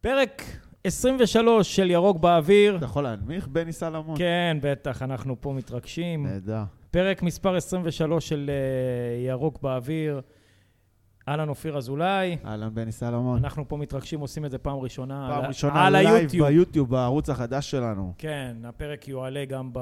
פרק 0.00 0.42
23 0.84 1.76
של 1.76 1.90
ירוק 1.90 2.16
באוויר. 2.18 2.76
אתה 2.76 2.84
יכול 2.84 3.04
להנמיך, 3.04 3.48
בני 3.48 3.72
סלמון? 3.72 4.18
כן, 4.18 4.58
בטח, 4.62 5.02
אנחנו 5.02 5.36
פה 5.40 5.52
מתרגשים. 5.52 6.26
נהדר. 6.26 6.62
פרק 6.90 7.22
מספר 7.22 7.56
23 7.56 8.28
של 8.28 8.50
אה, 8.50 9.26
ירוק 9.28 9.62
באוויר. 9.62 10.20
אהלן 11.28 11.48
אופיר 11.48 11.76
אזולאי. 11.76 12.36
אהלן, 12.44 12.74
בני 12.74 12.92
סלמון. 12.92 13.38
אנחנו 13.44 13.68
פה 13.68 13.76
מתרגשים, 13.76 14.20
עושים 14.20 14.44
את 14.44 14.50
זה 14.50 14.58
פעם 14.58 14.78
ראשונה. 14.78 15.28
פעם 15.30 15.40
על- 15.42 15.48
ראשונה 15.48 15.86
על 15.86 15.92
לייב. 15.92 16.30
ביוטיוב, 16.30 16.90
בערוץ 16.90 17.30
החדש 17.30 17.70
שלנו. 17.70 18.12
כן, 18.18 18.56
הפרק 18.64 19.08
יועלה 19.08 19.44
גם 19.44 19.70
ב... 19.72 19.78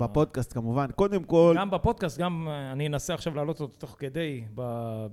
בפודקאסט 0.00 0.52
כמובן. 0.52 0.86
קודם 0.94 1.24
כל, 1.24 1.54
גם 1.58 1.70
בפודקאסט, 1.70 2.18
גם 2.18 2.48
אה, 2.50 2.72
אני 2.72 2.86
אנסה 2.86 3.14
עכשיו 3.14 3.34
להעלות 3.34 3.60
אותו 3.60 3.74
תוך 3.78 3.96
כדי 3.98 4.44
ב... 4.54 4.62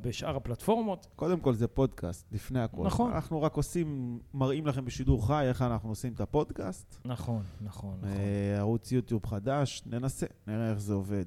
בשאר 0.01 0.35
הפלטפורמות. 0.35 1.07
קודם 1.15 1.39
כל 1.39 1.53
זה 1.53 1.67
פודקאסט, 1.67 2.27
לפני 2.31 2.59
הכל. 2.61 2.83
נכון. 2.85 3.11
אנחנו 3.11 3.41
רק 3.41 3.55
עושים, 3.55 4.19
מראים 4.33 4.67
לכם 4.67 4.85
בשידור 4.85 5.27
חי 5.27 5.45
איך 5.47 5.61
אנחנו 5.61 5.89
עושים 5.89 6.13
את 6.13 6.21
הפודקאסט. 6.21 6.99
נכון, 7.05 7.41
נכון, 7.61 7.95
נכון. 8.01 8.09
אה, 8.19 8.57
ערוץ 8.59 8.91
יוטיוב 8.91 9.25
חדש, 9.25 9.83
ננסה, 9.85 10.25
נראה 10.47 10.69
איך 10.69 10.79
זה 10.79 10.93
עובד. 10.93 11.25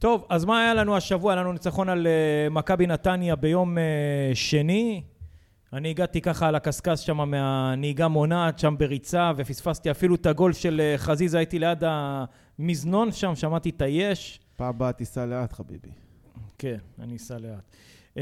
טוב, 0.00 0.26
אז 0.28 0.44
מה 0.44 0.62
היה 0.62 0.74
לנו 0.74 0.96
השבוע? 0.96 1.32
היה 1.32 1.40
לנו 1.40 1.52
ניצחון 1.52 1.88
על 1.88 2.06
uh, 2.06 2.52
מכבי 2.52 2.86
נתניה 2.86 3.36
ביום 3.36 3.78
uh, 3.78 3.80
שני. 4.34 5.02
אני 5.72 5.90
הגעתי 5.90 6.20
ככה 6.20 6.48
על 6.48 6.54
הקשקש 6.54 7.06
שם 7.06 7.30
מהנהיגה 7.30 8.08
מונעת, 8.08 8.58
שם 8.58 8.74
בריצה, 8.78 9.32
ופספסתי 9.36 9.90
אפילו 9.90 10.14
את 10.14 10.26
הגול 10.26 10.52
של 10.52 10.80
uh, 10.80 10.98
חזיזה, 10.98 11.38
הייתי 11.38 11.58
ליד 11.58 11.84
המזנון 11.86 13.12
שם, 13.12 13.34
שמעתי 13.34 13.70
את 13.70 13.82
היש. 13.82 14.40
פעם 14.56 14.68
הבאה 14.68 14.92
תיסע 14.92 15.26
לאט, 15.26 15.52
חביבי. 15.52 15.90
כן, 16.58 16.78
אני 16.98 17.16
אסע 17.16 17.38
לאט. 17.38 17.76
Uh, 18.14 18.18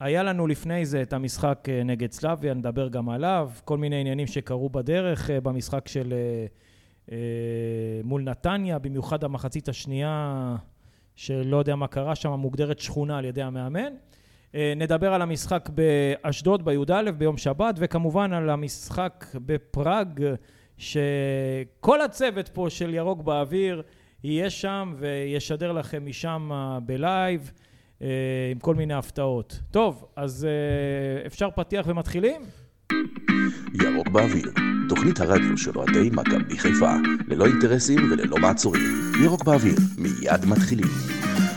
היה 0.00 0.22
לנו 0.22 0.46
לפני 0.46 0.86
זה 0.86 1.02
את 1.02 1.12
המשחק 1.12 1.68
נגד 1.84 2.12
סלאביה, 2.12 2.54
נדבר 2.54 2.88
גם 2.88 3.08
עליו, 3.08 3.50
כל 3.64 3.78
מיני 3.78 4.00
עניינים 4.00 4.26
שקרו 4.26 4.68
בדרך 4.68 5.30
uh, 5.30 5.40
במשחק 5.40 5.88
של... 5.88 6.14
Uh, 6.50 6.73
מול 8.04 8.22
נתניה, 8.22 8.78
במיוחד 8.78 9.24
המחצית 9.24 9.68
השנייה, 9.68 10.56
שלא 11.16 11.56
יודע 11.56 11.76
מה 11.76 11.86
קרה 11.86 12.14
שם, 12.14 12.30
מוגדרת 12.30 12.78
שכונה 12.78 13.18
על 13.18 13.24
ידי 13.24 13.42
המאמן. 13.42 13.92
אה, 14.54 14.72
נדבר 14.76 15.14
על 15.14 15.22
המשחק 15.22 15.70
באשדוד 15.74 16.64
בי"א 16.64 17.10
ביום 17.18 17.36
שבת, 17.36 17.74
וכמובן 17.78 18.32
על 18.32 18.50
המשחק 18.50 19.26
בפראג, 19.34 20.24
שכל 20.78 22.00
הצוות 22.00 22.48
פה 22.48 22.66
של 22.70 22.94
ירוק 22.94 23.22
באוויר 23.22 23.82
יהיה 24.24 24.50
שם 24.50 24.94
וישדר 24.98 25.72
לכם 25.72 26.06
משם 26.06 26.50
אה, 26.52 26.80
בלייב. 26.80 27.52
אה, 28.02 28.08
עם 28.52 28.58
כל 28.58 28.74
מיני 28.74 28.94
הפתעות. 28.94 29.60
טוב, 29.70 30.04
אז 30.16 30.44
אה, 30.44 31.26
אפשר 31.26 31.48
פתיח 31.50 31.86
ומתחילים? 31.88 32.42
ירוק 33.82 34.08
באוויר, 34.08 34.73
תוכנית 34.94 35.20
הרדיו 35.20 35.58
של 35.58 35.70
אוהדי 35.76 36.10
מכבי 36.12 36.58
חיפה, 36.58 36.92
ללא 37.26 37.46
אינטרסים 37.46 38.12
וללא 38.12 38.36
מעצורים. 38.38 38.82
ירוק 39.24 39.44
באוויר, 39.44 39.74
מיד 39.98 40.44
מתחילים. 40.46 40.86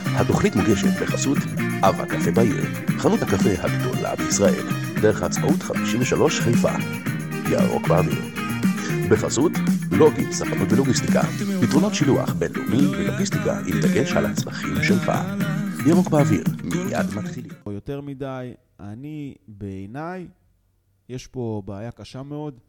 התוכנית 0.04 0.56
מוגשת 0.56 1.02
בחסות 1.02 1.38
אב 1.82 2.00
הקפה 2.00 2.30
בעיר, 2.30 2.64
חנות 2.98 3.22
הקפה 3.22 3.48
הגדולה 3.58 4.16
בישראל, 4.16 4.66
דרך 5.02 5.22
העצמאות 5.22 5.62
53 5.62 6.40
חיפה. 6.40 6.72
ירוק 7.50 7.88
באוויר. 7.88 8.22
בחסות 9.10 9.52
לוגי, 9.92 10.32
ספנות 10.32 10.72
ולוגיסטיקה, 10.72 11.22
פתרונות 11.62 11.94
שילוח 11.94 12.32
בינלאומי 12.32 12.86
ולוגיסטיקה 12.86 13.58
עם 13.58 13.80
דגש 13.82 14.12
על 14.12 14.26
הצרכים 14.26 14.82
שלך. 14.82 15.12
ירוק 15.86 16.08
באוויר, 16.08 16.44
מיד 16.64 17.14
מתחילים. 17.16 17.52
יותר 17.66 18.00
מדי, 18.00 18.52
אני, 18.80 19.34
בעיניי, 19.48 20.28
יש 21.08 21.26
פה 21.26 21.62
בעיה 21.64 21.90
קשה 21.90 22.22
מאוד. 22.22 22.60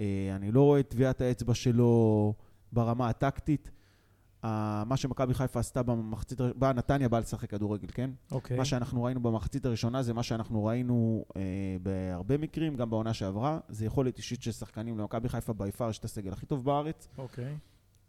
אה, 0.00 0.32
אני 0.36 0.52
לא 0.52 0.62
רואה 0.62 0.80
את 0.80 0.88
טביעת 0.88 1.20
האצבע 1.20 1.54
שלו 1.54 2.34
ברמה 2.72 3.08
הטקטית. 3.08 3.70
מה 4.86 4.96
שמכבי 4.96 5.34
חיפה 5.34 5.60
עשתה 5.60 5.82
במחצית, 5.82 6.40
באה 6.40 6.72
נתניה 6.72 7.08
באה 7.08 7.20
לשחק 7.20 7.50
כדורגל, 7.50 7.88
כן? 7.92 8.10
אוקיי. 8.30 8.56
מה 8.56 8.64
שאנחנו 8.64 9.04
ראינו 9.04 9.20
במחצית 9.20 9.66
הראשונה 9.66 10.02
זה 10.02 10.14
מה 10.14 10.22
שאנחנו 10.22 10.64
ראינו 10.64 11.24
אה, 11.36 11.42
בהרבה 11.82 12.38
מקרים, 12.38 12.76
גם 12.76 12.90
בעונה 12.90 13.14
שעברה. 13.14 13.58
זה 13.68 13.86
יכולת 13.86 14.18
אישית 14.18 14.42
של 14.42 14.52
שחקנים 14.52 14.98
למכבי 14.98 15.28
חיפה 15.28 15.52
ביפר, 15.52 15.90
יש 15.90 15.98
את 15.98 16.04
הסגל 16.04 16.32
הכי 16.32 16.46
טוב 16.46 16.64
בארץ. 16.64 17.08
אוקיי. 17.18 17.56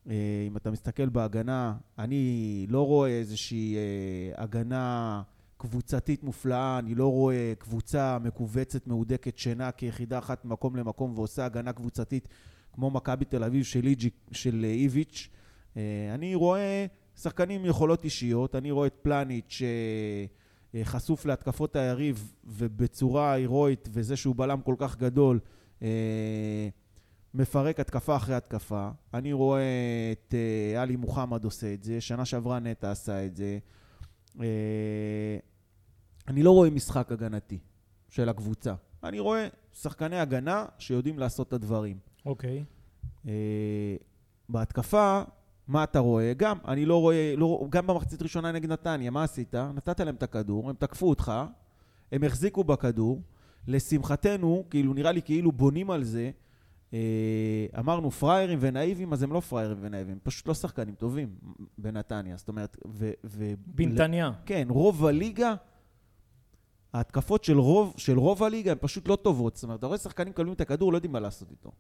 אה, 0.10 0.46
אם 0.48 0.58
אתה 0.58 0.72
מסתכל 0.72 1.10
בהגנה, 1.10 1.76
אני 2.00 2.66
לא 2.70 2.86
רואה 2.86 3.10
איזושהי 3.10 3.76
אה, 3.76 4.44
הגנה 4.44 5.22
קבוצתית 5.64 6.24
מופלאה, 6.24 6.80
אני 6.80 6.96
לא 6.96 7.08
רואה 7.12 7.54
קבוצה 7.58 8.18
מכווצת, 8.20 8.88
מהודקת, 8.88 9.38
שינה 9.38 9.72
כיחידה 9.72 10.18
אחת 10.20 10.46
ממקום 10.46 10.76
למקום 10.76 11.14
ועושה 11.16 11.46
הגנה 11.46 11.74
קבוצתית 11.74 12.28
כמו 12.74 12.92
מכבי 12.92 13.26
תל 13.26 13.44
אביב 13.44 13.64
של, 13.64 13.86
איג'י, 13.86 14.10
של 14.32 14.66
אה, 14.66 14.70
איביץ'. 14.70 15.30
אה, 15.78 15.82
אני 16.14 16.36
רואה 16.36 16.86
שחקנים 17.16 17.62
עם 17.62 17.66
יכולות 17.66 18.04
אישיות, 18.04 18.56
אני 18.56 18.72
רואה 18.72 18.88
את 18.88 18.96
פלניץ' 19.02 19.62
שחשוף 20.76 21.26
להתקפות 21.26 21.76
היריב 21.76 22.34
ובצורה 22.46 23.34
הירואית, 23.34 23.90
וזה 23.92 24.16
שהוא 24.16 24.36
בלם 24.36 24.62
כל 24.62 24.76
כך 24.78 24.98
גדול, 24.98 25.40
אה, 25.82 26.70
מפרק 27.34 27.80
התקפה 27.80 28.16
אחרי 28.16 28.36
התקפה. 28.36 28.90
אני 29.14 29.34
רואה 29.34 29.62
את 30.12 30.34
אה, 30.34 30.82
עלי 30.82 30.96
מוחמד 30.96 31.44
עושה 31.44 31.74
את 31.74 31.84
זה, 31.84 32.02
שנה 32.02 32.26
שעברה 32.26 32.60
נטע 32.60 32.92
עשה 32.92 33.26
את 33.26 33.36
זה. 33.36 33.60
אני 36.28 36.44
לא 36.44 36.52
רואה 36.52 36.70
משחק 36.70 37.12
הגנתי 37.12 37.60
של 38.10 38.30
הקבוצה. 38.30 38.74
אני 39.04 39.20
רואה 39.20 39.48
שחקני 39.74 40.20
הגנה 40.20 40.66
שיודעים 40.78 41.20
לעשות 41.20 41.48
את 41.48 41.54
הדברים. 41.54 41.98
אוקיי. 42.26 42.64
אה, 43.28 43.96
בהתקפה, 44.50 45.22
מה 45.68 45.84
אתה 45.84 46.00
רואה? 46.00 46.34
גם, 46.38 46.58
אני 46.68 46.86
לא 46.86 47.02
רואה, 47.02 47.34
לא, 47.38 47.68
גם 47.70 47.88
במחצית 47.88 48.22
ראשונה 48.22 48.52
נגד 48.52 48.72
נתניה, 48.72 49.12
מה 49.12 49.24
עשית? 49.24 49.56
נתת 49.56 50.00
להם 50.00 50.16
את 50.16 50.24
הכדור, 50.24 50.70
הם 50.70 50.76
תקפו 50.80 51.10
אותך, 51.10 51.32
הם 52.12 52.24
החזיקו 52.24 52.64
בכדור. 52.64 53.22
לשמחתנו, 53.68 54.64
כאילו, 54.70 54.94
נראה 54.94 55.12
לי 55.12 55.22
כאילו 55.22 55.52
בונים 55.52 55.92
על 55.92 56.04
זה. 56.04 56.32
אה, 56.94 57.00
אמרנו 57.80 58.12
פראיירים 58.12 58.60
ונאיבים, 58.62 59.14
אז 59.14 59.24
הם 59.24 59.34
לא 59.34 59.40
פראיירים 59.40 59.78
ונאיבים, 59.82 60.20
פשוט 60.24 60.48
לא 60.48 60.54
שחקנים 60.54 60.96
טובים 60.96 61.36
בנתניה. 61.78 62.38
זאת 62.38 62.48
אומרת, 62.48 62.78
ו... 62.88 63.12
ו 63.26 63.54
בנתניה. 63.68 64.32
כן, 64.46 64.68
רוב 64.70 65.06
הליגה, 65.06 65.54
ההתקפות 66.94 67.44
של 67.44 67.60
רוב, 67.60 67.94
של 67.98 68.20
רוב 68.20 68.44
הליגה 68.44 68.72
הן 68.72 68.78
פשוט 68.82 69.08
לא 69.08 69.16
טובות. 69.16 69.56
זאת 69.56 69.64
אומרת, 69.64 69.80
אתה 69.80 69.88
רואה 69.88 69.98
שחקנים 69.98 70.30
מקבלים 70.30 70.54
את 70.54 70.62
הכדור, 70.62 70.92
לא 70.92 70.98
יודעים 70.98 71.12
מה 71.12 71.20
לעשות 71.20 71.52
איתו. 71.52 71.72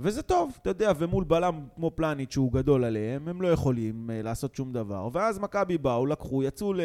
וזה 0.00 0.22
טוב, 0.22 0.58
אתה 0.62 0.70
יודע, 0.70 0.92
ומול 0.98 1.24
בלם 1.24 1.66
כמו 1.74 1.90
פלניץ' 1.94 2.32
שהוא 2.32 2.52
גדול 2.52 2.84
עליהם, 2.84 3.28
הם 3.28 3.42
לא 3.42 3.48
יכולים 3.48 4.10
uh, 4.10 4.24
לעשות 4.24 4.54
שום 4.54 4.72
דבר. 4.72 5.08
ואז 5.12 5.38
מכבי 5.38 5.78
באו, 5.78 6.06
לקחו, 6.06 6.42
יצאו 6.42 6.72
ל... 6.72 6.80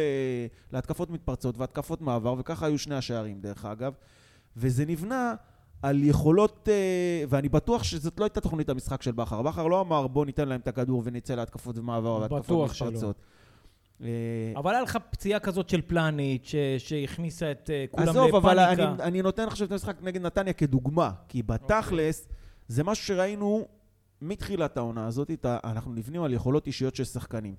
להתקפות 0.71 1.09
מתפרצות 1.09 1.57
והתקפות 1.57 2.01
מעבר, 2.01 2.35
וככה 2.37 2.65
היו 2.65 2.77
שני 2.77 2.95
השערים, 2.95 3.41
דרך 3.41 3.65
אגב. 3.65 3.93
וזה 4.57 4.85
נבנה 4.85 5.33
על 5.81 6.03
יכולות, 6.03 6.67
uh, 6.67 7.27
ואני 7.29 7.49
בטוח 7.49 7.83
שזאת 7.83 8.19
לא 8.19 8.25
הייתה 8.25 8.41
תוכנית 8.41 8.69
המשחק 8.69 9.01
של 9.01 9.11
בכר. 9.11 9.41
בכר 9.41 9.67
לא 9.67 9.81
אמר, 9.81 10.07
בוא 10.07 10.25
ניתן 10.25 10.47
להם 10.47 10.59
את 10.59 10.67
הכדור 10.67 11.01
ונצא 11.05 11.35
להתקפות 11.35 11.77
ומעבר 11.77 12.13
והתקפות 12.21 12.43
בטוח 12.43 12.73
שלא. 12.73 13.13
אה, 14.03 14.07
אבל 14.55 14.73
היה 14.73 14.81
לך 14.81 14.97
פציעה 15.11 15.39
כזאת 15.39 15.69
של 15.69 15.81
פלניץ' 15.81 16.53
שהכניסה 16.77 17.51
את 17.51 17.69
אה, 17.69 17.85
כולם 17.91 18.09
עזוב, 18.09 18.35
אבל 18.35 18.53
לפאניקה. 18.53 18.91
אני, 18.91 19.03
אני 19.03 19.21
נותן 19.21 19.47
עכשיו 19.47 19.67
את 19.67 19.71
המשחק 19.71 19.95
נגד 20.01 20.21
נתניה 20.21 20.53
כדוגמה, 20.53 21.11
כי 21.27 21.43
בתכלס, 21.43 22.27
זה 22.67 22.83
משהו 22.83 23.05
שראינו 23.05 23.67
מתחילת 24.21 24.77
העונה 24.77 25.07
הזאת, 25.07 25.31
אנחנו 25.45 25.93
נבנים 25.93 26.23
על 26.23 26.33
יכולות 26.33 26.67
אישיות 26.67 26.95
של 26.95 27.03
שחקנים. 27.03 27.55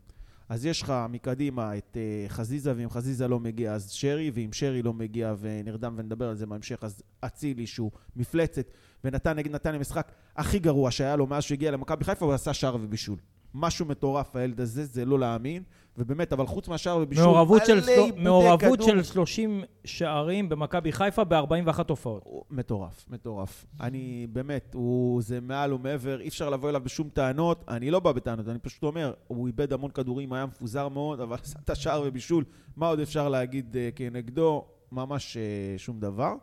אז 0.48 0.66
יש 0.66 0.82
לך 0.82 0.92
מקדימה 1.10 1.76
את 1.76 1.96
uh, 1.96 2.32
חזיזה, 2.32 2.72
ואם 2.76 2.90
חזיזה 2.90 3.28
לא 3.28 3.40
מגיע 3.40 3.72
אז 3.72 3.90
שרי, 3.90 4.30
ואם 4.34 4.52
שרי 4.52 4.82
לא 4.82 4.92
מגיע 4.92 5.34
ונרדם 5.40 5.94
ונדבר 5.96 6.28
על 6.28 6.36
זה 6.36 6.46
בהמשך, 6.46 6.84
אז 6.84 7.02
אצילי 7.20 7.66
שהוא 7.66 7.90
מפלצת, 8.16 8.70
ונתן 9.04 9.36
נגד 9.36 9.50
נתניה 9.52 9.80
משחק 9.80 10.12
הכי 10.36 10.58
גרוע 10.58 10.90
שהיה 10.90 11.16
לו 11.16 11.26
מאז 11.26 11.42
שהגיע 11.42 11.70
למכבי 11.70 12.04
חיפה, 12.04 12.24
הוא 12.24 12.34
עשה 12.34 12.54
שער 12.54 12.76
ובישול. 12.80 13.18
משהו 13.54 13.86
מטורף 13.86 14.36
הילד 14.36 14.60
הזה, 14.60 14.84
זה 14.84 15.04
לא 15.04 15.18
להאמין, 15.18 15.62
ובאמת, 15.98 16.32
אבל 16.32 16.46
חוץ 16.46 16.68
מהשער 16.68 16.98
ובישול, 17.02 17.24
מעורבות 17.24 17.66
של, 17.66 17.78
עיבודי 17.88 18.20
מעורבות 18.20 18.78
כדור. 18.78 18.88
של 18.88 19.02
30 19.02 19.62
שערים 19.84 20.48
במכבי 20.48 20.92
חיפה 20.92 21.24
ב-41 21.24 21.80
הופעות. 21.88 22.22
הוא 22.24 22.44
מטורף, 22.50 23.04
מטורף. 23.08 23.66
אני 23.80 24.26
באמת, 24.32 24.74
הוא, 24.74 25.22
זה 25.22 25.40
מעל 25.40 25.72
ומעבר, 25.72 26.20
אי 26.20 26.28
אפשר 26.28 26.50
לבוא 26.50 26.68
אליו 26.68 26.80
בשום 26.80 27.08
טענות. 27.08 27.64
אני 27.68 27.90
לא 27.90 28.00
בא 28.00 28.12
בטענות, 28.12 28.48
אני 28.48 28.58
פשוט 28.58 28.82
אומר, 28.82 29.12
הוא 29.26 29.46
איבד 29.46 29.72
המון 29.72 29.90
כדורים, 29.90 30.32
היה 30.32 30.46
מפוזר 30.46 30.88
מאוד, 30.88 31.20
אבל 31.20 31.36
עשה 31.42 31.58
את 31.64 31.70
השער 31.70 32.02
ובישול. 32.06 32.44
מה 32.76 32.86
עוד 32.86 33.00
אפשר 33.00 33.28
להגיד 33.28 33.74
אה, 33.76 33.96
כנגדו? 33.96 34.64
ממש 34.92 35.36
אה, 35.36 35.78
שום 35.78 36.00
דבר. 36.00 36.34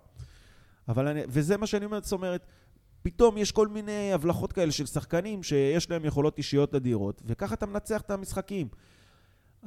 אבל 0.87 1.07
אני, 1.07 1.21
וזה 1.27 1.57
מה 1.57 1.67
שאני 1.67 1.85
אומר, 1.85 1.99
זאת 2.01 2.11
אומרת, 2.11 2.45
פתאום 3.01 3.37
יש 3.37 3.51
כל 3.51 3.67
מיני 3.67 4.13
הבלחות 4.13 4.53
כאלה 4.53 4.71
של 4.71 4.85
שחקנים 4.85 5.43
שיש 5.43 5.89
להם 5.89 6.05
יכולות 6.05 6.37
אישיות 6.37 6.75
אדירות, 6.75 7.21
וככה 7.25 7.53
אתה 7.53 7.65
מנצח 7.65 8.01
את 8.01 8.11
המשחקים. 8.11 8.67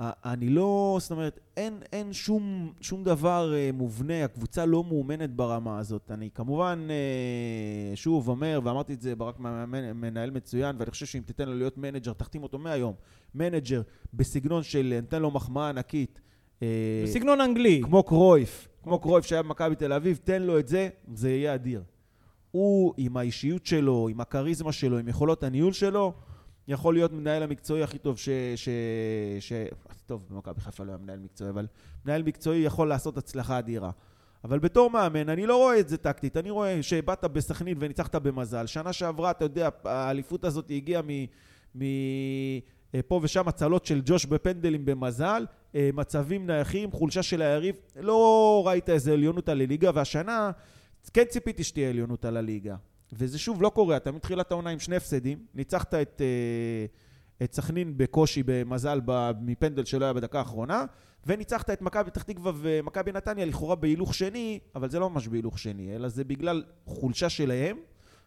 אני 0.00 0.48
לא, 0.48 0.96
זאת 1.00 1.10
אומרת, 1.10 1.40
אין, 1.56 1.78
אין 1.92 2.12
שום, 2.12 2.72
שום 2.80 3.04
דבר 3.04 3.54
אה, 3.54 3.70
מובנה, 3.72 4.24
הקבוצה 4.24 4.66
לא 4.66 4.84
מאומנת 4.84 5.30
ברמה 5.30 5.78
הזאת. 5.78 6.10
אני 6.10 6.28
כמובן, 6.34 6.86
אה, 6.90 7.96
שוב 7.96 8.28
אומר, 8.28 8.60
ואמרתי 8.64 8.94
את 8.94 9.00
זה, 9.00 9.16
ברק 9.16 9.38
מנהל 9.94 10.30
מצוין, 10.30 10.76
ואני 10.78 10.90
חושב 10.90 11.06
שאם 11.06 11.22
תיתן 11.26 11.48
לו 11.48 11.54
להיות 11.54 11.78
מנג'ר, 11.78 12.12
תחתים 12.12 12.42
אותו 12.42 12.58
מהיום. 12.58 12.94
מנג'ר 13.34 13.82
בסגנון 14.14 14.62
של, 14.62 14.98
נתן 15.02 15.22
לו 15.22 15.30
מחמאה 15.30 15.68
ענקית. 15.68 16.20
אה, 16.62 16.68
בסגנון 17.04 17.40
אנגלי. 17.40 17.80
כמו 17.84 18.02
קרויף, 18.02 18.68
כמו 18.82 18.98
קרויף 18.98 19.26
שהיה 19.26 19.42
במכבי 19.42 19.76
תל 19.76 19.92
אביב, 19.92 20.18
תן 20.24 20.42
לו 20.42 20.58
את 20.58 20.68
זה, 20.68 20.88
זה 21.14 21.30
יהיה 21.30 21.54
אדיר. 21.54 21.82
הוא, 22.50 22.94
עם 22.96 23.16
האישיות 23.16 23.66
שלו, 23.66 24.08
עם 24.10 24.20
הכריזמה 24.20 24.72
שלו, 24.72 24.98
עם 24.98 25.08
יכולות 25.08 25.42
הניהול 25.42 25.72
שלו, 25.72 26.12
יכול 26.68 26.94
להיות 26.94 27.12
מנהל 27.12 27.42
המקצועי 27.42 27.82
הכי 27.82 27.98
טוב 27.98 28.18
ש... 28.18 28.28
ש, 28.56 28.68
ש 29.40 29.52
טוב, 30.06 30.26
במכבי 30.30 30.60
חיפה 30.60 30.84
לא 30.84 30.88
היה 30.88 30.98
מנהל 30.98 31.18
מקצועי, 31.18 31.50
אבל 31.50 31.66
מנהל 32.04 32.22
מקצועי 32.22 32.60
יכול 32.60 32.88
לעשות 32.88 33.18
הצלחה 33.18 33.58
אדירה. 33.58 33.90
אבל 34.44 34.58
בתור 34.58 34.90
מאמן, 34.90 35.28
אני 35.28 35.46
לא 35.46 35.56
רואה 35.56 35.80
את 35.80 35.88
זה 35.88 35.96
טקטית. 35.96 36.36
אני 36.36 36.50
רואה 36.50 36.82
שבאת 36.82 37.24
בסכנין 37.24 37.76
וניצחת 37.80 38.14
במזל. 38.14 38.66
שנה 38.66 38.92
שעברה, 38.92 39.30
אתה 39.30 39.44
יודע, 39.44 39.68
האליפות 39.84 40.44
הזאת 40.44 40.70
הגיעה 40.70 41.02
מ... 41.02 41.10
מ... 41.78 41.82
פה 43.08 43.20
ושם 43.22 43.48
הצלות 43.48 43.86
של 43.86 44.02
ג'וש 44.04 44.26
בפנדלים 44.26 44.84
במזל, 44.84 45.46
אה, 45.74 45.90
מצבים 45.94 46.46
נייחים, 46.46 46.92
חולשה 46.92 47.22
של 47.22 47.42
היריב. 47.42 47.76
לא 47.96 48.62
ראית 48.66 48.90
איזה 48.90 49.12
עליונות 49.12 49.48
על 49.48 49.60
הליגה, 49.60 49.90
והשנה 49.94 50.50
כן 51.12 51.24
ציפיתי 51.24 51.64
שתהיה 51.64 51.90
עליונות 51.90 52.24
על 52.24 52.36
הליגה. 52.36 52.76
וזה 53.12 53.38
שוב 53.38 53.62
לא 53.62 53.68
קורה, 53.68 53.96
אתה 53.96 54.12
מתחילת 54.12 54.50
העונה 54.52 54.70
עם 54.70 54.78
שני 54.78 54.96
הפסדים, 54.96 55.46
ניצחת 55.54 55.94
את, 55.94 56.20
אה, 56.20 56.86
את 57.44 57.54
סכנין 57.54 57.96
בקושי, 57.96 58.42
במזל, 58.46 59.00
מפנדל 59.40 59.84
שלא 59.84 60.04
היה 60.04 60.12
בדקה 60.12 60.38
האחרונה, 60.38 60.84
וניצחת 61.26 61.70
את 61.70 61.82
מכבי 61.82 62.10
פתח 62.10 62.22
תקווה 62.22 62.52
ומכבי 62.56 63.12
נתניה 63.12 63.44
לכאורה 63.44 63.76
בהילוך 63.76 64.14
שני, 64.14 64.58
אבל 64.74 64.90
זה 64.90 64.98
לא 64.98 65.10
ממש 65.10 65.28
בהילוך 65.28 65.58
שני, 65.58 65.94
אלא 65.96 66.08
זה 66.08 66.24
בגלל 66.24 66.64
חולשה 66.86 67.28
שלהם, 67.28 67.76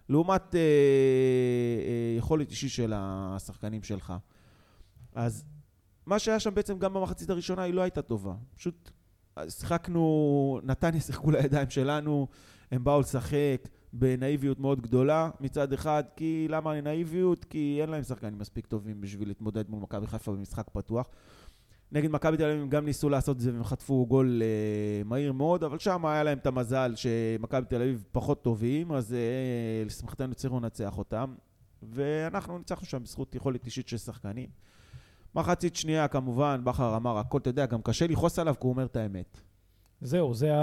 לעומת 0.09 0.55
אה, 0.55 0.59
אה, 0.59 2.17
יכולת 2.17 2.51
אישית 2.51 2.71
של 2.71 2.93
השחקנים 2.95 3.83
שלך. 3.83 4.13
אז 5.15 5.45
מה 6.05 6.19
שהיה 6.19 6.39
שם 6.39 6.55
בעצם 6.55 6.79
גם 6.79 6.93
במחצית 6.93 7.29
הראשונה 7.29 7.61
היא 7.61 7.73
לא 7.73 7.81
הייתה 7.81 8.01
טובה. 8.01 8.33
פשוט 8.55 8.91
שיחקנו, 9.49 10.59
נתניה 10.63 11.01
שיחקו 11.01 11.31
לידיים 11.31 11.69
שלנו, 11.69 12.27
הם 12.71 12.83
באו 12.83 12.99
לשחק, 12.99 13.67
בנאיביות 13.99 14.59
מאוד 14.59 14.81
גדולה 14.81 15.29
מצד 15.39 15.73
אחד, 15.73 16.03
כי 16.15 16.47
למה 16.49 16.81
נאיביות? 16.81 17.45
כי 17.45 17.77
אין 17.81 17.89
להם 17.89 18.03
שחקנים 18.03 18.37
מספיק 18.39 18.65
טובים 18.65 19.01
בשביל 19.01 19.27
להתמודד 19.27 19.69
מול 19.69 19.81
מכבי 19.81 20.07
חיפה 20.07 20.31
במשחק 20.31 20.69
פתוח. 20.73 21.09
נגד 21.91 22.11
מכבי 22.11 22.37
תל 22.37 22.43
אביב 22.43 22.61
הם 22.61 22.69
גם 22.69 22.85
ניסו 22.85 23.09
לעשות 23.09 23.35
את 23.35 23.41
זה 23.41 23.53
והם 23.53 23.63
חטפו 23.63 24.05
גול 24.05 24.41
אה, 24.43 25.03
מהיר 25.05 25.33
מאוד, 25.33 25.63
אבל 25.63 25.79
שם 25.79 26.05
היה 26.05 26.23
להם 26.23 26.37
את 26.37 26.45
המזל 26.45 26.93
שמכבי 26.95 27.65
תל 27.65 27.81
אביב 27.81 28.03
פחות 28.11 28.43
טובים, 28.43 28.91
אז 28.91 29.13
אה, 29.13 29.83
לשמחתנו 29.85 30.31
הצליחו 30.31 30.59
לנצח 30.59 30.97
אותם, 30.97 31.35
ואנחנו 31.83 32.57
ניצחנו 32.57 32.85
שם 32.85 33.03
בזכות 33.03 33.35
יכולת 33.35 33.65
אישית 33.65 33.87
של 33.87 33.97
שחקנים. 33.97 34.49
מחצית 35.35 35.75
שנייה 35.75 36.07
כמובן, 36.07 36.61
בכר 36.63 36.97
אמר 36.97 37.17
הכל, 37.17 37.37
אתה 37.37 37.49
יודע, 37.49 37.65
גם 37.65 37.81
קשה 37.81 38.07
לכעוס 38.07 38.39
עליו 38.39 38.55
כי 38.59 38.67
הוא 38.67 38.71
אומר 38.71 38.85
את 38.85 38.95
האמת. 38.95 39.41
זהו, 40.01 40.33
זה 40.33 40.53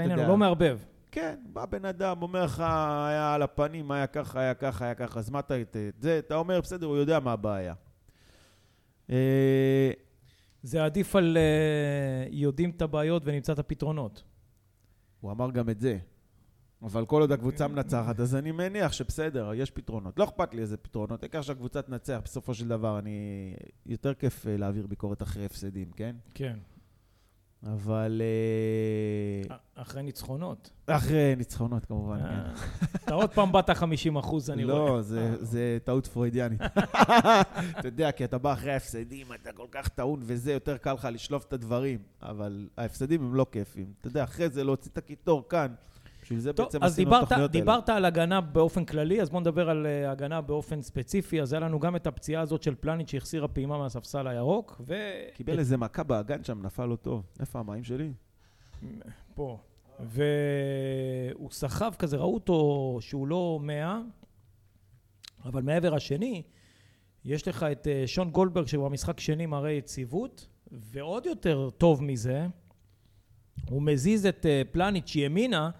העניין, 0.00 0.18
הוא 0.18 0.28
לא 0.28 0.36
מערבב. 0.36 0.78
כן, 1.10 1.38
בא 1.52 1.66
בן 1.66 1.84
אדם, 1.84 2.22
אומר 2.22 2.44
לך, 2.44 2.60
היה 2.60 3.34
על 3.34 3.42
הפנים, 3.42 3.90
היה 3.90 4.06
ככה, 4.06 4.40
היה 4.40 4.54
ככה, 4.54 4.84
היה 4.84 4.94
ככה, 4.94 5.18
אז 5.18 5.30
מה 5.30 5.38
אתה... 5.38 5.60
את 5.60 5.76
זה, 6.00 6.18
אתה 6.18 6.34
אומר, 6.34 6.60
בסדר, 6.60 6.86
הוא 6.86 6.96
יודע 6.96 7.20
מה 7.20 7.32
הבעיה. 7.32 7.74
אה, 9.10 9.90
זה 10.62 10.84
עדיף 10.84 11.16
על 11.16 11.36
uh, 11.36 12.28
יודעים 12.30 12.70
את 12.70 12.82
הבעיות 12.82 13.22
ונמצא 13.26 13.52
את 13.52 13.58
הפתרונות. 13.58 14.22
הוא 15.20 15.32
אמר 15.32 15.50
גם 15.50 15.70
את 15.70 15.80
זה. 15.80 15.98
אבל 16.82 17.06
כל 17.06 17.20
עוד 17.20 17.32
הקבוצה 17.32 17.68
מנצחת, 17.68 18.20
אז 18.20 18.34
אני 18.34 18.52
מניח 18.52 18.92
שבסדר, 18.92 19.54
יש 19.54 19.70
פתרונות. 19.70 20.18
לא 20.18 20.24
אכפת 20.24 20.54
לי 20.54 20.62
איזה 20.62 20.76
פתרונות, 20.76 21.22
העיקר 21.22 21.42
שהקבוצה 21.42 21.82
תנצח, 21.82 22.20
בסופו 22.24 22.54
של 22.54 22.68
דבר, 22.68 22.98
אני... 22.98 23.54
יותר 23.86 24.14
כיף 24.14 24.46
אה, 24.46 24.56
להעביר 24.56 24.86
ביקורת 24.86 25.22
אחרי 25.22 25.44
הפסדים, 25.44 25.90
כן? 25.90 26.16
כן. 26.34 26.58
אבל... 27.66 28.22
אה, 29.50 29.56
אחרי 29.74 30.02
ניצחונות. 30.02 30.70
אחרי 30.86 31.34
ניצחונות, 31.36 31.84
כמובן, 31.84 32.18
כן. 32.18 32.66
אתה 33.04 33.14
עוד 33.14 33.30
פעם 33.30 33.52
באת 33.52 33.70
50 33.70 34.16
אחוז, 34.16 34.50
אני 34.50 34.64
רואה. 34.64 34.76
לא, 34.76 35.02
זה 35.40 35.78
טעות 35.84 36.06
פרוידיאנית. 36.06 36.60
אתה 37.78 37.88
יודע, 37.88 38.12
כי 38.12 38.24
אתה 38.24 38.38
בא 38.38 38.52
אחרי 38.52 38.72
ההפסדים, 38.72 39.26
אתה 39.32 39.52
כל 39.52 39.66
כך 39.70 39.88
טעון, 39.88 40.20
וזה, 40.22 40.52
יותר 40.52 40.76
קל 40.76 40.92
לך 40.92 41.08
לשלוף 41.12 41.44
את 41.44 41.52
הדברים. 41.52 41.98
אבל 42.22 42.68
ההפסדים 42.76 43.24
הם 43.24 43.34
לא 43.34 43.46
כיפים. 43.52 43.92
אתה 44.00 44.08
יודע, 44.08 44.24
אחרי 44.24 44.48
זה 44.48 44.64
להוציא 44.64 44.90
את 44.92 44.98
הקיטור 44.98 45.48
כאן. 45.48 45.74
בשביל 46.28 46.40
זה 46.40 46.52
טוב, 46.52 46.66
בעצם 46.66 46.82
עשינו 46.82 47.10
את 47.10 47.16
התוכניות 47.16 47.32
האלה. 47.32 47.46
דיברת 47.46 47.88
על 47.88 48.04
הגנה 48.04 48.40
באופן 48.40 48.84
כללי, 48.84 49.22
אז 49.22 49.30
בוא 49.30 49.40
נדבר 49.40 49.70
על 49.70 49.86
uh, 49.86 50.10
הגנה 50.10 50.40
באופן 50.40 50.82
ספציפי. 50.82 51.42
אז 51.42 51.52
היה 51.52 51.60
לנו 51.60 51.80
גם 51.80 51.96
את 51.96 52.06
הפציעה 52.06 52.42
הזאת 52.42 52.62
של 52.62 52.74
פלניץ' 52.74 53.10
שהחסירה 53.10 53.48
פעימה 53.48 53.78
מהספסל 53.78 54.26
הירוק, 54.26 54.80
ו... 54.86 54.94
קיבל 55.34 55.54
את... 55.54 55.58
איזה 55.58 55.76
מכה 55.76 56.02
באגן 56.02 56.44
שם, 56.44 56.62
נפל 56.62 56.86
לו 56.86 56.96
טוב. 56.96 57.22
איפה 57.40 57.58
המים 57.58 57.84
שלי? 57.84 58.12
פה. 59.34 59.58
והוא 60.00 61.50
סחב 61.50 61.92
כזה, 61.98 62.16
ראו 62.16 62.34
אותו 62.34 62.98
שהוא 63.00 63.28
לא 63.28 63.58
מאה, 63.62 64.00
אבל 65.44 65.62
מעבר 65.62 65.94
השני, 65.94 66.42
יש 67.24 67.48
לך 67.48 67.62
את 67.72 67.86
uh, 67.86 68.06
שון 68.06 68.30
גולדברג, 68.30 68.66
שהוא 68.66 68.88
במשחק 68.88 69.20
שני 69.20 69.46
מראה 69.46 69.70
יציבות, 69.70 70.46
ועוד 70.72 71.26
יותר 71.26 71.70
טוב 71.70 72.02
מזה, 72.02 72.46
הוא 73.70 73.82
מזיז 73.82 74.26
את 74.26 74.46
uh, 74.46 74.72
פלניץ' 74.72 75.16
ימינה, 75.16 75.70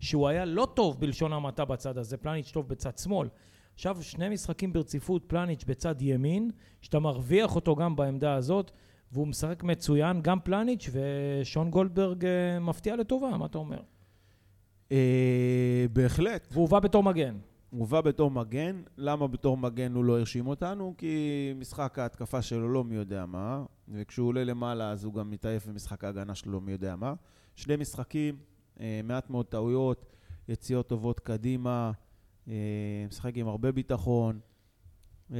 שהוא 0.00 0.28
היה 0.28 0.44
לא 0.44 0.68
טוב 0.74 1.00
בלשון 1.00 1.32
המעטה 1.32 1.64
בצד 1.64 1.98
הזה, 1.98 2.16
פלניץ' 2.16 2.50
טוב 2.50 2.68
בצד 2.68 2.98
שמאל. 2.98 3.28
עכשיו 3.74 4.02
שני 4.02 4.28
משחקים 4.28 4.72
ברציפות, 4.72 5.24
פלניץ' 5.26 5.64
בצד 5.64 6.02
ימין, 6.02 6.50
שאתה 6.80 6.98
מרוויח 6.98 7.54
אותו 7.54 7.76
גם 7.76 7.96
בעמדה 7.96 8.34
הזאת, 8.34 8.70
והוא 9.12 9.26
משחק 9.26 9.62
מצוין, 9.62 10.22
גם 10.22 10.40
פלניץ', 10.40 10.90
ושון 10.92 11.70
גולדברג 11.70 12.24
אה, 12.24 12.58
מפתיע 12.60 12.96
לטובה, 12.96 13.36
מה 13.36 13.46
אתה 13.46 13.58
אומר? 13.58 13.80
אה, 14.92 15.86
בהחלט. 15.92 16.48
והוא 16.50 16.62
הובא 16.62 16.80
בתור 16.80 17.02
מגן. 17.02 17.36
הוא 17.70 17.80
הובא 17.80 18.00
בתור 18.00 18.30
מגן. 18.30 18.82
למה 18.96 19.26
בתור 19.26 19.56
מגן 19.56 19.94
הוא 19.94 20.04
לא 20.04 20.18
הרשים 20.18 20.46
אותנו? 20.46 20.94
כי 20.98 21.52
משחק 21.56 21.98
ההתקפה 21.98 22.42
שלו 22.42 22.68
לא 22.68 22.84
מי 22.84 22.94
יודע 22.94 23.26
מה, 23.26 23.64
וכשהוא 23.88 24.28
עולה 24.28 24.44
למעלה 24.44 24.90
אז 24.90 25.04
הוא 25.04 25.14
גם 25.14 25.30
מתעייף 25.30 25.66
במשחק 25.66 26.04
ההגנה 26.04 26.34
שלו 26.34 26.52
לא 26.52 26.60
מי 26.60 26.72
יודע 26.72 26.96
מה. 26.96 27.14
שני 27.54 27.76
משחקים, 27.76 28.36
מעט 29.04 29.30
מאוד 29.30 29.46
טעויות, 29.46 30.06
יציאות 30.48 30.88
טובות 30.88 31.20
קדימה, 31.20 31.92
אה, 32.48 32.54
משחק 33.08 33.36
עם 33.36 33.48
הרבה 33.48 33.72
ביטחון. 33.72 34.40
אה, 35.32 35.38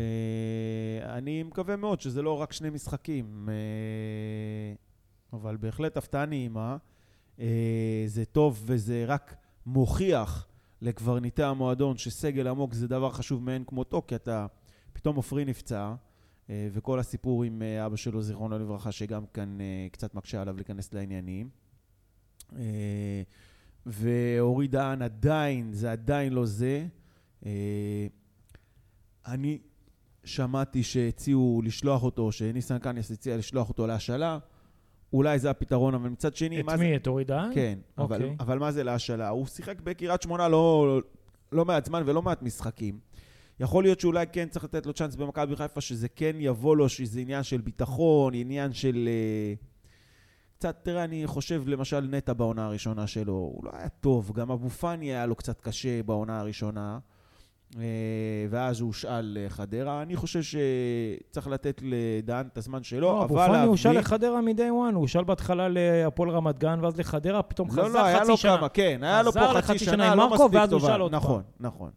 אני 1.05 1.43
מקווה 1.43 1.77
מאוד 1.77 2.01
שזה 2.01 2.23
לא 2.23 2.41
רק 2.41 2.53
שני 2.53 2.71
משחקים, 2.71 3.49
אבל 5.33 5.57
בהחלט 5.57 5.97
הפתעה 5.97 6.27
נעימה. 6.27 6.77
זה 8.07 8.25
טוב 8.33 8.63
וזה 8.67 9.05
רק 9.07 9.37
מוכיח 9.67 10.47
לקברניטי 10.83 11.43
המועדון 11.43 11.97
שסגל 11.97 12.49
עמוק 12.49 12.75
זה 12.75 12.89
דבר 12.89 13.11
חשוב 13.11 13.43
מאין 13.43 13.65
כמותו, 13.65 14.03
כי 14.07 14.15
אתה, 14.15 14.47
פתאום 14.93 15.17
עופרי 15.17 15.45
נפצע, 15.45 15.95
וכל 16.49 16.99
הסיפור 16.99 17.45
עם 17.45 17.63
אבא 17.87 17.97
שלו, 17.97 18.23
זיכרונו 18.23 18.59
לברכה, 18.59 18.93
שגם 18.93 19.27
כאן 19.27 19.59
קצת 19.93 20.15
מקשה 20.15 20.43
עליו 20.43 20.57
להיכנס 20.57 20.95
לעניינים. 20.95 21.49
אה, 22.59 23.23
ואורי 23.87 24.69
דהן 24.69 25.03
עדיין, 25.03 25.73
זה 25.73 25.93
עדיין 25.93 26.33
לא 26.33 26.47
זה. 26.47 26.87
אה, 27.47 28.07
אני 29.27 29.59
שמעתי 30.25 30.83
שהציעו 30.83 31.63
לשלוח 31.65 32.03
אותו, 32.03 32.33
שניסן 32.33 32.79
קניאס 32.79 33.11
הציע 33.11 33.37
לשלוח 33.37 33.69
אותו 33.69 33.87
להשאלה. 33.87 34.39
אולי 35.13 35.39
זה 35.39 35.51
הפתרון, 35.51 35.95
אבל 35.95 36.09
מצד 36.09 36.37
שני... 36.37 36.61
את 36.61 36.65
מי? 36.65 36.77
זה... 36.77 36.97
את 36.97 37.07
אורי 37.07 37.25
דהן? 37.25 37.55
כן, 37.55 37.79
okay. 37.99 38.03
אבל, 38.03 38.23
אוקיי. 38.23 38.37
אבל 38.41 38.59
מה 38.59 38.73
זה 38.73 38.85
להשאלה? 38.85 39.29
הוא 39.29 39.47
שיחק 39.47 39.81
בקריית 39.81 40.23
שמונה 40.23 40.49
לא, 40.49 41.01
לא 41.53 41.65
מעט 41.65 41.85
זמן 41.85 42.03
ולא 42.07 42.23
מעט 42.23 42.43
משחקים. 42.43 42.99
יכול 43.61 43.85
להיות 43.85 44.01
שאולי 44.01 44.27
כן 44.33 44.49
צריך 44.49 44.65
לתת 44.65 44.87
לו 44.87 44.93
צ'אנס 44.93 45.17
במכבי 45.17 45.57
חיפה, 45.57 45.81
שזה 45.81 46.09
כן 46.09 46.37
יבוא 46.39 46.77
לו, 46.77 46.89
שזה 46.89 47.21
עניין 47.21 47.43
של 47.43 47.61
ביטחון, 47.61 48.35
עניין 48.35 48.73
של... 48.73 49.09
Uh, 49.59 49.76
קצת, 50.59 50.77
תראה, 50.83 51.05
אני 51.05 51.27
חושב 51.27 51.63
למשל 51.67 52.01
נטע 52.11 52.33
בעונה 52.33 52.67
הראשונה 52.67 53.07
שלו, 53.07 53.33
הוא 53.33 53.65
לא 53.65 53.71
היה 53.75 53.89
טוב, 53.89 54.33
גם 54.35 54.51
אבו 54.51 54.71
פאני 54.71 55.07
היה 55.07 55.27
לו 55.27 55.35
קצת 55.35 55.61
קשה 55.61 56.03
בעונה 56.03 56.41
הראשונה, 56.41 56.99
אה, 57.79 57.83
ואז 58.51 58.81
הוא 58.81 58.87
הושאל 58.87 59.39
לחדרה. 59.41 60.03
אני 60.03 60.17
חושב 60.17 60.41
שצריך 60.43 61.47
לתת 61.47 61.83
לדן 61.85 62.47
את 62.53 62.59
הזמן 62.59 62.83
שלו, 62.83 63.01
לא, 63.01 63.25
אבל. 63.25 63.25
אבו 63.25 63.53
פאני 63.53 63.67
הושאל 63.67 63.99
לחדרה 63.99 64.41
מ-day 64.41 64.61
one, 64.61 64.95
הוא 64.95 65.01
הושאל 65.01 65.25
בהתחלה 65.25 65.69
להפועל 65.69 66.31
רמת 66.31 66.59
גן, 66.59 66.79
ואז 66.83 66.97
לחדרה, 66.97 67.43
פתאום 67.43 67.71
חזר 67.71 67.83
חצי 67.83 67.93
שנה. 67.93 68.01
לא, 68.01 68.03
לא, 68.03 68.07
היה 68.07 68.25
לו 68.25 68.37
כמה, 68.37 68.69
כן, 68.69 68.99
היה 69.03 69.23
לו 69.23 69.33
פה 69.33 69.61
חצי 69.63 69.79
שנה, 69.79 70.15
לא 70.15 70.31
מספיק 70.31 70.61
טובה. 70.71 71.09
נכון, 71.11 71.43
נכון. 71.61 71.91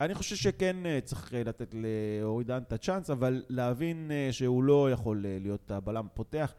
אני 0.00 0.14
חושב 0.14 0.36
שכן 0.36 0.86
אה, 0.86 1.00
צריך 1.00 1.34
אה, 1.34 1.42
לתת 1.44 1.74
לאורי 1.74 2.44
דהן 2.44 2.62
את 2.62 2.72
הצ'אנס, 2.72 3.10
אבל 3.10 3.42
להבין 3.48 4.10
אה, 4.10 4.28
שהוא 4.32 4.62
לא 4.64 4.90
יכול 4.90 5.24
להיות 5.40 5.70
הבלם 5.70 6.06
פותח. 6.14 6.54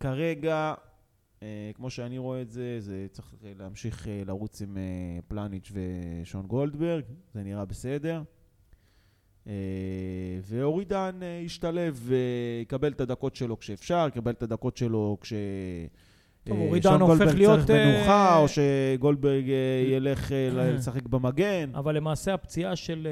כרגע, 0.00 0.74
כמו 1.74 1.90
שאני 1.90 2.18
רואה 2.18 2.42
את 2.42 2.50
זה, 2.50 2.80
זה 2.80 3.06
צריך 3.12 3.34
להמשיך 3.58 4.06
לרוץ 4.26 4.62
עם 4.62 4.78
פלניץ' 5.28 5.72
ושון 5.72 6.46
גולדברג, 6.46 7.04
זה 7.34 7.42
נראה 7.42 7.64
בסדר. 7.64 8.22
ואורי 10.42 10.84
אה, 10.92 11.40
ישתלב 11.44 12.00
ויקבל 12.02 12.92
את 12.92 13.00
הדקות 13.00 13.36
שלו 13.36 13.58
כשאפשר, 13.58 14.06
יקבל 14.08 14.30
את 14.30 14.42
הדקות 14.42 14.76
שלו 14.76 15.18
כש... 15.20 15.32
אה, 16.52 16.82
שון 16.82 17.00
גולדברג 17.00 17.36
להיות, 17.36 17.60
צריך 17.60 17.86
מנוחה, 17.86 18.28
אה, 18.28 18.38
או 18.38 18.46
שגולדברג 18.48 19.50
אה, 19.50 19.84
ילך 19.86 20.32
לשחק 20.52 21.06
במגן. 21.06 21.70
אבל 21.74 21.96
למעשה 21.96 22.34
הפציעה 22.34 22.76
של 22.76 23.08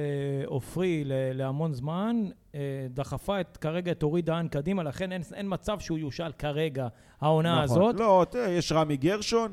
עופרי 0.46 1.02
להמון 1.06 1.72
זמן 1.72 2.16
דחפה 2.90 3.40
את, 3.40 3.56
כרגע 3.56 3.92
את 3.92 4.02
אורי 4.02 4.22
דהן 4.22 4.48
קדימה, 4.48 4.82
לכן 4.82 5.12
אין, 5.12 5.22
אין 5.34 5.46
מצב 5.48 5.78
שהוא 5.80 5.98
יושאל 5.98 6.32
כרגע, 6.32 6.88
העונה 7.20 7.64
נכון. 7.64 7.64
הזאת. 7.64 8.00
לא, 8.00 8.26
תראה, 8.30 8.48
יש 8.48 8.72
רמי 8.72 8.96
גרשון. 8.96 9.52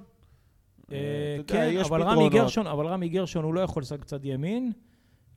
אה, 0.92 0.98
יודע, 1.38 1.54
כן, 1.54 1.78
אבל 1.78 2.04
רמי. 2.04 2.30
גרשון, 2.30 2.68
אבל 2.68 2.88
רמי 2.88 3.10
גרשון 3.10 3.44
הוא 3.44 3.54
לא 3.54 3.62
יכול 3.62 3.82
לשחק 3.82 4.00
בצד 4.00 4.26
ימין, 4.26 4.72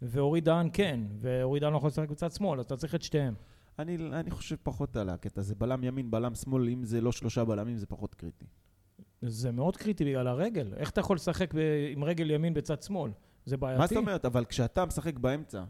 ואורי 0.02 0.40
דהן 0.40 0.68
כן, 0.72 1.00
ואורי 1.20 1.60
דהן 1.60 1.72
לא 1.72 1.76
יכול 1.76 1.88
לשחק 1.88 2.10
בצד 2.10 2.32
שמאל, 2.32 2.58
אז 2.58 2.66
אתה 2.66 2.76
צריך 2.76 2.94
את 2.94 3.02
שתיהם. 3.02 3.34
אני, 3.78 3.96
אני 4.12 4.30
חושב 4.30 4.56
פחות 4.62 4.96
על 4.96 5.08
הקטע 5.08 5.40
הזה. 5.40 5.54
בלם 5.54 5.84
ימין, 5.84 6.10
בלם 6.10 6.34
שמאל, 6.34 6.68
אם 6.68 6.84
זה 6.84 7.00
לא 7.00 7.12
שלושה 7.12 7.44
בלמים, 7.44 7.76
זה 7.76 7.86
פחות 7.86 8.14
קריטי. 8.14 8.46
זה 9.22 9.52
מאוד 9.52 9.76
קריטי 9.76 10.04
בגלל 10.04 10.26
הרגל. 10.28 10.72
איך 10.76 10.90
אתה 10.90 11.00
יכול 11.00 11.16
לשחק 11.16 11.54
ב- 11.54 11.58
עם 11.92 12.04
רגל 12.04 12.30
ימין 12.30 12.54
בצד 12.54 12.82
שמאל? 12.82 13.10
זה 13.46 13.56
בעייתי. 13.56 13.80
מה 13.80 13.86
זאת 13.86 13.96
אומרת? 13.96 14.24
אבל 14.24 14.44
כשאתה 14.44 14.84
משחק 14.84 15.18
באמצע, 15.18 15.64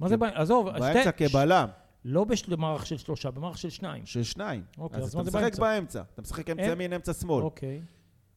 מה 0.00 0.08
זה 0.08 0.16
בעייתי? 0.16 0.38
עזוב, 0.38 0.68
באמצע 0.70 1.02
שתי- 1.12 1.28
כבלם, 1.28 1.68
לא 2.04 2.26
במערך 2.48 2.86
של 2.86 2.96
שלושה, 2.96 3.30
במערך 3.30 3.58
של 3.58 3.70
שניים. 3.70 4.06
של 4.06 4.22
שניים, 4.22 4.64
אוקיי, 4.78 4.98
אז 4.98 5.04
אז 5.04 5.08
אתה 5.10 5.18
מה 5.18 5.24
זה 5.24 5.30
משחק 5.30 5.42
באמצע? 5.42 5.62
באמצע. 5.62 6.02
אתה 6.14 6.22
משחק 6.22 6.50
אמצע 6.50 6.62
אין- 6.62 6.72
ימין, 6.72 6.92
אמצע 6.92 7.12
שמאל. 7.12 7.42
אוקיי. 7.44 7.82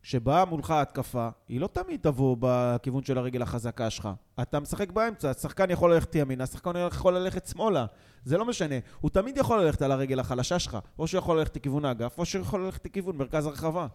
כשבאה 0.10 0.46
מולך 0.46 0.72
התקפה, 0.72 1.30
היא 1.50 1.60
לא 1.62 1.68
תמיד 1.68 2.00
תבוא 2.02 2.36
בכיוון 2.40 3.04
של 3.04 3.18
הרגל 3.18 3.42
החזקה 3.42 3.90
שלך. 3.90 4.10
אתה 4.42 4.60
משחק 4.60 4.92
באמצע, 4.92 5.30
השחקן 5.30 5.72
יכול 5.72 5.94
ללכת 5.94 6.16
ימינה, 6.16 6.44
השחקן 6.44 6.72
יכול 6.88 7.18
ללכת 7.18 7.48
שמאלה. 7.48 7.86
זה 8.24 8.38
לא 8.38 8.46
משנה. 8.46 8.76
הוא 9.02 9.10
תמיד 9.10 9.38
יכול 9.38 9.62
ללכת 9.62 9.82
על 9.82 9.92
הרגל 9.92 10.20
החלשה 10.20 10.60
שלך. 10.60 10.78
או 11.00 11.08
שהוא 11.08 11.18
יכול 11.20 11.40
ללכת 11.40 11.56
לכיוון 11.56 11.86
האגף, 11.86 12.18
או 12.18 12.26
שהוא 12.26 12.42
יכול 12.42 12.66
ללכת 12.66 12.86
לכיוון 12.86 13.18
מרכז 13.18 13.46
הרחבה. 13.46 13.88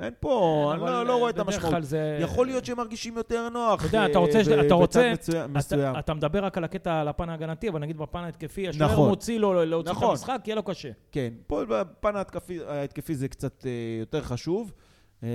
אין 0.00 0.12
פה, 0.20 0.70
אני 0.74 0.80
אבל 0.82 0.90
לא, 0.90 1.06
לא 1.06 1.16
רואה 1.18 1.30
את 1.30 1.38
המשמעות. 1.38 1.84
זה... 1.84 2.18
יכול 2.22 2.46
להיות 2.46 2.64
שהם 2.64 2.76
מרגישים 2.76 3.16
יותר 3.16 3.48
נוח. 3.48 3.80
אתה 3.80 3.96
יודע, 3.96 4.06
אתה 4.06 4.18
אה, 4.18 4.24
רוצה, 4.24 4.38
ב- 4.44 4.52
אתה 4.66 4.74
רוצה, 4.74 5.00
בצד 5.12 5.22
מצוין- 5.32 5.44
אתה, 5.50 5.58
מסוים. 5.58 5.98
אתה 5.98 6.14
מדבר 6.14 6.44
רק 6.44 6.58
על 6.58 6.64
הקטע, 6.64 7.00
על 7.00 7.08
הפן 7.08 7.28
ההגנתי, 7.28 7.68
אבל 7.68 7.80
נגיד 7.80 7.98
בפן 7.98 8.18
ההתקפי, 8.24 8.68
השוער 8.68 8.92
נכון. 8.92 9.08
מוציא 9.08 9.38
לו 9.38 9.64
להוציא 9.64 9.92
נכון. 9.92 10.04
את 10.04 10.10
המשחק, 10.10 10.40
יהיה 10.46 10.56
לו 10.56 10.62
קשה. 10.62 10.90
כן, 11.12 11.32
פה 11.46 11.62
בפן 11.68 12.16
ההתקפי, 12.16 12.58
ההתקפי 12.68 13.14
זה 13.14 13.28
קצת 13.28 13.66
אה, 13.66 13.70
יותר 14.00 14.22
חשוב. 14.22 14.72
אה, 15.22 15.28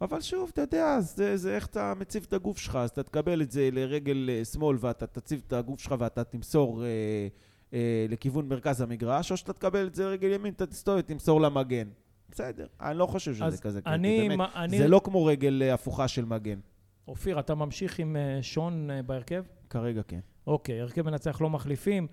אבל 0.00 0.20
שוב, 0.20 0.50
אתה 0.52 0.62
יודע, 0.62 1.00
זה, 1.00 1.36
זה 1.36 1.54
איך 1.56 1.66
אתה 1.66 1.92
מציב 2.00 2.24
את 2.28 2.32
הגוף 2.32 2.58
שלך, 2.58 2.76
אז 2.76 2.90
אתה 2.90 3.02
תקבל 3.02 3.42
את 3.42 3.50
זה 3.50 3.68
לרגל 3.72 4.30
אה, 4.32 4.44
שמאל 4.44 4.76
ואתה 4.80 5.06
תציב 5.06 5.42
את 5.46 5.52
הגוף 5.52 5.80
שלך 5.80 5.94
ואתה 5.98 6.24
תמסור 6.24 6.84
אה, 6.84 6.88
אה, 7.74 8.06
לכיוון 8.08 8.48
מרכז 8.48 8.80
המגרש, 8.80 9.32
או 9.32 9.36
שאתה 9.36 9.52
תקבל 9.52 9.86
את 9.86 9.94
זה 9.94 10.04
לרגל 10.04 10.32
ימין, 10.32 10.52
אתה 10.54 10.66
תסתובב, 10.66 11.00
תמסור 11.00 11.40
למגן. 11.40 11.88
בסדר, 12.30 12.66
אני 12.80 12.98
לא 12.98 13.06
חושב 13.06 13.34
שזה 13.34 13.58
כזה 13.58 13.80
אני- 13.86 14.20
באמת. 14.20 14.38
מה- 14.38 14.50
אני- 14.54 14.78
זה 14.78 14.88
לא 14.88 15.00
כמו 15.04 15.24
רגל 15.24 15.62
אה, 15.62 15.74
הפוכה 15.74 16.08
של 16.08 16.24
מגן. 16.24 16.58
אופיר, 17.08 17.38
אתה 17.40 17.54
ממשיך 17.54 17.98
עם 17.98 18.16
שון 18.42 18.90
בהרכב? 19.06 19.44
כרגע 19.70 20.02
כן. 20.08 20.20
אוקיי, 20.46 20.80
הרכב 20.80 21.02
מנצח 21.02 21.40
לא 21.40 21.50
מחליפים. 21.50 22.06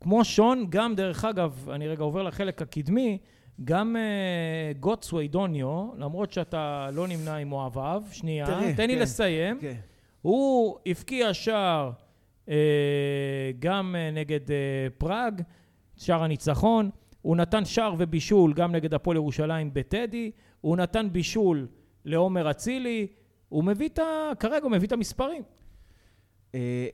כמו 0.00 0.24
שון, 0.24 0.66
גם 0.70 0.94
דרך 0.94 1.24
אגב, 1.24 1.68
אני 1.70 1.88
רגע 1.88 2.02
עובר 2.02 2.22
לחלק 2.22 2.62
הקדמי, 2.62 3.18
גם 3.64 3.96
אה, 3.96 4.72
גוטסווי 4.80 5.28
דוניו, 5.28 5.88
למרות 5.96 6.32
שאתה 6.32 6.88
לא 6.92 7.08
נמנה 7.08 7.36
עם 7.36 7.52
אוהביו, 7.52 8.02
שנייה, 8.12 8.46
תראה, 8.46 8.74
תן 8.76 8.86
לי 8.86 8.94
כן. 8.94 9.02
לסיים. 9.02 9.58
כן. 9.60 9.74
הוא 10.22 10.78
הבקיע 10.86 11.34
שער 11.34 11.90
אה, 12.48 12.54
גם 13.58 13.94
אה, 13.98 14.10
נגד 14.10 14.40
פראג, 14.98 15.42
שער 15.96 16.22
הניצחון. 16.24 16.90
הוא 17.22 17.36
נתן 17.36 17.64
שער 17.64 17.94
ובישול 17.98 18.52
גם 18.52 18.72
נגד 18.72 18.94
הפועל 18.94 19.16
ירושלים 19.16 19.70
בטדי. 19.72 20.30
הוא 20.60 20.76
נתן 20.76 21.08
בישול 21.12 21.66
לעומר 22.04 22.50
אצילי. 22.50 23.06
הוא 23.48 23.64
מביא 23.64 23.88
את 23.88 23.98
ה... 23.98 24.32
כרגע 24.40 24.62
הוא 24.64 24.70
מביא 24.70 24.86
את 24.86 24.92
המספרים. 24.92 25.42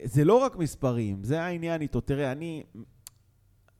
זה 0.03 0.25
לא 0.25 0.37
רק 0.37 0.55
מספרים, 0.55 1.23
זה 1.23 1.41
העניין 1.41 1.81
איתו. 1.81 2.01
תראה, 2.01 2.31
אני... 2.31 2.63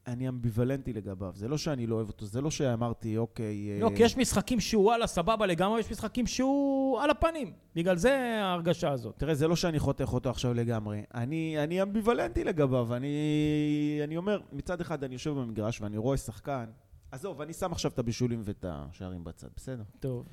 אני 0.07 0.29
אמביוולנטי 0.29 0.93
לגביו. 0.93 1.31
זה 1.35 1.47
לא 1.47 1.57
שאני 1.57 1.87
לא 1.87 1.95
אוהב 1.95 2.07
אותו, 2.07 2.25
זה 2.25 2.41
לא 2.41 2.51
שאמרתי, 2.51 3.17
אוקיי... 3.17 3.71
אה, 3.71 3.79
לא, 3.81 3.91
כי 3.95 4.03
יש 4.03 4.17
משחקים 4.17 4.59
שהוא 4.59 4.83
וואלה 4.83 5.07
סבבה 5.07 5.45
לגמרי, 5.45 5.79
יש 5.79 5.91
משחקים 5.91 6.27
שהוא 6.27 7.01
על 7.01 7.09
הפנים. 7.09 7.53
בגלל 7.75 7.97
זה 7.97 8.39
ההרגשה 8.41 8.91
הזאת. 8.91 9.15
תראה, 9.17 9.35
זה 9.35 9.47
לא 9.47 9.55
שאני 9.55 9.79
חותך 9.79 10.13
אותו 10.13 10.29
עכשיו 10.29 10.53
לגמרי. 10.53 11.03
אני, 11.13 11.55
אני 11.63 11.81
אמביוולנטי 11.81 12.43
לגביו. 12.43 12.95
אני, 12.95 13.99
אני 14.03 14.17
אומר, 14.17 14.39
מצד 14.51 14.81
אחד 14.81 15.03
אני 15.03 15.15
יושב 15.15 15.31
במגרש 15.31 15.81
ואני 15.81 15.97
רואה 15.97 16.17
שחקן... 16.17 16.65
עזוב, 17.11 17.41
אני 17.41 17.53
שם 17.53 17.71
עכשיו 17.71 17.91
את 17.91 17.99
הבישולים 17.99 18.41
ואת 18.43 18.65
השערים 18.67 19.23
בצד, 19.23 19.47
בסדר? 19.55 19.83
טוב. 19.99 20.25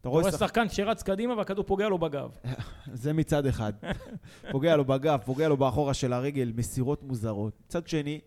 אתה 0.00 0.08
רואה 0.08 0.24
שחקן... 0.24 0.38
שחקן 0.38 0.68
שרץ 0.68 1.02
קדימה 1.02 1.34
והכדור 1.34 1.64
פוגע 1.64 1.88
לו 1.88 1.98
בגב. 1.98 2.30
זה 3.02 3.12
מצד 3.12 3.46
אחד. 3.46 3.72
פוגע 4.52 4.76
לו 4.76 4.84
בגב, 4.84 5.20
פוגע 5.24 5.48
לו 5.48 5.56
באחורה 5.56 5.94
של 5.94 6.12
הרגל, 6.12 6.52
מסירות 6.56 7.02
מוזרות. 7.02 7.60
מצד 7.66 7.88
שני, 7.88 8.20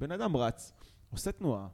בן 0.00 0.12
אדם 0.12 0.36
רץ, 0.36 0.72
עושה 1.12 1.32
תנועה, 1.32 1.66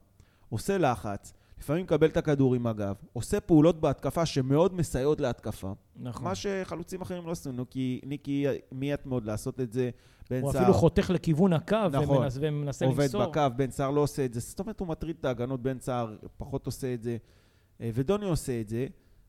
עושה 0.49 0.79
לחץ, 0.79 1.33
לפעמים 1.59 1.83
מקבל 1.85 2.07
את 2.09 2.17
הכדור 2.17 2.55
עם 2.55 2.67
הגב, 2.67 2.95
עושה 3.13 3.41
פעולות 3.41 3.81
בהתקפה 3.81 4.27
שמאוד 4.27 4.75
מסייעות 4.75 5.21
להתקפה. 5.21 5.73
נכון. 5.97 6.25
מה 6.25 6.35
שחלוצים 6.35 7.01
אחרים 7.01 7.27
לא 7.27 7.33
עשו, 7.33 7.53
ניקי, 7.53 8.01
ניקי 8.07 8.47
מיעט 8.73 9.07
מאוד 9.07 9.25
לעשות 9.25 9.61
את 9.61 9.73
זה. 9.73 9.91
בן 10.31 10.41
הוא 10.43 10.53
סער 10.53 10.63
אפילו 10.63 10.75
חותך 10.75 11.11
לכיוון 11.11 11.53
הקו 11.53 11.77
נכון. 11.93 12.17
ומנס- 12.19 12.39
ומנסה 12.41 12.85
עובד 12.87 13.03
למסור. 13.03 13.25
בקו, 13.27 13.41
בן 13.57 13.71
סער 13.71 13.91
לא 13.91 14.01
עושה 14.01 14.25
את 14.25 14.35
זה. 14.35 14.41
זאת 14.41 14.61
אומרת, 14.61 14.81
הוא 14.81 14.89
מטריד 14.89 15.17
את 15.21 15.25
ההגנות, 15.25 15.63
בן 15.63 15.79
סער 15.79 16.17
פחות 16.39 16.67
עושה 16.67 16.95
את 16.95 17.03
זה, 17.03 17.17
אה, 17.81 17.91
ודוני 17.95 18.25
עושה 18.27 18.61
את 18.61 18.69
זה. 18.69 18.87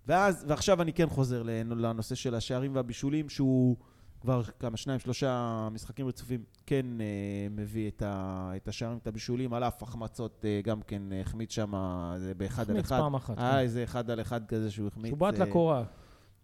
ואז, 0.08 0.46
ועכשיו 0.48 0.82
אני 0.82 0.94
כן 0.94 1.10
חוזר 1.10 1.44
לנושא 1.44 2.16
של 2.16 2.36
השערים 2.36 2.76
והבישולים, 2.76 3.30
שהוא 3.30 3.76
כבר 4.22 4.44
כמה, 4.44 4.78
שניים, 4.78 5.00
שלושה 5.00 5.68
משחקים 5.72 6.08
רצופים, 6.08 6.44
כן 6.66 6.86
אה, 7.02 7.48
מביא 7.52 7.90
את, 7.90 8.02
ה, 8.02 8.52
את 8.56 8.68
השערים, 8.68 8.98
את 8.98 9.08
הבישולים, 9.08 9.54
על 9.54 9.64
אף 9.64 9.84
החמצות, 9.84 10.46
אה, 10.46 10.62
גם 10.64 10.82
כן 10.82 11.14
אה, 11.14 11.22
החמיץ 11.22 11.52
שם 11.54 11.76
אה, 11.76 12.16
זה 12.18 12.34
באחד 12.34 12.70
על 12.70 12.78
החמיץ 12.78 12.86
אחד. 12.86 13.00
פעם 13.00 13.16
אחת, 13.16 13.38
היה 13.38 13.52
כן. 13.52 13.58
איזה 13.58 13.84
אחד 13.84 14.10
על 14.10 14.22
אחד 14.22 14.46
כזה 14.46 14.72
שהוא 14.72 14.88
החמיץ. 14.88 15.08
שהוא 15.08 15.18
בעט 15.18 15.34
אה, 15.34 15.46
לקורה. 15.46 15.84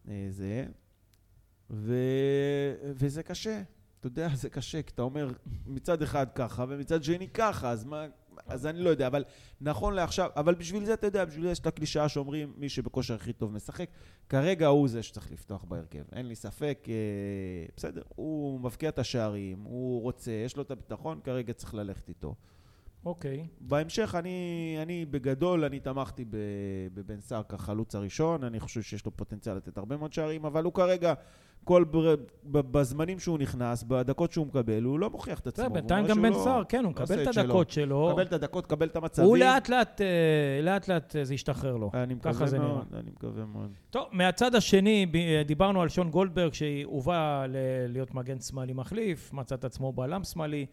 אה, 0.07 0.27
זה. 0.29 0.65
ו... 1.69 1.95
וזה 2.83 3.23
קשה. 3.23 3.61
אתה 3.99 4.07
יודע, 4.07 4.29
זה 4.33 4.49
קשה, 4.49 4.81
כי 4.81 4.91
אתה 4.93 5.01
אומר 5.01 5.29
מצד 5.65 6.01
אחד 6.01 6.27
ככה, 6.35 6.65
ומצד 6.67 7.03
שני 7.03 7.27
ככה, 7.27 7.69
אז 7.69 7.85
מה... 7.85 8.05
אז 8.45 8.65
אני 8.65 8.79
לא 8.79 8.89
יודע, 8.89 9.07
אבל 9.07 9.23
נכון 9.61 9.93
לעכשיו, 9.93 10.29
אבל 10.35 10.55
בשביל 10.55 10.85
זה, 10.85 10.93
אתה 10.93 11.07
יודע, 11.07 11.25
בשביל 11.25 11.43
זה 11.43 11.51
יש 11.51 11.59
את 11.59 11.67
הקלישאה 11.67 12.09
שאומרים, 12.09 12.53
מי 12.57 12.69
שבכושר 12.69 13.13
הכי 13.15 13.33
טוב 13.33 13.51
משחק. 13.51 13.89
כרגע 14.29 14.67
הוא 14.67 14.87
זה 14.87 15.03
שצריך 15.03 15.31
לפתוח 15.31 15.63
בהרכב, 15.63 16.03
אין 16.11 16.25
לי 16.25 16.35
ספק. 16.35 16.85
אה, 16.87 16.93
בסדר, 17.75 18.01
הוא 18.15 18.59
מבקיע 18.59 18.89
את 18.89 18.99
השערים, 18.99 19.63
הוא 19.63 20.01
רוצה, 20.01 20.31
יש 20.31 20.57
לו 20.57 20.63
את 20.63 20.71
הביטחון, 20.71 21.19
כרגע 21.23 21.53
צריך 21.53 21.73
ללכת 21.73 22.09
איתו. 22.09 22.35
אוקיי. 23.05 23.47
בהמשך, 23.59 24.15
אני, 24.15 24.77
אני 24.81 25.05
בגדול, 25.05 25.63
אני 25.65 25.79
תמכתי 25.79 26.25
בבן 26.93 27.19
סער 27.19 27.43
כחלוץ 27.43 27.95
הראשון, 27.95 28.43
אני 28.43 28.59
חושב 28.59 28.81
שיש 28.81 29.05
לו 29.05 29.11
פוטנציאל 29.11 29.55
לתת 29.55 29.77
הרבה 29.77 29.97
מאוד 29.97 30.13
שערים, 30.13 30.45
אבל 30.45 30.63
הוא 30.63 30.73
כרגע, 30.73 31.13
כל 31.63 31.83
בר, 31.83 32.15
בזמנים 32.43 33.19
שהוא 33.19 33.39
נכנס, 33.39 33.83
בדקות 33.83 34.31
שהוא 34.31 34.47
מקבל, 34.47 34.83
הוא 34.83 34.99
לא 34.99 35.09
מוכיח 35.09 35.39
את 35.39 35.47
עצמו. 35.47 35.69
בינתיים 35.69 36.05
גם 36.05 36.21
בן 36.21 36.33
לא 36.33 36.41
סער, 36.43 36.63
כן, 36.63 36.83
הוא 36.83 36.91
מקבל 36.91 37.27
את 37.27 37.33
שלו. 37.33 37.43
הדקות 37.43 37.69
שלו. 37.71 38.09
מקבל 38.09 38.23
את 38.23 38.33
הדקות, 38.33 38.65
מקבל 38.65 38.87
את 38.87 38.95
המצבים. 38.95 39.27
הוא 39.27 39.37
לאט 39.37 39.69
לאט, 39.69 40.01
אה, 40.01 40.61
לאט 40.61 40.87
לאט 40.87 41.15
אה, 41.15 41.23
זה 41.23 41.33
ישתחרר 41.33 41.77
לו. 41.77 41.91
אני 41.93 42.13
מקווה. 42.13 42.59
מאוד, 42.59 42.87
אני 42.93 43.11
מקווה 43.11 43.45
מאוד. 43.45 43.71
טוב, 43.89 44.07
מהצד 44.11 44.55
השני, 44.55 45.05
ב- 45.11 45.41
דיברנו 45.45 45.81
על 45.81 45.89
שון 45.89 46.09
גולדברג, 46.09 46.53
שהובא 46.53 47.45
להיות 47.87 48.15
מגן 48.15 48.39
שמאלי 48.39 48.73
מחליף, 48.73 49.33
מצא 49.33 49.55
את 49.55 49.65
עצמו 49.65 49.93
בלם 49.93 50.23
שמאלי. 50.23 50.65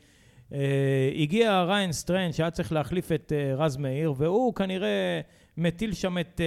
אה, 0.52 1.10
הגיע 1.16 1.62
ריאן 1.62 1.92
סטריין, 1.92 2.32
שהיה 2.34 2.50
צריך 2.50 2.72
להחליף 2.72 3.12
את 3.12 3.32
אה, 3.36 3.54
רז 3.54 3.76
מאיר, 3.76 4.14
והוא 4.16 4.54
כנראה 4.54 5.20
מטיל 5.56 5.94
שם 5.94 6.18
את 6.18 6.40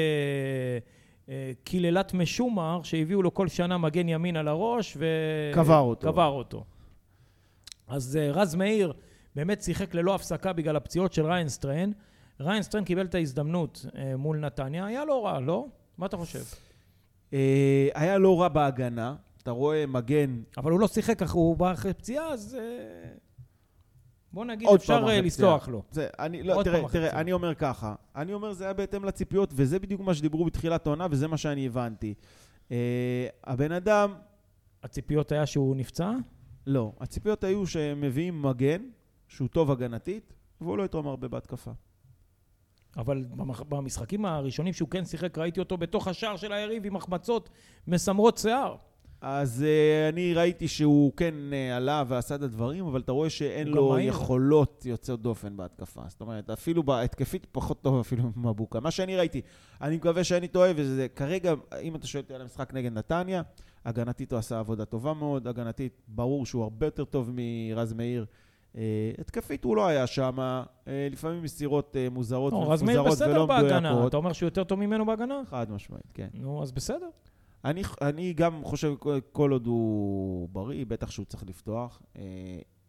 אה, 1.30 1.52
קללת 1.64 2.14
משומר, 2.14 2.80
שהביאו 2.84 3.22
לו 3.22 3.34
כל 3.34 3.48
שנה 3.48 3.78
מגן 3.78 4.10
ימין 4.10 4.36
על 4.36 4.48
הראש, 4.48 4.98
ו... 5.00 5.06
קבר 5.54 5.80
אותו. 5.80 6.12
קבר 6.12 6.28
אותו. 6.28 6.64
אז 7.88 8.18
אה, 8.18 8.32
רז 8.32 8.56
מאיר 8.56 8.94
באמת 9.36 9.62
שיחק 9.62 9.96
ללא 9.96 10.16
הפסקה 10.16 10.54
בגלל 10.54 10.76
הפציעות 10.76 11.14
של 11.14 11.26
ריאן 11.26 11.50
סטריין. 11.50 11.94
ריאן 12.40 12.64
סטריין 12.64 12.86
קיבל 12.86 13.06
את 13.06 13.16
ההזדמנות 13.16 13.86
אה, 13.96 14.18
מול 14.18 14.38
נתניה, 14.38 14.86
היה 14.86 15.06
לא 15.06 15.26
רע, 15.26 15.40
לא? 15.40 15.68
מה 15.98 16.06
אתה 16.06 16.18
חושב? 16.18 16.44
אה, 17.34 17.88
היה 17.94 18.18
לא 18.18 18.42
רע 18.42 18.48
בהגנה. 18.48 19.16
אתה 19.44 19.52
רואה 19.52 19.86
מגן... 19.86 20.42
אבל 20.58 20.72
הוא 20.72 20.80
לא 20.80 20.88
שיחק, 20.88 21.22
הוא 21.22 21.58
בא 21.58 21.74
אחרי 21.74 21.94
פציעה, 21.94 22.28
אז... 22.28 22.58
בוא 24.34 24.46
נגיד, 24.46 24.68
אפשר 24.76 25.06
אה, 25.08 25.22
לסלוח 25.22 25.62
פציעה. 25.62 25.74
לו. 25.74 25.84
זה, 25.92 26.08
אני, 26.20 26.44
לא, 26.44 26.54
תראה, 26.64 26.64
תראה, 26.64 26.88
פציעה. 26.88 27.22
אני 27.22 27.34
אומר 27.34 27.56
ככה, 27.56 27.96
אני 28.16 28.34
אומר 28.34 28.54
זה 28.54 28.64
היה 28.64 28.74
בהתאם 28.74 29.06
לציפיות, 29.06 29.50
וזה 29.56 29.80
בדיוק 29.80 30.02
מה 30.02 30.14
שדיברו 30.14 30.46
בתחילת 30.46 30.88
העונה, 30.88 31.08
וזה 31.12 31.28
מה 31.28 31.38
שאני 31.38 31.66
הבנתי. 31.66 32.14
אה, 32.72 33.28
הבן 33.44 33.72
אדם, 33.72 34.14
הציפיות 34.84 35.32
היה 35.32 35.46
שהוא 35.46 35.76
נפצע? 35.76 36.12
לא, 36.68 36.92
הציפיות 37.00 37.44
היו 37.44 37.68
שהם 37.68 38.02
מביאים 38.02 38.42
מגן, 38.42 38.82
שהוא 39.28 39.48
טוב 39.48 39.72
הגנתית, 39.72 40.34
והוא 40.62 40.78
לא 40.78 40.84
יתרום 40.84 41.08
הרבה 41.08 41.28
בהתקפה. 41.28 41.72
אבל 42.98 43.26
במח- 43.30 43.64
במשחקים 43.70 44.26
הראשונים 44.26 44.74
שהוא 44.74 44.90
כן 44.90 45.06
שיחק, 45.06 45.38
ראיתי 45.38 45.60
אותו 45.60 45.78
בתוך 45.78 46.08
השער 46.08 46.38
של 46.38 46.52
היריב 46.54 46.86
עם 46.86 46.96
החמצות 46.96 47.50
מסמרות 47.88 48.38
שיער. 48.38 48.76
אז 49.22 49.66
uh, 49.66 50.14
אני 50.14 50.34
ראיתי 50.34 50.68
שהוא 50.68 51.12
כן 51.18 51.34
uh, 51.50 51.76
עלה 51.76 52.04
ועשה 52.08 52.36
את 52.36 52.42
הדברים, 52.42 52.86
אבל 52.86 53.00
אתה 53.00 53.12
רואה 53.12 53.30
שאין 53.30 53.68
לו 53.68 53.90
מהיר. 53.90 54.10
יכולות 54.10 54.86
יוצאות 54.86 55.22
דופן 55.22 55.58
בהתקפה. 55.58 56.02
זאת 56.08 56.22
אומרת, 56.22 56.50
אפילו 56.50 56.84
בהתקפית 56.84 57.48
פחות 57.52 57.82
טוב 57.82 58.00
אפילו 58.00 58.24
ממבוקה. 58.36 58.80
מה 58.80 58.92
שאני 58.92 59.18
ראיתי, 59.18 59.42
אני 59.82 59.96
מקווה 59.96 60.24
שאני 60.24 60.48
טועה, 60.48 60.72
וזה 60.76 61.08
כרגע, 61.16 61.54
אם 61.82 61.96
אתה 61.96 62.08
שואל 62.08 62.24
אותי 62.24 62.34
על 62.34 62.42
המשחק 62.42 62.74
נגד 62.74 62.94
נתניה, 62.94 63.42
הגנתית 63.86 64.32
הוא 64.32 64.40
עשה 64.40 64.60
עבודה 64.60 64.86
טובה 64.86 65.14
מאוד, 65.14 65.48
הגנתית, 65.48 66.02
ברור 66.08 66.46
שהוא 66.46 66.64
הרבה 66.64 66.88
יותר 66.88 67.06
טוב 67.06 67.32
מרז 67.34 67.94
מאיר. 67.94 68.26
Uh, 68.74 68.80
התקפית 69.22 69.64
הוא 69.64 69.76
לא 69.76 69.88
היה 69.88 70.08
שם, 70.08 70.38
uh, 70.40 70.90
לפעמים 71.12 71.44
מסירות 71.44 71.96
uh, 71.96 72.14
מוזרות 72.14 72.54
לא, 72.54 72.72
רז 72.72 72.82
מאיר 72.82 73.04
בסדר 73.04 73.30
ולא 73.30 73.46
בהגנה. 73.46 73.80
מדויקות. 73.80 74.10
אתה 74.10 74.18
אומר 74.18 74.34
שהוא 74.34 74.48
יותר 74.48 74.64
טוב 74.64 74.80
ממנו 74.80 75.06
בהגנה? 75.06 75.42
חד 75.50 75.72
משמעית, 75.72 76.12
כן. 76.14 76.28
נו, 76.34 76.64
אז 76.64 76.72
בסדר. 76.72 77.10
אני, 77.66 77.82
אני 78.02 78.34
גם 78.34 78.62
חושב, 78.64 78.94
כל- 79.32 79.52
עוד 79.52 79.68
הוא 79.68 80.50
בריא, 80.52 80.86
בטח 80.88 81.12
שהוא 81.12 81.26
צריך 81.26 81.44
לפתוח, 81.48 82.02
אה, 82.18 82.22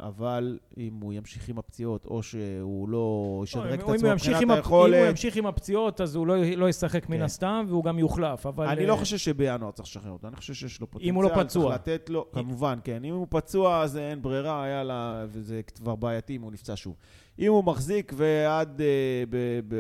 אבל 0.01 0.59
אם 0.77 0.99
הוא 1.01 1.13
ימשיך 1.13 1.49
עם 1.49 1.59
הפציעות, 1.59 2.07
או 2.07 2.23
שהוא 2.23 2.89
לא 2.89 3.41
ישדרג 3.45 3.67
לא, 3.67 3.75
את 3.75 3.95
עצמו 3.95 4.09
מבחינת 4.13 4.37
הפ- 4.37 4.43
אם 4.43 4.49
הוא 4.51 4.57
היכולת... 4.57 5.09
ימשיך 5.11 5.37
עם 5.37 5.47
הפציעות, 5.47 6.01
אז 6.01 6.15
הוא 6.15 6.27
לא- 6.27 6.37
לא 6.57 6.69
ישחק 6.69 7.09
מן 7.09 7.17
כן. 7.17 7.23
הסתם, 7.23 7.65
והוא 7.69 7.85
גם 7.85 7.99
יוחלף. 7.99 8.47
אבל... 8.47 8.67
אני 8.67 8.81
אה, 8.83 8.87
לא 8.87 8.97
חושב 8.97 9.17
שבינואר 9.17 9.71
צריך 9.71 9.89
לשחרר 9.89 10.11
אותו, 10.11 10.29
אני 10.29 10.37
חושב 10.37 10.55
שיש 10.55 10.81
לו 10.81 10.87
פוטנציאל. 10.91 11.09
אם 11.11 11.15
הוא 11.15 11.25
לא 11.25 11.29
פצוע. 11.29 11.47
צריך 11.47 11.75
לתת 11.75 12.11
לו, 12.11 12.27
כמובן, 12.33 12.79
כן. 12.85 13.05
אם 13.05 13.15
הוא 13.15 13.27
פצוע, 13.31 13.83
אז 13.83 13.97
אין 13.97 14.23
ברירה, 14.23 14.65
היה 14.65 14.85
לה, 14.85 15.25
וזה 15.29 15.61
כבר 15.75 15.97
בעייתי 15.97 16.37
אם 16.37 16.43
הוא 16.43 16.53
נפצע 16.53 16.73
שוב. 16.77 16.97
אם 17.39 17.53
הוא 17.53 17.65
מחזיק 17.65 18.13
ועד 18.17 18.81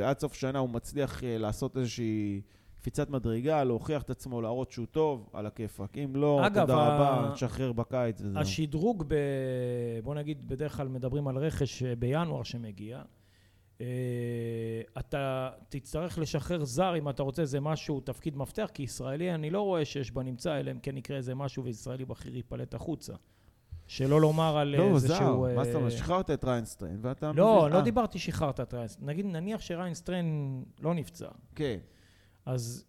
אה, 0.02 0.12
סוף 0.18 0.34
שנה 0.34 0.58
הוא 0.58 0.68
מצליח 0.70 1.24
אה, 1.24 1.38
לעשות 1.38 1.76
איזושהי 1.76 2.40
קפיצת 2.80 3.10
מדרגה, 3.10 3.64
להוכיח 3.64 4.02
את 4.02 4.10
עצמו, 4.10 4.42
להראות 4.42 4.70
שהוא 4.70 4.86
טוב, 4.90 5.30
על 5.32 5.46
הכיפאק. 5.46 5.98
אם 5.98 6.16
לא, 6.16 6.46
אגב, 6.46 6.60
תודה 6.66 6.76
ה- 6.76 6.88
רבה, 6.96 7.30
נשחרר 7.32 7.72
בקיץ 7.72 8.20
וזהו. 8.20 8.40
השדרוג, 8.40 9.04
ב... 9.08 9.14
בוא 10.04 10.14
נגיד, 10.14 10.48
בדרך 10.48 10.76
כלל 10.76 10.88
מדברים 10.88 11.28
על 11.28 11.36
רכש 11.38 11.82
אה, 11.82 11.96
בינואר 11.96 12.42
שמגיע. 12.42 13.02
אה, 13.80 13.86
אתה 14.98 15.50
תצטרך 15.68 16.18
לשחרר 16.18 16.64
זר 16.64 16.96
אם 16.98 17.08
אתה 17.08 17.22
רוצה 17.22 17.42
איזה 17.42 17.60
משהו, 17.60 18.00
תפקיד 18.00 18.36
מפתח, 18.36 18.70
כי 18.74 18.82
ישראלי 18.82 19.34
אני 19.34 19.50
לא 19.50 19.60
רואה 19.62 19.84
שיש 19.84 20.10
בנמצא, 20.10 20.60
אלא 20.60 20.70
אם 20.70 20.78
כן 20.78 20.96
יקרה 20.96 21.16
איזה 21.16 21.34
משהו 21.34 21.64
וישראלי 21.64 22.04
בכיר 22.04 22.36
ייפלט 22.36 22.74
החוצה. 22.74 23.12
שלא 23.86 24.20
לומר 24.20 24.56
על 24.58 24.68
לא, 24.76 24.82
איזה 24.94 25.08
זר, 25.08 25.14
שהוא... 25.18 25.48
מה 25.54 25.64
זאת 25.64 25.74
אומרת? 25.74 25.92
אה, 25.92 25.98
שחררת 25.98 26.30
את 26.30 26.44
ריאן 26.44 26.64
סטריין, 26.64 26.98
ואתה... 27.02 27.32
לא, 27.34 27.58
מביא- 27.62 27.72
לא 27.72 27.76
אה, 27.78 27.82
דיברתי 27.82 28.18
שחררת 28.18 28.60
את 28.60 28.74
ריאן 28.74 28.88
סטריין. 28.88 29.10
נגיד, 29.10 29.26
נניח 29.26 29.60
שריאן 29.60 30.11
סטריין 30.11 30.62
לא 30.80 30.94
נפצע. 30.94 31.28
כן. 31.54 31.78
אז 32.48 32.84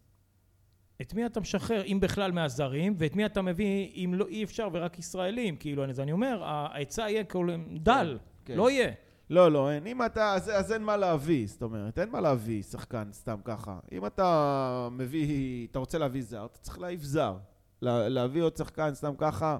את 1.01 1.13
מי 1.13 1.25
אתה 1.25 1.39
משחרר, 1.39 1.83
אם 1.83 1.99
בכלל 2.01 2.31
מהזרים, 2.31 2.95
ואת 2.97 3.15
מי 3.15 3.25
אתה 3.25 3.41
מביא, 3.41 3.91
אם 3.95 4.13
לא, 4.17 4.27
אי 4.27 4.43
אפשר, 4.43 4.67
ורק 4.73 4.99
ישראלים, 4.99 5.55
כאילו, 5.55 5.85
אז 5.89 5.99
אני 5.99 6.11
אומר, 6.11 6.43
ההיצע 6.43 7.01
יהיה 7.01 7.23
כאילו 7.23 7.53
דל, 7.73 8.17
כן. 8.45 8.55
לא 8.55 8.71
יהיה. 8.71 8.91
לא, 9.29 9.51
לא, 9.51 9.71
אין. 9.71 9.87
אם 9.87 10.05
אתה... 10.05 10.33
אז, 10.33 10.49
אז 10.49 10.71
אין 10.71 10.83
מה 10.83 10.97
להביא, 10.97 11.47
זאת 11.47 11.61
אומרת, 11.61 11.99
אין 11.99 12.09
מה 12.09 12.21
להביא 12.21 12.63
שחקן 12.63 13.09
סתם 13.11 13.39
ככה. 13.43 13.79
אם 13.91 14.05
אתה 14.05 14.87
מביא... 14.91 15.67
אתה 15.71 15.79
רוצה 15.79 15.97
להביא 15.97 16.21
זר, 16.21 16.45
אתה 16.45 16.57
צריך 16.57 16.79
להעיף 16.79 17.01
זר. 17.01 17.37
לה, 17.81 18.09
להביא 18.09 18.41
עוד 18.41 18.57
שחקן 18.57 18.93
סתם 18.93 19.13
ככה, 19.17 19.57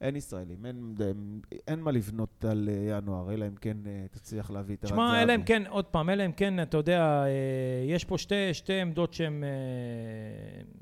אין 0.00 0.16
ישראלים. 0.16 0.66
אין, 0.66 0.94
אין, 1.00 1.40
אין 1.66 1.80
מה 1.80 1.90
לבנות 1.90 2.44
על 2.44 2.68
אה, 2.72 2.96
ינואר, 2.98 3.32
אלא 3.32 3.46
אם 3.46 3.54
כן 3.54 3.76
אה, 3.86 4.06
תצליח 4.10 4.50
להביא 4.50 4.76
את 4.76 4.84
ערן 4.84 4.92
תשמע. 4.92 5.22
אלא 5.22 5.34
אם 5.34 5.42
כן, 5.42 5.62
עוד 5.68 5.84
פעם, 5.84 6.10
אלא 6.10 6.26
אם 6.26 6.32
כן, 6.32 6.62
אתה 6.62 6.76
יודע, 6.76 7.24
אה, 7.24 7.84
יש 7.86 8.04
פה 8.04 8.18
שתי, 8.18 8.54
שתי 8.54 8.80
עמדות 8.80 9.12
שהן, 9.12 9.44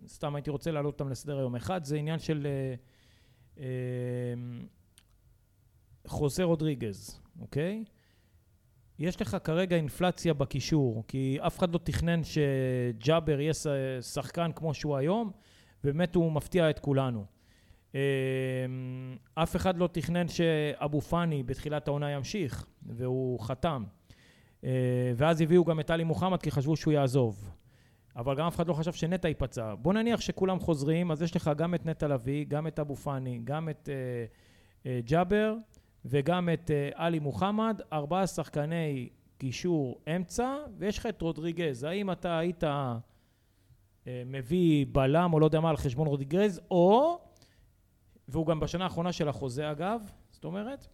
סתם 0.07 0.35
הייתי 0.35 0.50
רוצה 0.50 0.70
להעלות 0.70 1.00
אותן 1.00 1.11
לסדר 1.11 1.38
היום. 1.38 1.57
אחד, 1.57 1.85
זה 1.85 1.96
עניין 1.96 2.18
של 2.18 2.46
חוזה 6.07 6.44
רודריגז, 6.44 7.20
אוקיי? 7.40 7.85
יש 8.98 9.20
לך 9.20 9.37
כרגע 9.44 9.77
אינפלציה 9.77 10.35
בקישור, 10.35 11.05
כי 11.09 11.38
אף 11.40 11.59
אחד 11.59 11.72
לא 11.72 11.79
תכנן 11.79 12.20
שג'אבר 12.24 13.40
יהיה 13.40 13.53
שחקן 14.00 14.50
כמו 14.55 14.74
שהוא 14.74 14.96
היום, 14.96 15.31
ובאמת 15.85 16.14
הוא 16.14 16.33
מפתיע 16.33 16.70
את 16.70 16.79
כולנו. 16.79 17.34
אה, 17.94 18.00
אף 19.35 19.57
אחד 19.57 19.78
לא 19.78 19.88
תכנן 19.92 20.28
שאבו 20.28 21.00
פאני 21.00 21.42
בתחילת 21.42 21.88
העונה 21.88 22.11
ימשיך, 22.11 22.66
והוא 22.87 23.40
חתם. 23.40 23.85
אה, 24.64 25.12
ואז 25.16 25.40
הביאו 25.40 25.64
גם 25.64 25.80
את 25.80 25.90
עלי 25.90 26.04
מוחמד 26.04 26.42
כי 26.42 26.50
חשבו 26.50 26.76
שהוא 26.76 26.92
יעזוב. 26.92 27.50
אבל 28.16 28.37
גם 28.37 28.46
אף 28.46 28.57
אחד 28.57 28.68
לא 28.68 28.72
חשב 28.72 28.92
שנטע 28.92 29.28
ייפצע. 29.28 29.74
בוא 29.74 29.92
נניח 29.92 30.20
שכולם 30.20 30.61
חוזרים, 30.61 31.11
אז 31.11 31.22
יש 31.22 31.37
לך 31.37 31.50
גם 31.57 31.74
את 31.74 31.87
נטע 31.87 32.09
לביא, 32.09 32.44
גם 32.48 32.66
את 32.66 32.78
אבו 32.78 32.96
פאני, 32.96 33.40
גם 33.44 33.68
את 33.68 33.88
אה, 33.88 34.24
אה, 34.87 35.00
ג'אבר 35.04 35.54
וגם 36.04 36.48
את 36.54 36.70
אה, 36.70 36.90
עלי 36.94 37.18
מוחמד, 37.18 37.80
ארבעה 37.92 38.26
שחקני 38.26 39.09
קישור 39.38 40.00
אמצע, 40.16 40.57
ויש 40.78 40.98
לך 40.98 41.07
את 41.07 41.22
רודריגז. 41.22 41.85
האם 41.85 42.11
אתה 42.11 42.38
היית 42.38 42.64
אה, 42.64 42.96
מביא 44.26 44.87
בלם 44.92 45.33
או 45.33 45.40
לא 45.40 45.46
יודע 45.46 45.61
מה 45.61 45.70
על 45.70 45.76
חשבון 45.76 46.07
רודריגז, 46.07 46.61
או, 46.70 47.18
והוא 48.28 48.46
גם 48.46 48.60
בשנה 48.60 48.84
האחרונה 48.84 49.12
של 49.12 49.28
החוזה 49.28 49.70
אגב, 49.70 50.00
זאת 50.30 50.44
אומרת, 50.44 50.87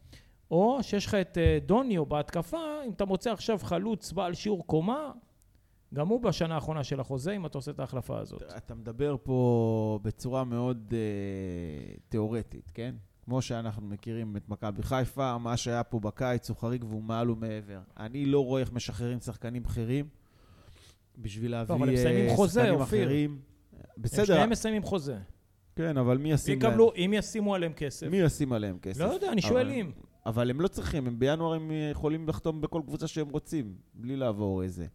או 0.50 0.78
שיש 0.82 1.06
לך 1.06 1.14
את 1.14 1.38
אה, 1.38 1.58
דוניו 1.66 2.06
בהתקפה, 2.06 2.58
אם 2.86 2.92
אתה 2.92 3.04
מוצא 3.04 3.32
עכשיו 3.32 3.58
חלוץ 3.62 4.12
בעל 4.12 4.34
שיעור 4.34 4.66
קומה, 4.66 5.12
גם 5.94 6.08
הוא 6.08 6.20
בשנה 6.20 6.54
האחרונה 6.54 6.84
של 6.84 7.00
החוזה, 7.00 7.32
אם 7.32 7.46
אתה 7.46 7.58
עושה 7.58 7.70
את 7.70 7.80
ההחלפה 7.80 8.18
הזאת. 8.18 8.42
אתה 8.56 8.74
מדבר 8.74 9.16
פה 9.22 9.98
בצורה 10.02 10.44
מאוד 10.44 10.92
אה, 10.92 11.94
תיאורטית, 12.08 12.70
כן? 12.74 12.94
כמו 13.24 13.42
שאנחנו 13.42 13.86
מכירים 13.86 14.36
את 14.36 14.48
מכבי 14.48 14.82
חיפה, 14.82 15.38
מה 15.38 15.56
שהיה 15.56 15.82
פה 15.82 16.00
בקיץ 16.00 16.48
הוא 16.48 16.56
חריג 16.56 16.84
והוא 16.84 17.02
מעל 17.02 17.30
ומעבר. 17.30 17.80
אני 17.96 18.24
לא 18.24 18.44
רואה 18.44 18.60
איך 18.60 18.72
משחררים 18.72 19.20
שחקנים 19.20 19.62
בכירים 19.62 20.08
בשביל 21.18 21.50
להביא 21.50 21.74
אבל 21.74 21.88
הם 21.88 21.94
מסיימים 21.94 22.28
אה, 22.28 22.36
חוזה, 22.36 22.60
שחקנים 22.60 22.80
אופיר. 22.80 23.04
אחרים. 23.04 23.38
הם 23.72 24.02
בסדר, 24.02 24.24
שניהם 24.24 24.50
מסיימים 24.50 24.82
חוזה. 24.82 25.18
כן, 25.80 25.96
אבל 25.96 26.18
מי 26.18 26.32
ישים 26.32 26.60
להם? 26.60 26.70
יקבלו, 26.70 26.92
אם 26.96 27.10
ישימו 27.14 27.54
עליהם 27.54 27.72
כסף. 27.72 28.06
מי 28.06 28.16
ישים 28.16 28.52
עליהם 28.52 28.78
כסף? 28.82 29.00
לא 29.00 29.12
יודע, 29.12 29.32
אני 29.32 29.42
שואל 29.42 29.70
אם. 29.70 29.90
אבל 30.26 30.50
הם 30.50 30.60
לא 30.60 30.68
צריכים, 30.68 31.06
הם 31.06 31.18
בינואר 31.18 31.52
הם 31.54 31.70
יכולים 31.90 32.28
לחתום 32.28 32.60
בכל 32.60 32.82
קבוצה 32.86 33.06
שהם 33.06 33.28
רוצים, 33.28 33.72
בלי 33.94 34.16
לעבור 34.16 34.62
איזה. 34.62 34.86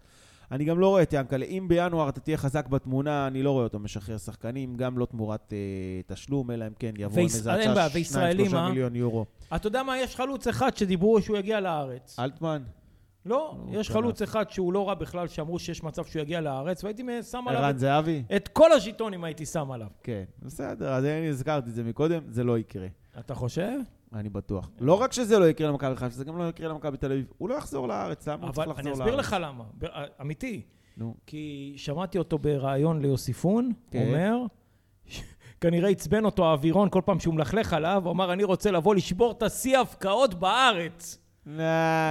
אני 0.52 0.66
גם 0.66 0.80
לא 0.80 0.88
רואה 0.88 1.02
את 1.04 1.14
ינקלה. 1.14 1.46
אם 1.46 1.66
בינואר 1.68 2.10
אתה 2.10 2.20
תהיה 2.20 2.38
חזק 2.38 2.68
בתמונה, 2.68 3.28
אני 3.28 3.44
לא 3.44 3.52
רואה 3.52 3.64
אותו 3.64 3.80
משחרר 3.80 4.18
שחקנים, 4.18 4.76
גם 4.78 4.98
לא 4.98 5.06
תמורת 5.06 5.54
אה, 5.54 5.58
תשלום, 6.16 6.52
אלא 6.52 6.68
אם 6.68 6.72
כן 6.80 6.92
יבוא 6.98 7.20
עם 7.20 7.26
ויש- 7.26 7.36
איזה 7.36 7.54
הצעה 7.54 7.88
וישראלים, 7.94 8.52
2-3 8.52 8.56
אה? 8.56 8.70
מיליון 8.70 8.96
יורו. 8.96 9.26
אתה 9.56 9.68
יודע 9.68 9.84
מה, 9.84 9.98
יש 10.00 10.16
חלוץ 10.16 10.48
אחד 10.48 10.78
שדיברו 10.78 11.22
שהוא 11.22 11.38
יגיע 11.38 11.60
לארץ. 11.60 12.20
אלטמן? 12.20 12.64
לא, 13.26 13.56
נו, 13.58 13.80
יש 13.80 13.88
כן, 13.88 13.94
חלוץ 13.94 14.22
אחד 14.22 14.50
שהוא 14.50 14.74
לא 14.74 14.88
רע 14.88 14.94
בכלל, 14.94 15.28
שאמרו 15.28 15.60
שיש 15.60 15.84
מצב 15.84 16.06
שהוא 16.06 16.22
יגיע 16.22 16.42
לארץ, 16.42 16.84
והייתי 16.84 17.04
שם 17.32 17.46
עליו 17.48 17.62
ערן 17.62 17.78
זהבי? 17.78 18.24
את 18.36 18.48
כל 18.48 18.72
הז'יטונים 18.72 19.24
הייתי 19.24 19.46
שם 19.46 19.72
עליו. 19.72 19.88
כן, 20.04 20.24
בסדר, 20.42 20.94
אז 20.94 21.06
אני 21.06 21.28
הזכרתי 21.30 21.70
את 21.70 21.76
זה 21.76 21.84
מקודם, 21.84 22.22
זה 22.28 22.44
לא 22.44 22.58
יקרה. 22.58 22.88
אתה 23.20 23.36
חושב? 23.36 23.72
אני 24.14 24.30
בטוח. 24.30 24.70
לא 24.80 24.94
רק 25.02 25.14
שזה 25.14 25.40
לא 25.40 25.46
יקרה 25.46 25.68
למכבי 25.70 25.96
חיפה, 25.96 26.16
זה 26.16 26.24
גם 26.26 26.38
לא 26.38 26.50
יקרה 26.50 26.68
למכבי 26.70 26.98
תל 26.98 27.12
אביב. 27.12 27.26
הוא 27.38 27.50
לא 27.50 27.56
יחזור 27.56 27.88
לארץ, 27.88 28.28
למה 28.28 28.46
הוא 28.48 28.54
צריך 28.54 28.68
אבל 28.68 28.72
לחזור 28.72 28.82
אני 28.82 29.00
לארץ? 29.00 29.02
אסביר 29.02 29.16
לך 29.16 29.36
למה, 29.42 29.64
ב- 29.78 29.86
אמיתי. 30.22 30.62
נו, 30.98 31.16
כי 31.26 31.74
שמעתי 31.78 32.18
אותו 32.18 32.38
בראיון 32.38 33.02
ליוסיפון, 33.02 33.72
כן. 33.92 34.06
אומר, 34.08 34.38
כנראה 35.62 35.90
עצבן 35.90 36.26
אותו 36.26 36.46
האווירון 36.46 36.90
כל 36.90 37.02
פעם 37.06 37.20
שהוא 37.20 37.34
מלכלך 37.34 37.74
עליו, 37.74 38.02
הוא 38.06 38.12
אמר, 38.12 38.34
אני 38.34 38.44
רוצה 38.44 38.72
לבוא 38.72 38.96
לשבור 38.96 39.32
את 39.32 39.44
השיא 39.44 39.78
ההפקעות 39.78 40.34
בארץ. 40.34 41.20
לא, 41.46 41.64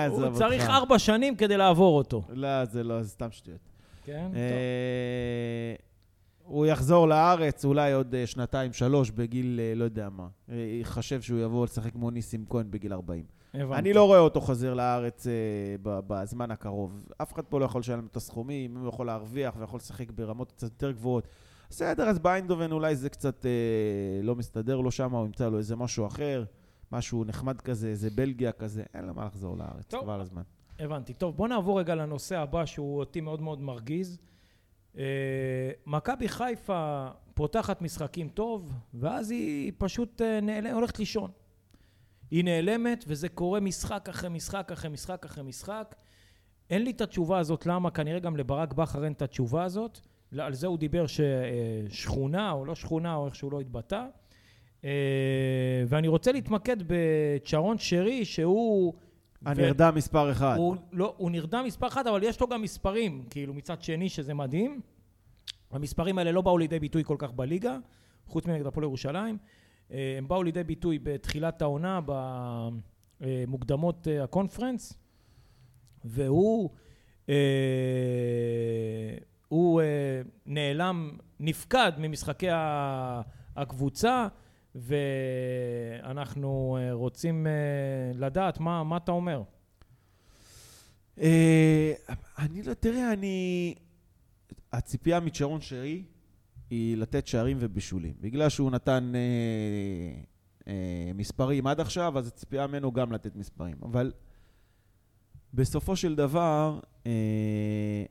עזוב 0.07 0.19
הוא 0.19 0.27
אותך. 0.27 0.39
צריך 0.39 0.69
ארבע 0.69 0.99
שנים 0.99 1.37
כדי 1.37 1.57
לעבור 1.57 1.99
אותו. 1.99 2.23
לא, 2.29 2.65
זה 2.65 2.85
לא, 2.85 3.03
זה 3.03 3.09
סתם 3.09 3.31
שטויות. 3.31 3.61
כן? 4.05 4.27
טוב. 4.27 4.35
אה, 4.37 5.75
הוא 6.45 6.67
יחזור 6.67 7.09
לארץ 7.09 7.65
אולי 7.65 7.93
עוד 7.93 8.15
אה, 8.15 8.27
שנתיים, 8.27 8.73
שלוש, 8.73 9.11
בגיל, 9.11 9.61
אה, 9.63 9.73
לא 9.77 9.85
יודע 9.85 10.09
מה. 10.09 10.27
יחשב 10.81 11.21
שהוא 11.21 11.41
יבוא 11.41 11.65
לשחק 11.65 11.93
כמו 11.93 12.11
ניסים 12.11 12.45
כהן 12.49 12.71
בגיל 12.71 12.93
40. 12.93 13.25
הבנתי. 13.55 13.79
אני 13.79 13.93
לא 13.93 14.05
רואה 14.05 14.19
אותו 14.19 14.41
חוזר 14.41 14.75
לארץ 14.75 15.27
אה, 15.27 15.33
בזמן 15.83 16.51
הקרוב. 16.51 17.05
אף 17.23 17.33
אחד 17.33 17.43
פה 17.45 17.61
לא 17.61 17.65
יכול 17.65 17.79
לשלם 17.81 18.07
את 18.11 18.17
הסכומים, 18.17 18.77
אם 18.77 18.81
הוא 18.81 18.89
יכול 18.89 19.07
להרוויח 19.07 19.55
ויכול 19.59 19.77
לשחק 19.77 20.11
ברמות 20.11 20.53
קצת 20.53 20.63
יותר 20.63 20.91
גבוהות. 20.91 21.29
בסדר, 21.71 22.09
אז 22.09 22.19
באיינדובן 22.19 22.73
אולי 22.73 22.97
זה 22.97 23.09
קצת 23.09 23.47
אה, 23.47 23.51
לא 24.23 24.35
מסתדר 24.35 24.77
לו 24.77 24.91
שם, 24.91 25.13
הוא 25.13 25.27
ימצא 25.27 25.49
לו 25.49 25.59
איזה 25.59 25.77
משהו 25.77 26.07
אחר, 26.07 26.45
משהו 26.93 27.25
נחמד 27.25 27.61
כזה, 27.61 27.89
איזה 27.89 28.11
בלגיה 28.11 28.53
כזה, 28.53 28.83
אין 28.95 29.05
לו 29.05 29.15
מה 29.15 29.25
לחזור 29.25 29.57
לארץ, 29.57 29.87
טוב. 29.89 30.03
כבר 30.03 30.21
הזמן. 30.21 30.43
הבנתי. 30.79 31.15
טוב, 31.15 31.37
בוא 31.37 31.49
נעבור 31.49 31.81
רגע 31.81 31.95
לנושא 31.95 32.39
הבא 32.39 32.67
שהוא 32.67 32.99
אותי 32.99 33.21
מאוד 33.21 33.41
מאוד 33.41 33.61
מרגיז. 33.61 34.19
אה, 34.99 35.71
מכבי 35.87 36.29
חיפה 36.29 37.09
פותחת 37.35 37.83
משחקים 37.83 38.29
טוב, 38.29 38.73
ואז 38.95 39.31
היא 39.31 39.73
פשוט 39.79 40.23
אה, 40.23 40.41
נעל... 40.41 40.67
הולכת 40.67 40.99
לישון. 40.99 41.31
היא 42.31 42.45
נעלמת, 42.45 43.05
וזה 43.09 43.29
קורה 43.29 43.61
משחק 43.61 44.09
אחרי 44.09 44.31
משחק 44.31 44.73
אחרי 44.73 44.91
משחק 44.91 45.25
אחרי 45.25 45.45
משחק. 45.45 45.95
אין 46.71 46.83
לי 46.83 46.91
את 46.91 47.01
התשובה 47.01 47.39
הזאת, 47.39 47.67
למה? 47.67 47.91
כנראה 47.91 48.19
גם 48.19 48.37
לברק 48.37 48.73
בכר 48.73 49.05
אין 49.05 49.13
את 49.13 49.23
התשובה 49.23 49.65
הזאת. 49.65 49.99
על 50.39 50.55
זה 50.55 50.67
הוא 50.67 50.79
דיבר 50.79 51.05
ששכונה 51.07 52.51
או 52.51 52.65
לא 52.65 52.75
שכונה, 52.75 53.15
או 53.15 53.27
איך 53.27 53.35
שהוא 53.35 53.53
לא 53.53 53.61
התבטא. 53.61 54.07
אה, 54.85 54.91
ואני 55.89 56.09
רוצה 56.09 56.33
להתמקד 56.33 56.77
בצ'רון 56.87 57.79
שרי, 57.79 58.25
שהוא... 58.25 58.95
הנרדם 59.45 59.95
מספר 59.95 60.33
אחד. 60.33 60.55
הוא, 60.59 60.77
לא, 60.93 61.15
הוא 61.17 61.31
נרדם 61.31 61.65
מספר 61.67 61.87
אחת, 61.87 62.07
אבל 62.07 62.23
יש 62.23 62.41
לו 62.41 62.49
גם 62.49 62.63
מספרים, 62.63 63.25
כאילו 63.31 63.55
מצד 63.55 63.83
שני, 63.83 64.09
שזה 64.09 64.35
מדהים. 64.35 64.81
המספרים 65.71 66.19
האלה 66.19 66.33
לא 66.33 66.41
באו 66.41 66.59
לידי 66.59 66.79
ביטוי 66.79 67.05
כל 67.05 67.17
כך 67.19 67.33
בליגה, 67.33 67.79
חוץ 68.27 68.47
מנגד 68.47 68.67
הפועל 68.67 68.85
ירושלים. 68.85 69.39
אה, 69.93 70.15
הם 70.19 70.29
באו 70.29 70.43
לידי 70.43 70.65
ביטוי 70.65 70.99
בתחילת 71.03 71.63
העונה, 71.63 72.01
במוקדמות 73.21 74.09
אה, 74.09 74.25
הקונפרנס, 74.25 74.99
והוא 76.05 76.71
הוא 79.49 79.83
נעלם, 80.47 81.17
נפקד 81.41 81.93
ממשחקי 81.99 82.49
הקבוצה, 83.57 84.29
ואנחנו 84.75 86.49
רוצים 86.93 87.47
לדעת 88.15 88.61
מה, 88.61 88.85
מה 88.85 88.97
אתה 88.97 89.13
אומר. 89.13 89.43
אני 92.39 92.63
לא, 92.67 92.75
תראה, 92.75 93.13
אני... 93.13 93.75
הציפייה 94.73 95.21
מצ'רון 95.21 95.61
שרי 95.61 96.03
היא 96.71 96.97
לתת 96.97 97.27
שערים 97.27 97.57
ובישולים. 97.61 98.15
בגלל 98.21 98.49
שהוא 98.49 98.71
נתן 98.71 99.13
אה, 99.15 99.21
אה, 100.69 101.11
מספרים 101.15 101.67
עד 101.67 101.81
עכשיו, 101.81 102.19
אז 102.19 102.27
הציפייה 102.27 102.67
ממנו 102.67 102.93
גם 102.93 103.13
לתת 103.13 103.37
מספרים. 103.37 103.77
אבל 103.83 104.13
בסופו 105.55 105.97
של 105.97 106.15
דבר, 106.15 106.81
אה, 107.07 108.05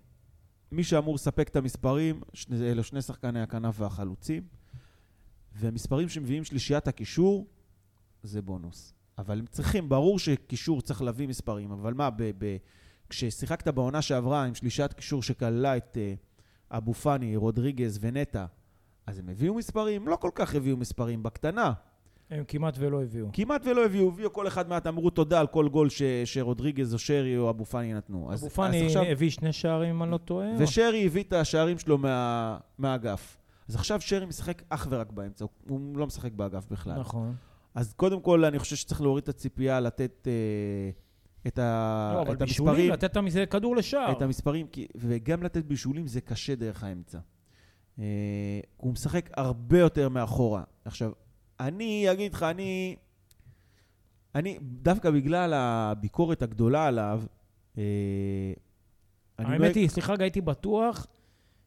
מי 0.71 0.83
שאמור 0.83 1.15
לספק 1.15 1.49
את 1.49 1.55
המספרים, 1.55 2.21
אלו 2.61 2.83
שני 2.83 3.01
שחקני 3.01 3.41
הכנף 3.41 3.79
והחלוצים, 3.79 4.43
ומספרים 5.55 6.09
שמביאים 6.09 6.43
שלישיית 6.43 6.87
הקישור, 6.87 7.47
זה 8.23 8.41
בונוס. 8.41 8.93
אבל 9.17 9.39
הם 9.39 9.45
צריכים, 9.45 9.89
ברור 9.89 10.19
שקישור 10.19 10.81
צריך 10.81 11.01
להביא 11.01 11.27
מספרים, 11.27 11.71
אבל 11.71 11.93
מה, 11.93 12.09
ב, 12.09 12.31
ב, 12.37 12.57
כששיחקת 13.09 13.67
בעונה 13.67 14.01
שעברה 14.01 14.43
עם 14.43 14.55
שלישיית 14.55 14.93
קישור 14.93 15.23
שכללה 15.23 15.77
את... 15.77 15.97
אה, 16.01 16.13
אבו 16.77 16.93
פאני, 16.93 17.35
רודריגז 17.35 17.99
ונטע, 18.01 18.45
אז 19.07 19.19
הם 19.19 19.29
הביאו 19.29 19.53
מספרים? 19.53 20.07
לא 20.07 20.15
כל 20.15 20.29
כך 20.35 20.55
הביאו 20.55 20.77
מספרים, 20.77 21.23
בקטנה. 21.23 21.73
הם 22.29 22.43
כמעט 22.47 22.75
ולא 22.79 23.03
הביאו. 23.03 23.27
כמעט 23.33 23.65
ולא 23.65 23.85
הביאו, 23.85 24.07
הביאו 24.07 24.33
כל 24.33 24.47
אחד 24.47 24.69
מעט, 24.69 24.87
אמרו 24.87 25.09
תודה 25.09 25.39
על 25.39 25.47
כל 25.47 25.69
גול 25.69 25.89
ש, 25.89 26.01
שרודריגז 26.25 26.93
או 26.93 26.99
שרי 26.99 27.37
או 27.37 27.49
אבו 27.49 27.65
פאני 27.65 27.93
נתנו. 27.93 28.33
אבו 28.33 28.49
פאני 28.49 28.85
עכשיו... 28.85 29.03
הביא 29.03 29.29
שני 29.29 29.53
שערים, 29.53 29.95
אם 29.95 30.03
אני 30.03 30.11
לא 30.11 30.17
טועה. 30.17 30.47
ושרי 30.59 31.05
הביא 31.05 31.23
את 31.23 31.33
השערים 31.33 31.79
שלו 31.79 31.97
מה, 31.97 32.57
מהאגף. 32.77 33.37
אז 33.73 33.77
עכשיו 33.77 34.01
שרי 34.01 34.25
משחק 34.25 34.61
אך 34.69 34.87
ורק 34.89 35.11
באמצע, 35.11 35.45
הוא 35.69 35.97
לא 35.97 36.07
משחק 36.07 36.31
באגף 36.31 36.65
בכלל. 36.71 36.99
נכון. 36.99 37.35
אז 37.75 37.93
קודם 37.93 38.21
כל, 38.21 38.45
אני 38.45 38.59
חושב 38.59 38.75
שצריך 38.75 39.01
להוריד 39.01 39.23
את 39.23 39.29
הציפייה 39.29 39.79
לתת... 39.79 40.27
אה, 40.27 40.89
את, 41.47 41.59
ה... 41.59 42.11
לא, 42.15 42.21
אבל 42.21 42.35
בישולים, 42.35 42.91
לתת 42.91 43.17
את 43.43 43.51
כדור 43.51 43.75
לשער. 43.75 44.11
את 44.11 44.21
המספרים, 44.21 44.67
וגם 44.95 45.43
לתת 45.43 45.65
בישולים 45.65 46.07
זה 46.07 46.21
קשה 46.21 46.55
דרך 46.55 46.83
האמצע. 46.83 47.19
אה, 47.99 48.59
הוא 48.77 48.93
משחק 48.93 49.29
הרבה 49.33 49.79
יותר 49.79 50.09
מאחורה. 50.09 50.63
עכשיו, 50.85 51.11
אני 51.59 52.11
אגיד 52.11 52.33
לך, 52.33 52.43
אני... 52.43 52.95
אני, 54.35 54.57
דווקא 54.61 55.11
בגלל 55.11 55.53
הביקורת 55.53 56.41
הגדולה 56.41 56.87
עליו, 56.87 57.23
אה, 57.77 57.83
האמת 59.37 59.75
לא 59.75 59.81
היא, 59.81 59.89
סליחה, 59.89 60.13
הייתי 60.19 60.41
בטוח 60.41 61.07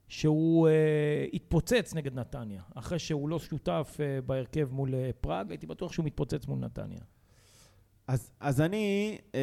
שהוא 0.08 0.68
אה, 0.68 1.26
התפוצץ 1.32 1.94
נגד 1.94 2.14
נתניה. 2.14 2.62
אחרי 2.74 2.98
שהוא 2.98 3.28
לא 3.28 3.38
שותף 3.38 3.96
אה, 4.00 4.20
בהרכב 4.20 4.68
מול 4.72 4.94
אה, 4.94 5.10
פראג, 5.20 5.50
הייתי 5.50 5.66
בטוח 5.66 5.92
שהוא 5.92 6.06
מתפוצץ 6.06 6.46
מול 6.46 6.58
נתניה. 6.58 7.00
אז, 8.08 8.30
אז 8.40 8.60
אני... 8.60 9.18
אה... 9.34 9.40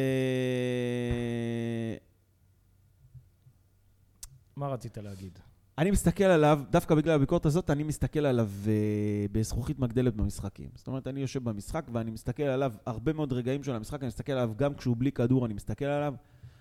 מה 4.56 4.68
רצית 4.68 4.98
להגיד? 4.98 5.38
אני 5.78 5.90
מסתכל 5.90 6.24
עליו, 6.24 6.60
דווקא 6.70 6.94
בגלל 6.94 7.14
הביקורת 7.14 7.46
הזאת, 7.46 7.70
אני 7.70 7.82
מסתכל 7.82 8.26
עליו 8.26 8.50
אה, 8.66 9.26
בזכוכית 9.32 9.78
מגדלת 9.78 10.14
במשחקים. 10.14 10.68
זאת 10.74 10.86
אומרת, 10.86 11.06
אני 11.06 11.20
יושב 11.20 11.44
במשחק 11.44 11.84
ואני 11.92 12.10
מסתכל 12.10 12.42
עליו, 12.42 12.72
הרבה 12.86 13.12
מאוד 13.12 13.32
רגעים 13.32 13.62
של 13.62 13.72
המשחק, 13.72 14.00
אני 14.00 14.06
מסתכל 14.06 14.32
עליו 14.32 14.52
גם 14.56 14.74
כשהוא 14.74 14.96
בלי 14.98 15.12
כדור, 15.12 15.46
אני 15.46 15.54
מסתכל 15.54 15.84
עליו. 15.84 16.14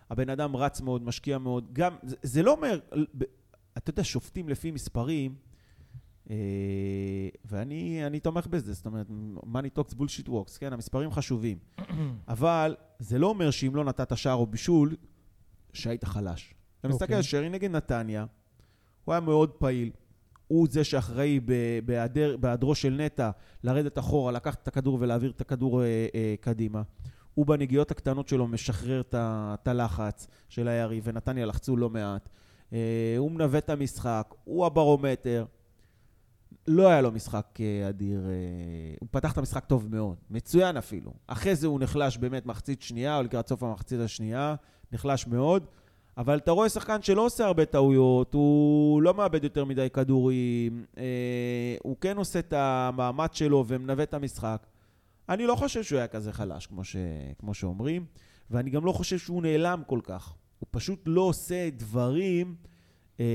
הבן 0.09 0.29
אדם 0.29 0.55
רץ 0.55 0.81
מאוד, 0.81 1.03
משקיע 1.03 1.37
מאוד. 1.37 1.69
גם, 1.73 1.95
זה, 2.03 2.15
זה 2.21 2.43
לא 2.43 2.51
אומר, 2.51 2.79
אתה 3.77 3.89
יודע, 3.89 4.03
שופטים 4.03 4.49
לפי 4.49 4.71
מספרים, 4.71 5.35
אה, 6.29 6.35
ואני 7.45 8.19
תומך 8.19 8.47
בזה, 8.47 8.73
זאת 8.73 8.85
אומרת, 8.85 9.07
money 9.43 9.79
talks 9.79 9.93
bullshit 9.93 10.27
works, 10.27 10.57
כן, 10.59 10.73
המספרים 10.73 11.11
חשובים. 11.11 11.57
אבל 12.27 12.75
זה 12.99 13.19
לא 13.19 13.27
אומר 13.27 13.51
שאם 13.51 13.75
לא 13.75 13.83
נתת 13.83 14.17
שער 14.17 14.35
או 14.35 14.47
בישול, 14.47 14.95
שהיית 15.73 16.03
חלש. 16.03 16.53
אתה 16.79 16.87
מסתכל 16.87 17.03
אוקיי. 17.03 17.15
על 17.15 17.21
שרי 17.21 17.49
נגד 17.49 17.71
נתניה, 17.71 18.25
הוא 19.05 19.13
היה 19.13 19.21
מאוד 19.21 19.49
פעיל. 19.49 19.91
הוא 20.47 20.67
זה 20.71 20.83
שאחראי 20.83 21.39
בהיעדרו 22.39 22.75
של 22.75 22.93
נטע 22.93 23.29
לרדת 23.63 23.99
אחורה, 23.99 24.31
לקחת 24.31 24.63
את 24.63 24.67
הכדור 24.67 24.97
ולהעביר 25.01 25.31
את 25.31 25.41
הכדור 25.41 25.83
אה, 25.83 26.07
אה, 26.15 26.35
קדימה. 26.39 26.81
הוא 27.33 27.45
בנגיעות 27.45 27.91
הקטנות 27.91 28.27
שלו 28.27 28.47
משחרר 28.47 29.01
את 29.13 29.67
הלחץ 29.67 30.27
של 30.49 30.67
היריב, 30.67 31.03
ונתניה 31.07 31.45
לחצו 31.45 31.77
לא 31.77 31.89
מעט. 31.89 32.29
אה, 32.73 33.15
הוא 33.17 33.31
מנווט 33.31 33.63
את 33.63 33.69
המשחק, 33.69 34.33
הוא 34.43 34.65
הברומטר. 34.65 35.45
לא 36.67 36.87
היה 36.87 37.01
לו 37.01 37.11
משחק 37.11 37.45
אה, 37.59 37.89
אדיר, 37.89 38.25
אה, 38.25 38.95
הוא 38.99 39.07
פתח 39.11 39.31
את 39.31 39.37
המשחק 39.37 39.65
טוב 39.65 39.87
מאוד, 39.91 40.15
מצוין 40.29 40.77
אפילו. 40.77 41.13
אחרי 41.27 41.55
זה 41.55 41.67
הוא 41.67 41.79
נחלש 41.79 42.17
באמת 42.17 42.45
מחצית 42.45 42.81
שנייה, 42.81 43.17
או 43.17 43.23
לקראת 43.23 43.47
סוף 43.47 43.63
המחצית 43.63 43.99
השנייה, 43.99 44.55
נחלש 44.91 45.27
מאוד. 45.27 45.65
אבל 46.17 46.37
אתה 46.37 46.51
רואה 46.51 46.69
שחקן 46.69 47.01
שלא 47.01 47.25
עושה 47.25 47.45
הרבה 47.45 47.65
טעויות, 47.65 48.33
הוא 48.33 49.01
לא 49.01 49.13
מאבד 49.13 49.43
יותר 49.43 49.65
מדי 49.65 49.87
כדורים, 49.93 50.85
אה, 50.97 51.75
הוא 51.83 51.97
כן 52.01 52.17
עושה 52.17 52.39
את 52.39 52.53
המאמץ 52.53 53.35
שלו 53.35 53.65
ומנווט 53.67 54.09
את 54.09 54.13
המשחק. 54.13 54.67
אני 55.29 55.47
לא 55.47 55.55
חושב 55.55 55.83
שהוא 55.83 55.97
היה 55.97 56.07
כזה 56.07 56.31
חלש, 56.31 56.67
כמו, 56.67 56.83
ש... 56.83 56.95
כמו 57.39 57.53
שאומרים, 57.53 58.05
ואני 58.51 58.69
גם 58.69 58.85
לא 58.85 58.91
חושב 58.91 59.17
שהוא 59.17 59.41
נעלם 59.41 59.81
כל 59.87 59.99
כך. 60.03 60.35
הוא 60.63 60.67
פשוט 60.71 60.99
לא 61.05 61.21
עושה 61.21 61.69
דברים... 61.69 62.55
אה, 63.19 63.25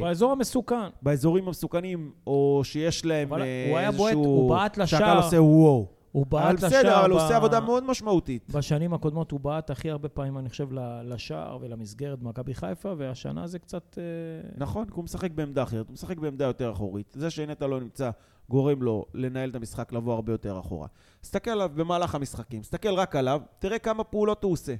באזור 0.00 0.32
המסוכן. 0.32 0.88
באזורים 1.02 1.46
המסוכנים, 1.46 2.12
או 2.26 2.60
שיש 2.64 3.04
להם 3.04 3.34
איזשהו... 3.34 3.68
הוא 3.68 3.78
היה 3.78 3.92
בועט, 3.92 4.14
הוא 4.14 4.50
בעט 4.50 4.76
לשער. 4.76 5.00
שהקהל 5.00 5.16
עושה 5.16 5.42
וואו. 5.42 5.86
הוא 6.12 6.26
בעט 6.26 6.54
לשער. 6.54 6.68
בסדר, 6.68 7.00
אבל 7.00 7.10
הוא 7.10 7.20
עושה 7.20 7.36
עבודה 7.36 7.60
מאוד 7.60 7.84
משמעותית. 7.84 8.50
בשנים 8.50 8.94
הקודמות 8.94 9.30
הוא 9.30 9.40
בעט 9.40 9.70
הכי 9.70 9.90
הרבה 9.90 10.08
פעמים, 10.08 10.38
אני 10.38 10.48
חושב, 10.48 10.68
לשער 11.04 11.58
ולמסגרת 11.60 12.18
במכבי 12.18 12.54
חיפה, 12.54 12.94
והשנה 12.96 13.46
זה 13.46 13.58
קצת... 13.58 13.98
אה, 13.98 14.50
נכון, 14.56 14.84
כי 14.84 14.92
הוא 14.94 15.04
משחק 15.04 15.30
בעמדה 15.30 15.62
אחרת, 15.62 15.86
הוא 15.88 15.94
משחק 15.94 16.18
בעמדה 16.18 16.44
יותר 16.44 16.72
אחורית. 16.72 17.14
זה 17.18 17.30
שנטע 17.30 17.66
לא 17.66 17.80
נמצא, 17.80 18.10
גורם 18.48 18.82
לו 18.82 19.06
לנהל 19.14 19.50
את 19.50 19.54
המשחק, 19.54 19.92
לבוא 19.92 20.14
הרבה 20.14 20.32
יותר 20.32 20.58
אחורה. 20.58 20.86
תסתכל 21.20 21.50
עליו 21.50 21.70
במהלך 21.74 22.14
המשחקים, 22.14 22.60
תסתכל 22.60 22.94
רק 22.94 23.16
עליו, 23.16 23.40
תראה 23.58 23.78
כמה 23.78 24.04
פעולות 24.04 24.44
הוא 24.44 24.52
עושה. 24.52 24.74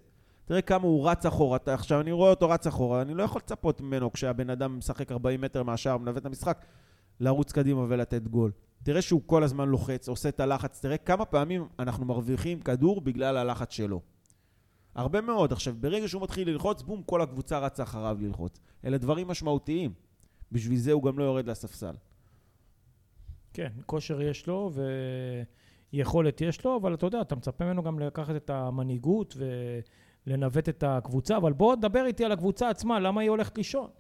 תראה 0.51 0.63
כמה 0.63 0.85
הוא 0.85 1.09
רץ 1.09 1.27
אחורה. 1.27 1.57
אתה, 1.57 1.75
עכשיו, 1.75 2.01
אני 2.01 2.13
רואה 2.13 2.31
אותו 2.31 2.49
רץ 2.49 2.67
אחורה, 2.67 3.03
אני 3.03 3.15
לא 3.15 3.23
יכול 3.23 3.41
לצפות 3.45 3.81
ממנו 3.81 4.13
כשהבן 4.13 4.51
אדם 4.51 4.79
משחק 4.79 5.13
40 5.13 5.41
מטר 5.41 5.63
מהשער, 5.63 5.97
מנווט 5.97 6.17
את 6.17 6.27
המשחק, 6.27 6.65
לרוץ 7.21 7.53
קדימה 7.53 7.87
ולתת 7.89 8.29
גול. 8.29 8.53
תראה 8.83 9.03
שהוא 9.03 9.23
כל 9.27 9.43
הזמן 9.43 9.69
לוחץ, 9.69 10.09
עושה 10.09 10.29
את 10.29 10.41
הלחץ, 10.41 10.81
תראה 10.81 10.97
כמה 10.97 11.25
פעמים 11.25 11.69
אנחנו 11.79 12.05
מרוויחים 12.05 12.61
כדור 12.61 13.01
בגלל 13.01 13.37
הלחץ 13.37 13.73
שלו. 13.73 14.01
הרבה 14.95 15.21
מאוד. 15.21 15.53
עכשיו, 15.53 15.75
ברגע 15.81 16.09
שהוא 16.09 16.23
מתחיל 16.23 16.51
ללחוץ, 16.51 16.83
בום, 16.83 17.03
כל 17.03 17.23
הקבוצה 17.23 17.59
רצה 17.59 17.83
אחריו 17.83 18.17
ללחוץ. 18.21 18.61
אלה 18.85 18.99
דברים 18.99 19.29
משמעותיים. 19.29 19.93
בשביל 20.53 20.79
זה 20.79 20.93
הוא 20.93 21.03
גם 21.03 21.19
לא 21.19 21.25
יורד 21.25 21.47
לספסל. 21.47 21.95
כן, 23.53 23.71
כושר 23.87 24.23
יש 24.23 24.47
לו 24.47 24.73
ויכולת 25.93 26.41
יש 26.41 26.65
לו, 26.65 26.77
אבל 26.77 26.95
אתה 26.95 27.07
יודע, 27.07 27.21
אתה 27.21 27.37
מצפה 27.37 27.65
ממנו 27.65 27.83
גם 27.83 27.99
לקחת 27.99 28.37
את 28.37 28.51
המנהיגות 28.51 29.37
ולנווט 30.27 30.69
את 30.69 30.85
הקבוצה, 30.87 31.37
אבל 31.37 31.53
בוא 31.53 31.75
דבר 31.75 32.07
איתי 32.07 32.25
על 32.25 32.33
הקבוצה 32.33 32.69
עצמה, 32.69 33.01
למה 33.01 33.21
היא 33.21 33.31
הולכת 33.31 33.59
לישון? 33.59 33.91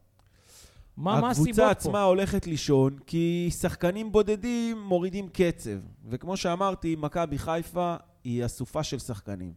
מה, 0.96 1.20
מה 1.20 1.30
הסיבות 1.30 1.48
הקבוצה 1.48 1.62
פה? 1.64 1.70
עצמה 1.70 2.02
הולכת 2.02 2.46
לישון, 2.46 2.98
כי 3.06 3.50
שחקנים 3.60 4.12
בודדים 4.12 4.82
מורידים 4.82 5.28
קצב. 5.28 5.78
וכמו 6.04 6.36
שאמרתי, 6.36 6.96
מכבי 6.96 7.38
חיפה 7.38 7.96
היא 8.24 8.44
אסופה 8.44 8.82
של 8.82 8.98
שחקנים. 8.98 9.52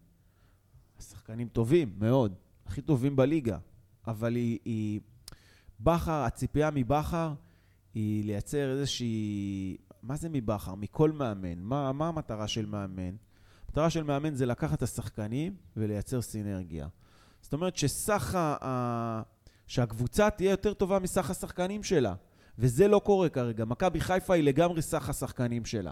שחקנים 0.99 1.47
טובים, 1.47 1.93
מאוד. 1.99 2.35
הכי 2.65 2.81
טובים 2.81 3.15
בליגה. 3.15 3.57
אבל 4.07 4.35
היא... 4.35 4.59
היא... 4.65 4.99
בכר, 5.79 6.11
הציפייה 6.11 6.71
מבכר 6.71 7.33
היא 7.93 8.25
לייצר 8.25 8.71
איזושהי... 8.71 9.77
מה 10.01 10.15
זה 10.15 10.29
מבכר? 10.29 10.75
מכל 10.75 11.11
מאמן. 11.11 11.59
מה, 11.59 11.91
מה 11.91 12.07
המטרה 12.07 12.47
של 12.47 12.65
מאמן? 12.65 13.15
המטרה 13.73 13.89
של 13.89 14.03
מאמן 14.03 14.35
זה 14.35 14.45
לקחת 14.45 14.77
את 14.77 14.83
השחקנים 14.83 15.55
ולייצר 15.77 16.21
סינרגיה. 16.21 16.87
זאת 17.41 17.53
אומרת 17.53 17.77
שסך 17.77 18.35
ה... 18.35 19.21
שהקבוצה 19.67 20.29
תהיה 20.29 20.51
יותר 20.51 20.73
טובה 20.73 20.99
מסך 20.99 21.29
השחקנים 21.29 21.83
שלה. 21.83 22.13
וזה 22.59 22.87
לא 22.87 23.01
קורה 23.03 23.29
כרגע. 23.29 23.65
מכבי 23.65 23.99
חיפה 23.99 24.33
היא 24.33 24.43
לגמרי 24.43 24.81
סך 24.81 25.09
השחקנים 25.09 25.65
שלה. 25.65 25.91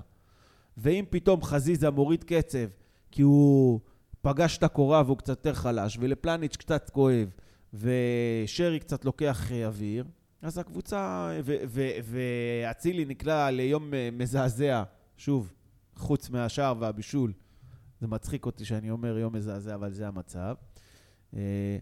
ואם 0.78 1.06
פתאום 1.10 1.44
חזיזה 1.44 1.90
מוריד 1.90 2.24
קצב 2.24 2.68
כי 3.12 3.22
הוא 3.22 3.80
פגש 4.22 4.58
את 4.58 4.64
הקורה 4.64 5.04
והוא 5.06 5.18
קצת 5.18 5.30
יותר 5.30 5.54
חלש, 5.54 5.98
ולפלניץ' 6.02 6.56
קצת 6.56 6.90
כואב, 6.90 7.30
ושרי 7.74 8.80
קצת 8.80 9.06
לוקח 9.06 9.52
אה, 9.52 9.68
אוויר, 9.68 10.06
אז 10.42 10.58
הקבוצה, 10.58 11.32
ואצילי 12.04 13.06
נקלע 13.06 13.52
ליום 13.52 13.94
אה, 13.94 14.10
מזעזע, 14.12 14.84
שוב, 15.18 15.54
חוץ 15.96 16.30
מהשער 16.30 16.74
והבישול. 16.80 17.34
זה 18.02 18.08
מצחיק 18.08 18.46
אותי 18.46 18.66
שאני 18.66 18.90
אומר 18.90 19.18
יום 19.18 19.36
מזעזע, 19.36 19.76
אבל 19.76 19.92
זה 19.92 20.08
המצב. 20.08 20.56
אה, 21.36 21.78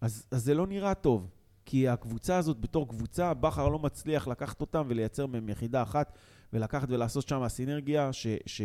אז, 0.00 0.26
אז 0.30 0.44
זה 0.44 0.54
לא 0.54 0.66
נראה 0.66 0.94
טוב, 0.94 1.30
כי 1.64 1.88
הקבוצה 1.88 2.36
הזאת 2.36 2.60
בתור 2.60 2.88
קבוצה, 2.88 3.34
בכר 3.34 3.68
לא 3.68 3.78
מצליח 3.78 4.28
לקחת 4.28 4.60
אותם 4.60 4.86
ולייצר 4.88 5.26
מהם 5.26 5.48
יחידה 5.48 5.82
אחת, 5.82 6.18
ולקחת 6.52 6.88
ולעשות 6.90 7.28
שם 7.28 7.48
סינרגיה, 7.48 8.12
ש, 8.12 8.26
ש, 8.46 8.62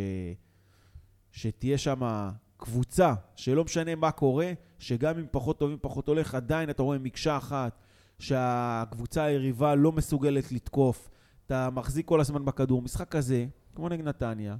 שתהיה 1.32 1.78
שם 1.78 2.30
קבוצה, 2.58 3.14
שלא 3.36 3.64
משנה 3.64 3.96
מה 3.96 4.12
קורה, 4.12 4.52
שגם 4.80 5.20
אם 5.20 5.26
פחות 5.32 5.60
טובים, 5.60 5.78
פחות 5.82 6.08
הולך, 6.08 6.36
עדיין 6.36 6.70
אתה 6.70 6.84
רואה 6.84 6.98
מקשה 6.98 7.38
אחת, 7.38 7.80
שהקבוצה 8.20 9.24
היריבה 9.24 9.76
לא 9.76 9.92
מסוגלת 9.92 10.52
לתקוף, 10.52 11.10
אתה 11.46 11.70
מחזיק 11.70 12.06
כל 12.08 12.20
הזמן 12.20 12.46
בכדור. 12.46 12.82
משחק 12.82 13.10
כזה, 13.10 13.46
כמו 13.76 13.90
נגד 13.90 14.04
נתניה, 14.04 14.56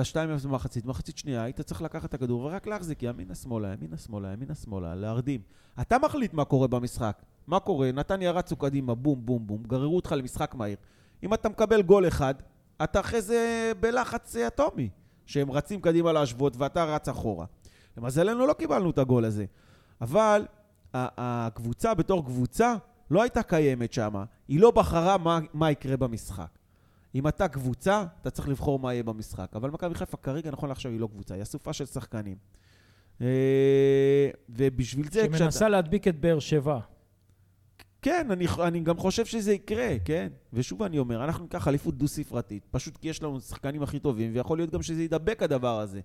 אתה 0.00 0.02
2-0 0.02 0.48
במחצית, 0.48 0.86
מחצית 0.86 1.18
שנייה, 1.18 1.42
היית 1.42 1.60
צריך 1.60 1.82
לקחת 1.82 2.04
את 2.04 2.14
הכדור 2.14 2.40
ורק 2.44 2.66
להחזיק 2.66 3.02
ימינה-שמאלה, 3.02 3.72
ימינה-שמאלה, 3.72 4.32
ימינה-שמאלה, 4.32 4.94
להרדים. 4.94 5.40
אתה 5.80 5.98
מחליט 5.98 6.34
מה 6.34 6.44
קורה 6.44 6.66
במשחק. 6.66 7.22
מה 7.46 7.60
קורה? 7.60 7.92
נתניה 7.92 8.30
רצו 8.30 8.56
קדימה, 8.56 8.94
בום, 8.94 9.26
בום, 9.26 9.46
בום, 9.46 9.62
גררו 9.62 9.96
אותך 9.96 10.12
למשחק 10.12 10.54
מהיר. 10.54 10.76
אם 11.22 11.34
אתה 11.34 11.48
מקבל 11.48 11.82
גול 11.82 12.08
אחד, 12.08 12.34
אתה 12.84 13.00
אחרי 13.00 13.22
זה 13.22 13.72
בלחץ 13.80 14.36
אה, 14.36 14.46
אטומי, 14.46 14.88
שהם 15.26 15.50
רצים 15.50 15.80
קדימה 15.80 16.12
להשוות 16.12 16.56
ואתה 16.56 16.84
רץ 16.84 17.08
אחורה. 17.08 17.46
למזלנו 17.96 18.46
לא 18.46 18.52
קיבלנו 18.52 18.90
את 18.90 18.98
הגול 18.98 19.24
הזה. 19.24 19.44
אבל 20.00 20.46
הקבוצה 20.94 21.94
בתור 21.94 22.24
קבוצה 22.24 22.74
לא 23.10 23.22
הייתה 23.22 23.42
קיימת 23.42 23.92
שם. 23.92 24.14
היא 24.48 24.60
לא 24.60 24.70
בחרה 24.70 25.18
מה, 25.18 25.38
מה 25.54 25.70
יקרה 25.70 25.96
במשחק. 25.96 26.58
אם 27.16 27.28
אתה 27.28 27.48
קבוצה, 27.48 28.04
אתה 28.20 28.30
צריך 28.30 28.48
לבחור 28.48 28.78
מה 28.78 28.92
יהיה 28.92 29.02
במשחק. 29.02 29.50
אבל 29.54 29.70
מכבי 29.70 29.94
חיפה 29.94 30.16
כרגע, 30.16 30.50
נכון 30.50 30.68
לעכשיו, 30.68 30.92
היא 30.92 31.00
לא 31.00 31.06
קבוצה, 31.06 31.34
היא 31.34 31.42
אסופה 31.42 31.72
של 31.72 31.86
שחקנים. 31.86 32.36
אה, 33.20 33.26
ובשביל 34.48 35.06
זה... 35.10 35.26
שמנסה 35.38 35.68
להדביק 35.68 36.08
את 36.08 36.20
באר 36.20 36.38
שבע. 36.38 36.78
כן, 38.02 38.26
אני, 38.30 38.46
אני 38.62 38.80
גם 38.80 38.96
חושב 38.96 39.24
שזה 39.24 39.52
יקרה, 39.52 39.96
כן? 40.04 40.28
ושוב 40.52 40.82
אני 40.82 40.98
אומר, 40.98 41.24
אנחנו 41.24 41.42
ניקח 41.42 41.68
אליפות 41.68 41.94
דו-ספרתית, 41.98 42.66
פשוט 42.70 42.96
כי 42.96 43.08
יש 43.08 43.22
לנו 43.22 43.40
שחקנים 43.40 43.82
הכי 43.82 43.98
טובים, 43.98 44.30
ויכול 44.34 44.58
להיות 44.58 44.70
גם 44.70 44.82
שזה 44.82 45.02
ידבק 45.02 45.42
הדבר 45.42 45.80
הזה. 45.80 46.00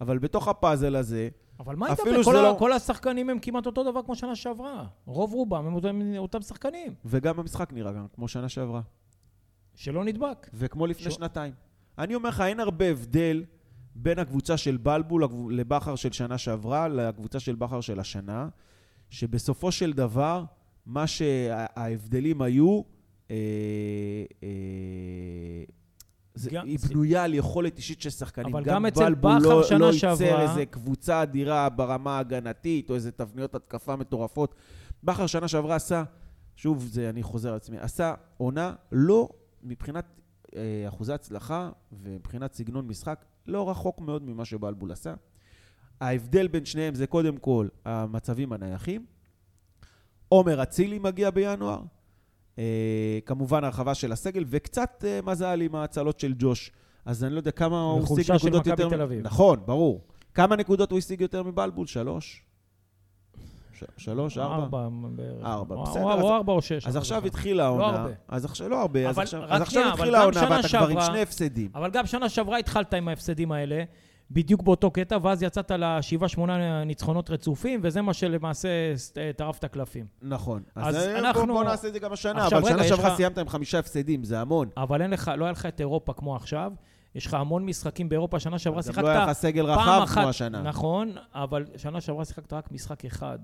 אבל 0.00 0.18
בתוך 0.18 0.48
הפאזל 0.48 0.96
הזה, 0.96 1.28
אבל 1.60 1.76
מה? 1.76 1.96
שזה 1.96 2.24
כל, 2.24 2.36
ה- 2.36 2.42
לא- 2.42 2.56
כל 2.58 2.72
השחקנים 2.72 3.30
הם 3.30 3.38
כמעט 3.38 3.66
אותו 3.66 3.90
דבר 3.90 4.02
כמו 4.02 4.14
שנה 4.16 4.36
שעברה. 4.36 4.86
רוב 5.06 5.32
רובם 5.32 5.66
הם 5.66 5.74
אותם, 5.74 6.00
אותם 6.18 6.42
שחקנים, 6.42 6.94
וגם 7.04 7.40
המשחק 7.40 7.72
נראה 7.72 7.92
גם 7.92 8.06
כמו 8.14 8.28
שנה 8.28 8.48
שעברה, 8.48 8.80
שלא 9.74 10.04
נדבק. 10.04 10.50
וכמו 10.54 10.86
לפני 10.86 11.10
ש- 11.10 11.14
שנתיים. 11.14 11.52
אני 11.98 12.14
אומר 12.14 12.28
לך, 12.28 12.40
אין 12.40 12.60
הרבה 12.60 12.84
הבדל 12.88 13.44
בין 13.94 14.18
הקבוצה 14.18 14.56
של 14.56 14.76
בלבול 14.76 15.24
לבכר 15.50 15.94
של 15.96 16.12
שנה 16.12 16.38
שעברה 16.38 16.88
לקבוצה 16.88 17.40
של 17.40 17.54
בכר 17.54 17.80
של 17.80 18.00
השנה, 18.00 18.48
שבסופו 19.10 19.72
של 19.72 19.92
דבר, 19.92 20.44
מה 20.86 21.06
שההבדלים 21.06 22.42
היו, 22.42 22.80
אה, 23.30 23.36
אה, 24.42 24.48
זה, 26.34 26.50
גם- 26.50 26.66
היא 26.66 26.78
זה- 26.78 26.88
בנויה 26.88 27.24
על 27.24 27.34
יכולת 27.34 27.76
אישית 27.76 28.00
של 28.02 28.10
שחקנים. 28.10 28.54
אבל 28.56 28.64
גם 28.64 28.86
אצל 28.86 29.14
בלבול 29.14 29.38
בכר 29.38 29.48
לא, 29.56 29.62
שנה 29.62 29.78
לא 29.78 29.92
שעברה- 29.92 30.26
ייצר 30.26 30.50
איזה 30.50 30.66
קבוצה 30.66 31.22
אדירה 31.22 31.68
ברמה 31.68 32.16
ההגנתית, 32.16 32.90
או 32.90 32.94
איזה 32.94 33.12
תבניות 33.12 33.54
התקפה 33.54 33.96
מטורפות. 33.96 34.54
בכר 35.04 35.26
שנה 35.26 35.48
שעברה 35.48 35.76
עשה, 35.76 36.04
שוב, 36.56 36.86
זה, 36.86 37.08
אני 37.10 37.22
חוזר 37.22 37.48
על 37.48 37.56
עצמי, 37.56 37.78
עשה 37.78 38.14
עונה 38.36 38.74
לא, 38.92 39.28
מבחינת 39.62 40.04
אה, 40.56 40.88
אחוזי 40.88 41.12
הצלחה 41.12 41.70
ומבחינת 41.92 42.52
סגנון 42.52 42.86
משחק, 42.86 43.24
לא 43.46 43.70
רחוק 43.70 44.00
מאוד 44.00 44.22
ממה 44.22 44.44
שבלבול 44.44 44.92
עשה. 44.92 45.14
ההבדל 46.00 46.48
בין 46.48 46.64
שניהם 46.64 46.94
זה 46.94 47.06
קודם 47.06 47.36
כל 47.36 47.68
המצבים 47.84 48.52
הנייחים. 48.52 49.06
עומר 50.28 50.62
אצילי 50.62 50.98
מגיע 50.98 51.30
בינואר. 51.30 51.82
אה, 52.58 53.18
כמובן 53.26 53.64
הרחבה 53.64 53.94
של 53.94 54.12
הסגל, 54.12 54.44
וקצת 54.48 55.04
אה, 55.06 55.20
מזל 55.22 55.60
עם 55.60 55.74
ההצלות 55.74 56.20
של 56.20 56.34
ג'וש. 56.38 56.70
אז 57.04 57.24
אני 57.24 57.32
לא 57.32 57.38
יודע 57.38 57.50
כמה 57.50 57.82
הוא 57.82 57.98
השיג 57.98 58.04
וחולשה 58.04 58.38
של 58.38 58.46
נקודות 58.46 58.66
מכבי 58.66 58.82
יותר... 58.82 58.96
תל 58.96 59.02
אביב. 59.02 59.26
נכון, 59.26 59.60
ברור. 59.66 60.04
כמה 60.34 60.56
נקודות 60.56 60.90
הוא 60.90 60.98
השיג 60.98 61.20
יותר 61.20 61.42
מבלבול? 61.42 61.86
שלוש? 61.86 62.44
שלוש, 63.96 64.38
ארבע? 64.38 64.54
ארבע 64.78 64.88
בערך. 65.16 65.44
ארבע, 65.44 65.76
בסדר, 65.82 66.02
או- 66.02 66.34
ארבע 66.34 66.52
או 66.52 66.62
שש. 66.62 66.86
אז 66.86 66.94
לא 66.94 67.00
עכשיו. 67.00 67.26
התחילה 67.26 67.64
העונה. 67.64 67.84
הרבה. 67.86 68.10
אז 68.28 68.44
עכשיו, 68.44 68.68
לא 68.68 68.80
הרבה, 68.80 69.08
אז 69.08 69.18
עכשיו, 69.18 69.42
התחילה 69.52 69.88
גם 69.92 70.14
העונה, 70.14 70.40
ואתה 70.50 70.68
כבר 70.68 70.88
עם 70.88 71.00
שני 71.00 71.22
הפסדים. 71.22 71.70
אבל 71.74 71.90
גם 71.90 72.06
שנה 72.06 72.28
שעברה 72.28 72.58
התחלת 72.58 72.94
עם 72.94 73.08
ההפסדים 73.08 73.52
האלה, 73.52 73.82
בדיוק 74.30 74.62
באותו 74.62 74.90
קטע, 74.90 75.18
ואז 75.22 75.42
יצאת 75.42 75.70
לשבעה, 75.78 76.28
שמונה 76.28 76.84
ניצחונות 76.84 77.30
רצופים, 77.30 77.80
וזה 77.82 78.02
מה 78.02 78.12
שלמעשה 78.14 78.68
טרף 79.36 79.58
את 79.58 79.64
הקלפים. 79.64 80.06
נכון. 80.22 80.62
אז 80.74 80.96
אז 80.96 81.02
אה, 81.06 81.18
אנחנו- 81.18 81.46
בוא- 81.46 81.54
בוא 81.54 81.64
נעשה 81.64 81.88
את 81.88 81.92
זה 81.92 81.98
גם 81.98 82.12
השנה, 82.12 82.46
אבל 82.46 82.64
שנה 82.68 82.84
שעברה 82.84 83.08
לך- 83.08 83.16
סיימת 83.16 83.38
עם 83.38 83.48
חמישה 83.48 83.78
הפסדים, 83.78 84.24
זה 84.24 84.40
המון. 84.40 84.68
אבל 84.76 85.02
אין 85.02 85.10
לך, 85.10 85.30
לא 85.36 85.44
היה 85.44 85.52
לך 85.52 85.66
את 85.66 85.80
אירופה 85.80 86.12
כמו 86.12 86.36
עכשיו. 86.36 86.72
יש 87.14 87.26
לך 87.26 87.34
המון 87.34 87.66
משחקים 87.66 88.08
באירופה, 88.08 88.40
שנה 88.40 88.58
שעברה 88.58 88.78
גם 88.78 88.82
שיחקת 88.82 89.02
לא 89.02 89.08
היה 89.08 89.24
לך 89.26 89.32
סגל 89.32 89.66
פעם 89.66 89.78
רחב 89.78 90.00
אחת, 90.04 90.18
כמו 90.18 90.28
השנה. 90.28 90.62
נכון, 90.62 91.12
אבל 91.34 91.64
שנה 91.76 92.00
שעברה 92.00 92.24
שיחקת 92.24 92.52
רק 92.52 92.72
משחק 92.72 93.04
אחד 93.04 93.38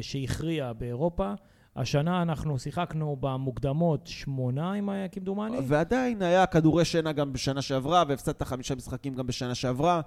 שהכריע 0.00 0.72
באירופה. 0.72 1.32
השנה 1.76 2.22
אנחנו 2.22 2.58
שיחקנו 2.58 3.16
במוקדמות 3.20 4.06
שמונה, 4.06 4.74
אם 4.74 4.88
היה 4.88 5.08
כמדומני. 5.08 5.58
ועדיין 5.66 6.22
היה 6.22 6.46
כדורי 6.46 6.84
שינה 6.84 7.12
גם 7.12 7.32
בשנה 7.32 7.62
שעברה, 7.62 8.04
והפסדת 8.08 8.42
חמישה 8.42 8.74
משחקים 8.74 9.14
גם 9.14 9.26
בשנה 9.26 9.54
שעברה, 9.54 10.00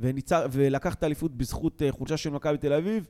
וניצר, 0.00 0.46
ולקחת 0.50 1.04
אליפות 1.04 1.34
בזכות 1.36 1.82
אה, 1.82 1.92
חולשה 1.92 2.16
של 2.16 2.30
מכבי 2.30 2.58
תל 2.58 2.72
אביב, 2.72 3.06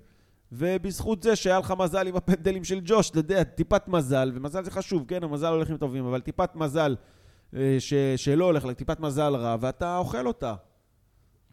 ובזכות 0.53 1.23
זה 1.23 1.37
שהיה 1.37 1.59
לך 1.59 1.75
מזל 1.79 2.07
עם 2.07 2.17
הפנדלים 2.17 2.65
של 2.65 2.81
ג'וש, 2.85 3.11
אתה 3.11 3.19
יודע, 3.19 3.45
טיפת 3.45 3.89
מזל, 3.89 4.33
ומזל 4.35 4.65
זה 4.65 4.71
חשוב, 4.71 5.05
כן, 5.09 5.25
המזל 5.25 5.47
הולך 5.53 5.71
עם 5.71 5.77
טובים, 5.77 6.05
אבל 6.07 6.21
טיפת 6.21 6.57
מזל 6.57 6.97
אה, 7.57 7.77
ש, 7.79 7.95
שלא 8.17 8.45
הולך 8.45 8.65
לך, 8.65 8.77
טיפת 8.77 9.01
מזל 9.01 9.35
רע, 9.37 9.57
ואתה 9.61 9.97
אוכל 9.97 10.27
אותה. 10.27 10.55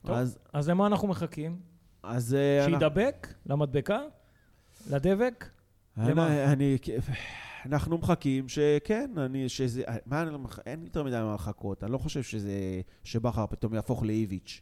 טוב, 0.05 0.15
אז, 0.15 0.37
אז 0.53 0.69
למה 0.69 0.87
אנחנו 0.87 1.07
מחכים? 1.07 1.59
אז 2.03 2.33
אה, 2.35 2.65
אנחנו- 2.65 2.79
שידבק? 2.79 3.33
למדבקה? 3.45 3.99
לדבק? 4.89 5.49
למה? 5.97 6.53
אני, 6.53 6.77
אנחנו 7.65 7.97
מחכים 7.97 8.49
שכן, 8.49 9.11
אני, 9.17 9.49
שזה, 9.49 9.83
מה, 10.05 10.21
אני 10.21 10.31
לא 10.31 10.39
מח- 10.39 10.59
אין 10.65 10.83
יותר 10.83 11.03
מדי 11.03 11.19
מה 11.25 11.33
לחכות. 11.35 11.83
אני 11.83 11.91
לא 11.91 11.97
חושב 11.97 12.23
שזה, 12.23 12.51
שבכר 13.03 13.45
פתאום 13.47 13.73
יהפוך 13.73 14.03
לאיביץ' 14.03 14.61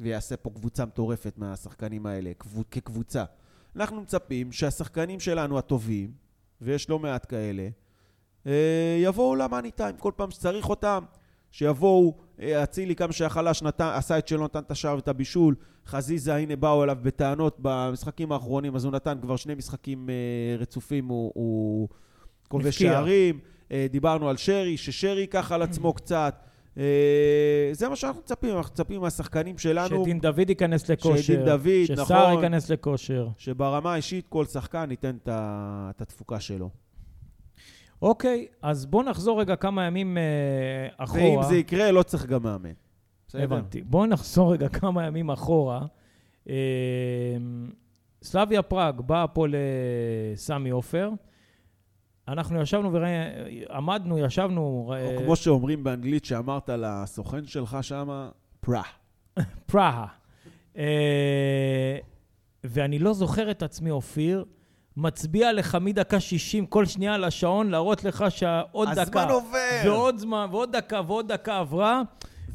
ויעשה 0.00 0.36
פה 0.36 0.50
קבוצה 0.50 0.84
מטורפת 0.84 1.38
מהשחקנים 1.38 2.06
האלה, 2.06 2.32
קבו, 2.38 2.62
כקבוצה. 2.70 3.24
אנחנו 3.76 4.00
מצפים 4.00 4.52
שהשחקנים 4.52 5.20
שלנו 5.20 5.58
הטובים, 5.58 6.12
ויש 6.60 6.90
לא 6.90 6.98
מעט 6.98 7.26
כאלה, 7.28 7.68
אה, 8.46 8.98
יבואו 9.02 9.34
למאני 9.34 9.70
טיים 9.70 9.96
כל 9.96 10.12
פעם 10.16 10.30
שצריך 10.30 10.68
אותם. 10.68 11.04
שיבואו, 11.50 12.18
אצילי 12.62 12.96
כמה 12.96 13.12
שהיה 13.12 13.30
חלש, 13.30 13.62
נתן, 13.62 13.90
עשה 13.94 14.18
את 14.18 14.28
שלו, 14.28 14.44
נתן 14.44 14.58
את 14.58 14.70
השער 14.70 14.96
ואת 14.96 15.08
הבישול. 15.08 15.54
חזיזה, 15.86 16.36
הנה 16.36 16.56
באו 16.56 16.84
אליו 16.84 16.96
בטענות 17.02 17.56
במשחקים 17.62 18.32
האחרונים, 18.32 18.76
אז 18.76 18.84
הוא 18.84 18.92
נתן 18.92 19.18
כבר 19.22 19.36
שני 19.36 19.54
משחקים 19.54 20.10
אה, 20.10 20.56
רצופים, 20.58 21.08
הוא, 21.08 21.32
הוא 21.34 21.88
כובש. 22.48 22.78
שערים. 22.78 23.38
אה, 23.72 23.86
דיברנו 23.90 24.28
על 24.28 24.36
שרי, 24.36 24.76
ששרי 24.76 25.20
ייקח 25.20 25.52
על 25.52 25.62
עצמו 25.62 25.92
קצת. 26.02 26.34
אה, 26.78 26.84
זה 27.72 27.88
מה 27.88 27.96
שאנחנו 27.96 28.20
מצפים, 28.20 28.56
אנחנו 28.56 28.72
מצפים 28.72 29.00
מהשחקנים 29.00 29.58
שלנו, 29.58 30.02
שדין 30.02 30.20
דוד 30.20 30.48
ייכנס 30.48 30.88
לכושר. 30.88 31.22
שדין 31.22 31.44
דוד, 31.44 31.84
שסער 31.84 32.02
נכון. 32.02 32.44
ייכנס 32.44 32.70
לכושר. 32.70 33.28
שברמה 33.38 33.92
האישית 33.92 34.26
כל 34.28 34.44
שחקן 34.44 34.90
ייתן 34.90 35.16
את 35.26 36.00
התפוקה 36.00 36.40
שלו. 36.40 36.70
אוקיי, 38.02 38.46
אז 38.62 38.86
בואו 38.86 39.02
נחזור 39.02 39.40
רגע 39.40 39.56
כמה 39.56 39.84
ימים 39.84 40.18
אה, 40.18 40.22
אחורה. 40.96 41.22
ואם 41.22 41.42
זה 41.42 41.56
יקרה, 41.56 41.90
לא 41.90 42.02
צריך 42.02 42.26
גם 42.26 42.42
מאמן. 42.42 42.72
הבנתי. 43.34 43.82
בואו 43.82 44.06
נחזור 44.06 44.52
רגע 44.52 44.68
כמה 44.68 45.06
ימים 45.06 45.30
אחורה. 45.30 45.86
אה, 46.48 46.54
סלאביה 48.22 48.62
פראג 48.62 49.00
באה 49.00 49.28
פה 49.28 49.46
לסמי 49.48 50.70
עופר. 50.70 51.10
אנחנו 52.28 52.60
ישבנו 52.60 52.92
ועמדנו, 52.92 54.18
ישבנו... 54.18 54.84
או 54.86 54.94
אה, 54.94 55.16
כמו 55.24 55.36
שאומרים 55.36 55.84
באנגלית 55.84 56.24
שאמרת 56.24 56.68
לסוכן 56.68 57.46
שלך 57.46 57.78
שם, 57.80 58.28
פרה. 58.60 58.82
פראה. 59.66 60.06
אה, 60.76 61.98
ואני 62.64 62.98
לא 62.98 63.12
זוכר 63.12 63.50
את 63.50 63.62
עצמי, 63.62 63.90
אופיר, 63.90 64.44
מצביע 64.96 65.52
לך 65.52 65.78
מדקה 65.80 66.20
60 66.20 66.66
כל 66.66 66.86
שנייה 66.86 67.14
על 67.14 67.24
השעון, 67.24 67.70
להראות 67.70 68.04
לך 68.04 68.24
שעוד 68.28 68.88
דקה... 68.88 69.02
הזמן 69.02 69.28
עובר! 69.28 69.58
ועוד 69.84 70.18
זמן, 70.18 70.46
ועוד 70.50 70.76
דקה, 70.76 71.00
ועוד 71.06 71.32
דקה 71.32 71.58
עברה. 71.58 72.02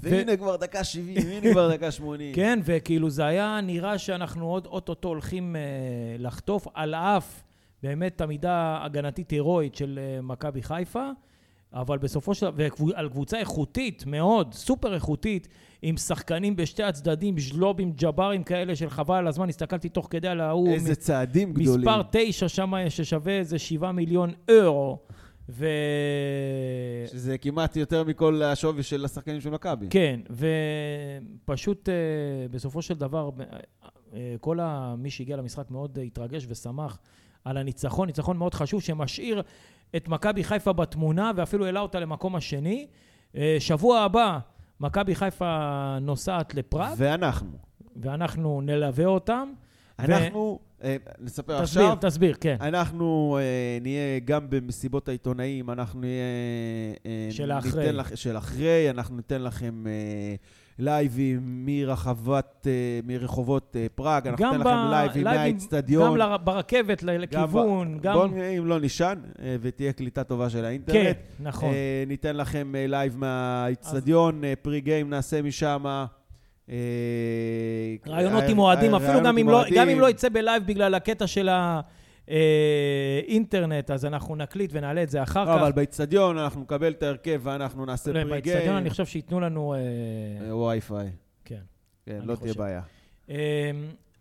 והנה 0.02 0.38
כבר 0.38 0.56
דקה 0.56 0.84
70, 0.84 1.18
והנה 1.26 1.52
כבר 1.54 1.76
דקה 1.76 1.92
80. 1.92 2.36
כן, 2.36 2.60
וכאילו 2.64 3.10
זה 3.10 3.26
היה 3.26 3.60
נראה 3.64 3.98
שאנחנו 3.98 4.46
עוד 4.46 4.66
אוטוטו 4.66 5.08
הולכים 5.08 5.56
אה, 5.56 5.62
לחטוף, 6.20 6.68
על 6.74 6.96
אף 6.96 7.44
באמת 7.84 8.22
עמידה 8.22 8.80
הגנתית 8.84 9.32
הירואית 9.32 9.76
של 9.76 10.00
אה, 10.02 10.22
מכבי 10.22 10.64
חיפה, 10.64 11.10
אבל 11.74 11.98
בסופו 11.98 12.34
של 12.34 12.46
דבר, 12.46 12.64
ועל 12.80 13.10
קבוצה 13.10 13.40
איכותית 13.40 14.04
מאוד, 14.06 14.54
סופר 14.54 14.94
איכותית, 14.94 15.48
עם 15.82 15.98
שחקנים 15.98 16.56
בשתי 16.56 16.84
הצדדים, 16.84 17.40
ז'לובים, 17.40 17.92
ג'ברים 17.92 18.44
כאלה 18.44 18.76
של 18.76 18.90
חבל 18.90 19.16
על 19.16 19.28
הזמן, 19.28 19.50
הסתכלתי 19.50 19.90
תוך 19.90 20.08
כדי 20.10 20.28
על 20.28 20.42
ההוא, 20.42 20.70
איזה 20.70 20.96
צעדים 20.96 21.54
גדולים. 21.54 21.90
מספר 21.90 22.02
תשע 22.12 22.48
שם 22.48 22.74
ששווה 22.90 23.38
איזה 23.38 23.60
שבעה 23.60 23.92
מיליון 23.92 24.34
אירו. 24.50 25.00
ו... 25.50 25.68
שזה 27.08 27.38
כמעט 27.38 27.76
יותר 27.76 28.04
מכל 28.04 28.44
השווי 28.44 28.84
של 28.84 29.06
השחקנים 29.06 29.42
של 29.42 29.50
מכבי. 29.50 29.88
כן, 29.90 30.20
ופשוט 31.46 31.90
אה, 31.90 31.94
בסופו 32.52 32.82
של 32.82 32.94
דבר, 32.94 33.30
אה, 34.14 34.36
כל 34.42 34.60
ה... 34.60 34.96
מי 34.98 35.10
שהגיע 35.10 35.38
למשחק 35.38 35.72
מאוד 35.72 36.00
התרגש 36.00 36.46
ושמח 36.50 37.00
על 37.46 37.58
הניצחון, 37.58 38.08
ניצחון 38.08 38.38
מאוד 38.38 38.54
חשוב 38.54 38.82
שמשאיר 38.82 39.42
את 39.96 40.08
מכבי 40.08 40.44
חיפה 40.44 40.74
בתמונה 40.74 41.32
ואפילו 41.36 41.66
העלה 41.66 41.80
אותה 41.80 42.00
למקום 42.00 42.36
השני. 42.36 42.88
אה, 43.38 43.56
שבוע 43.60 44.00
הבא, 44.00 44.40
מכבי 44.80 45.16
חיפה 45.16 45.58
נוסעת 46.02 46.56
לפראג, 46.56 46.94
ואנחנו. 46.98 47.52
ואנחנו 47.96 48.62
נלווה 48.62 49.06
אותם. 49.06 49.50
אנחנו, 50.00 50.60
אה, 50.84 50.96
נספר 51.20 51.62
תסביר, 51.64 51.84
עכשיו, 51.84 51.98
תסביר, 52.02 52.36
כן. 52.42 52.56
אנחנו 52.62 53.38
אה, 53.42 53.78
נהיה 53.82 54.20
גם 54.26 54.50
במסיבות 54.50 55.08
העיתונאים, 55.10 55.70
אנחנו 55.70 56.00
נהיה... 56.00 56.24
אה, 57.06 57.28
של 57.32 57.52
האחרי. 57.52 57.92
לכ- 57.92 58.16
של 58.16 58.38
אחרי, 58.38 58.90
אנחנו 58.90 59.16
ניתן 59.16 59.42
לכם 59.42 59.88
אה, 59.88 60.36
לייבים 60.80 61.66
מרחבת, 61.66 62.68
אה, 62.68 63.00
מרחובות 63.04 63.76
אה, 63.80 63.86
פראג, 63.96 64.28
אנחנו 64.28 64.46
ניתן 64.46 64.58
ב- 64.64 64.68
לכם 64.68 64.90
לייבים 64.90 65.24
מהאיצטדיון. 65.24 66.20
גם 66.20 66.36
ברכבת, 66.44 67.04
לכיוון, 67.04 68.00
גם... 68.02 68.14
בואו 68.14 68.28
נראה 68.28 68.50
אם 68.50 68.66
לא 68.66 68.80
נשען, 68.80 69.20
אה, 69.42 69.56
ותהיה 69.62 69.94
קליטה 69.94 70.24
טובה 70.24 70.50
של 70.50 70.66
האינטרנט. 70.66 70.98
כן, 70.98 71.12
נכון. 71.40 71.74
ניתן 72.08 72.36
לכם 72.36 72.74
לייב 72.76 73.18
מהאיצטדיון, 73.18 74.44
אה, 74.44 74.54
pre 74.62 74.82
game 74.82 75.10
נעשה 75.10 75.42
משם. 75.42 75.86
רעיונות 78.08 78.44
עם 78.48 78.60
אוהדים, 78.60 78.96
אפילו 78.96 79.24
גם 79.24 79.38
אם, 79.38 79.50
לא, 79.50 79.66
אם 79.94 80.00
לא 80.00 80.10
יצא... 80.10 80.30
בלייב 80.30 80.64
בגלל 80.66 80.96
הקטע 80.96 81.28
של 81.28 81.50
האינטרנט, 82.28 83.92
אז 83.92 84.06
אנחנו 84.06 84.36
נקליט 84.36 84.70
ונעלה 84.74 85.04
את 85.04 85.10
זה 85.10 85.24
אחר 85.24 85.46
כך. 85.46 85.52
לא, 85.52 85.56
אבל 85.62 85.72
באיצטדיון 85.72 86.38
אנחנו 86.38 86.62
נקבל 86.62 86.92
את 86.92 87.04
ההרכב 87.04 87.42
ואנחנו 87.44 87.86
נעשה 87.86 88.12
לא, 88.12 88.22
pre 88.22 88.30
באצטדיון 88.30 88.64
game. 88.64 88.78
אני 88.78 88.90
חושב 88.90 89.06
שייתנו 89.06 89.40
לנו... 89.40 89.74
אה, 89.74 89.80
אה, 90.48 90.56
וי-פיי. 90.56 91.12
כן. 91.46 91.62
כן, 92.06 92.20
לא 92.24 92.36
תהיה 92.36 92.48
חושב. 92.48 92.58
בעיה. 92.62 92.82
אה, 93.30 93.72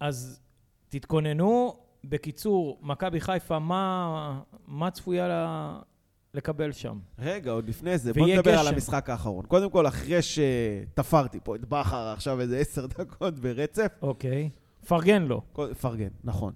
אז 0.01 0.41
תתכוננו. 0.89 1.77
בקיצור, 2.05 2.79
מכבי 2.83 3.21
חיפה, 3.21 3.59
מה, 3.59 4.41
מה 4.67 4.91
צפויה 4.91 5.29
לה, 5.29 5.79
לקבל 6.35 6.73
שם? 6.73 6.99
רגע, 7.19 7.51
עוד 7.51 7.69
לפני 7.69 7.99
זה, 7.99 8.13
בוא 8.13 8.27
נדבר 8.27 8.59
על 8.59 8.67
גשם. 8.67 8.75
המשחק 8.75 9.11
האחרון. 9.11 9.47
קודם 9.47 9.71
כל, 9.71 9.87
אחרי 9.87 10.19
שתפרתי 10.23 11.39
פה 11.45 11.57
את 11.57 11.65
בכר 11.65 12.13
עכשיו 12.13 12.41
איזה 12.41 12.59
עשר 12.59 12.87
דקות 12.87 13.39
ברצף, 13.39 13.93
אוקיי. 14.03 14.51
פרגן 14.87 15.23
לו. 15.23 15.43
פרגן, 15.81 16.09
נכון. 16.25 16.53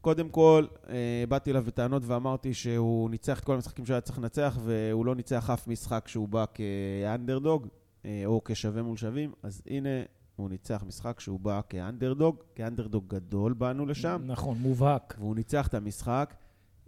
קודם 0.00 0.28
כל, 0.28 0.64
אה, 0.88 1.24
באתי 1.28 1.50
אליו 1.50 1.62
בטענות 1.66 2.02
ואמרתי 2.06 2.54
שהוא 2.54 3.10
ניצח 3.10 3.38
את 3.38 3.44
כל 3.44 3.54
המשחקים 3.54 3.86
שהיה 3.86 4.00
צריך 4.00 4.18
לנצח, 4.18 4.58
והוא 4.64 5.06
לא 5.06 5.14
ניצח 5.14 5.50
אף 5.50 5.68
משחק 5.68 6.08
שהוא 6.08 6.28
בא 6.28 6.44
כאנדרדוג, 6.54 7.66
אה, 8.04 8.22
או 8.26 8.40
כשווה 8.44 8.82
מול 8.82 8.96
שווים, 8.96 9.32
אז 9.42 9.62
הנה, 9.66 9.88
הוא 10.36 10.50
ניצח 10.50 10.84
משחק 10.86 11.20
שהוא 11.20 11.40
בא 11.40 11.60
כאנדרדוג, 11.68 12.36
כאנדרדוג 12.54 13.04
גדול 13.08 13.52
באנו 13.52 13.86
לשם, 13.86 14.22
נכון, 14.26 14.56
מובהק. 14.60 15.14
והוא 15.18 15.36
ניצח 15.36 15.66
את 15.66 15.74
המשחק. 15.74 16.34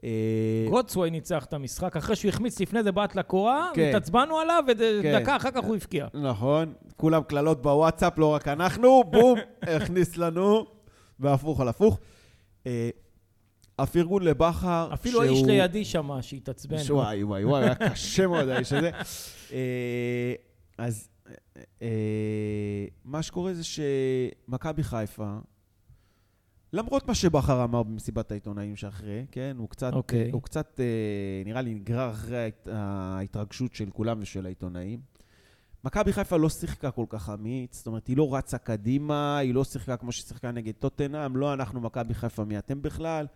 אה, 0.04 0.66
גוטסווי 0.70 1.10
ניצח 1.10 1.44
את 1.44 1.52
המשחק, 1.52 1.96
אחרי 1.96 2.16
שהוא 2.16 2.28
החמיץ 2.28 2.60
לפני 2.60 2.82
זה 2.82 2.92
בעט 2.92 3.14
לקורה, 3.14 3.70
כן. 3.74 3.88
התעצבנו 3.88 4.38
עליו, 4.38 4.64
כן. 4.66 4.74
ודקה 5.04 5.36
אחר 5.36 5.50
כך 5.50 5.64
הוא 5.64 5.76
הבקיע. 5.76 6.06
נכון, 6.14 6.72
כולם 6.96 7.22
קללות 7.22 7.62
בוואטסאפ, 7.62 8.18
לא 8.18 8.26
רק 8.26 8.48
אנחנו, 8.48 9.04
בום, 9.04 9.38
הכניס 9.76 10.16
לנו, 10.16 10.66
והפוך 11.20 11.60
על 11.60 11.68
הפוך. 11.68 11.98
אה, 12.66 12.90
הפרגון 13.78 14.22
לבכר, 14.22 14.90
אפילו 14.94 15.22
האיש 15.22 15.42
לידי 15.46 15.84
שם 15.84 16.10
שהתעצבן. 16.20 16.76
וואי, 16.90 17.24
וואי, 17.24 17.44
וואי, 17.44 17.62
היה 17.64 17.74
קשה 17.74 18.26
מאוד 18.26 18.48
האיש 18.48 18.72
הזה. 18.72 18.90
אה, 19.52 20.34
אז 20.78 21.08
אה, 21.82 21.88
מה 23.04 23.22
שקורה 23.22 23.54
זה 23.54 23.62
שמכבי 23.64 24.82
חיפה, 24.82 25.36
למרות 26.72 27.08
מה 27.08 27.14
שבכר 27.14 27.64
אמר 27.64 27.82
במסיבת 27.82 28.30
העיתונאים 28.30 28.76
שאחרי, 28.76 29.26
כן, 29.30 29.56
הוא 29.58 29.68
קצת, 29.68 29.92
אוקיי. 29.92 30.30
הוא 30.30 30.42
קצת, 30.42 30.80
אה, 30.80 30.84
נראה 31.44 31.62
לי, 31.62 31.74
נגרר 31.74 32.10
אחרי 32.10 32.36
ההת- 32.38 32.68
ההתרגשות 32.72 33.74
של 33.74 33.90
כולם 33.90 34.18
ושל 34.22 34.46
העיתונאים. 34.46 35.00
מכבי 35.84 36.12
חיפה 36.12 36.36
לא 36.36 36.48
שיחקה 36.48 36.90
כל 36.90 37.06
כך 37.08 37.30
אמיץ, 37.30 37.76
זאת 37.76 37.86
אומרת, 37.86 38.06
היא 38.06 38.16
לא 38.16 38.34
רצה 38.34 38.58
קדימה, 38.58 39.38
היא 39.38 39.54
לא 39.54 39.64
שיחקה 39.64 39.96
כמו 39.96 40.12
ששיחקה 40.12 40.50
נגד 40.50 40.72
טוטנאם, 40.78 41.36
לא 41.36 41.52
אנחנו 41.52 41.80
מכבי 41.80 42.14
חיפה, 42.14 42.44
מי 42.44 42.58
אתם 42.58 42.82
בכלל? 42.82 43.26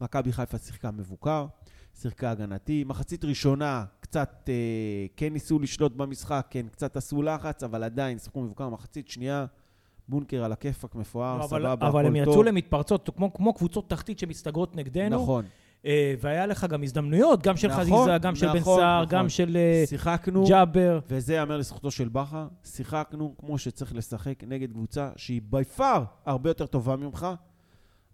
מכבי 0.00 0.32
חיפה 0.32 0.58
שיחקה 0.58 0.90
מבוקר, 0.90 1.46
שיחקה 1.94 2.30
הגנתי. 2.30 2.84
מחצית 2.84 3.24
ראשונה, 3.24 3.84
קצת 4.00 4.44
אה, 4.48 5.06
כן 5.16 5.32
ניסו 5.32 5.58
לשלוט 5.58 5.92
במשחק, 5.92 6.46
כן, 6.50 6.66
קצת 6.68 6.96
עשו 6.96 7.22
לחץ, 7.22 7.62
אבל 7.62 7.84
עדיין 7.84 8.18
שיחקו 8.18 8.42
מבוקר. 8.42 8.68
מחצית 8.68 9.08
שנייה, 9.08 9.46
בונקר 10.08 10.44
על 10.44 10.52
הכיפאק, 10.52 10.94
מפואר, 10.94 11.38
לא, 11.38 11.46
סבבה, 11.46 11.88
אבל 11.88 12.06
הם 12.06 12.14
הכל 12.14 12.22
יצאו 12.22 12.34
טוב. 12.34 12.44
למתפרצות, 12.44 13.10
כמו, 13.16 13.32
כמו 13.32 13.54
קבוצות 13.54 13.90
תחתית 13.90 14.18
שמסתגרות 14.18 14.76
נגדנו. 14.76 15.22
נכון. 15.22 15.44
אה, 15.86 16.14
והיה 16.20 16.46
לך 16.46 16.64
גם 16.64 16.82
הזדמנויות, 16.82 17.42
גם 17.42 17.56
של 17.56 17.68
נכון, 17.68 17.80
חזיזה, 17.80 18.18
גם 18.18 18.34
של 18.34 18.52
בן 18.52 18.58
נכון, 18.58 18.80
סער, 18.80 19.02
נכון. 19.04 19.18
גם 19.18 19.28
של 19.28 19.56
אה, 19.56 19.84
שיחקנו, 19.86 20.44
ג'אבר. 20.48 21.00
וזה 21.08 21.34
ייאמר 21.34 21.56
לזכותו 21.56 21.90
של 21.90 22.08
בכר, 22.08 22.48
שיחקנו 22.64 23.34
כמו 23.38 23.58
שצריך 23.58 23.94
לשחק 23.94 24.44
נגד 24.46 24.72
קבוצה 24.72 25.10
שהיא 25.16 25.40
בי 25.44 25.64
פאר 25.64 26.04
הרבה 26.26 26.50
יותר 26.50 26.66
טובה 26.66 26.96
ממך. 26.96 27.26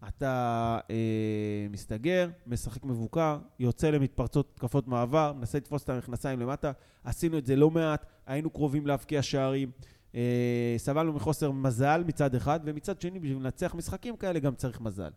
אתה 0.09 0.79
אה, 0.91 1.67
מסתגר, 1.71 2.29
משחק 2.47 2.85
מבוקר, 2.85 3.39
יוצא 3.59 3.91
למתפרצות 3.91 4.51
התקפות 4.55 4.89
מעבר, 4.89 5.33
מנסה 5.33 5.59
לתפוס 5.59 5.85
את 5.85 5.89
המכנסיים 5.89 6.41
למטה. 6.41 6.73
עשינו 7.05 7.39
את 7.39 7.47
זה 7.47 7.57
לא 7.57 7.71
מעט, 7.71 8.07
היינו 8.27 8.51
קרובים 8.51 8.87
להבקיע 8.87 9.23
שערים. 9.23 9.71
אה, 10.15 10.75
סבלנו 10.77 11.13
מחוסר 11.13 11.51
מזל 11.51 12.05
מצד 12.07 12.35
אחד, 12.35 12.61
ומצד 12.65 13.01
שני, 13.01 13.19
בשביל 13.19 13.39
לנצח 13.39 13.75
משחקים 13.75 14.17
כאלה 14.17 14.39
גם 14.39 14.55
צריך 14.55 14.81
מזל. 14.81 15.11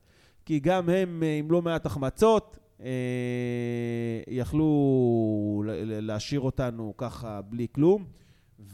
כי 0.50 0.60
גם 0.60 0.90
הם 0.90 1.24
אה, 1.24 1.38
עם 1.38 1.52
לא 1.52 1.62
מעט 1.62 1.86
החמצות, 1.86 2.58
אה, 2.82 2.90
יכלו 4.28 5.64
להשאיר 5.86 6.40
אותנו 6.40 6.94
ככה 6.98 7.42
בלי 7.42 7.68
כלום. 7.72 8.06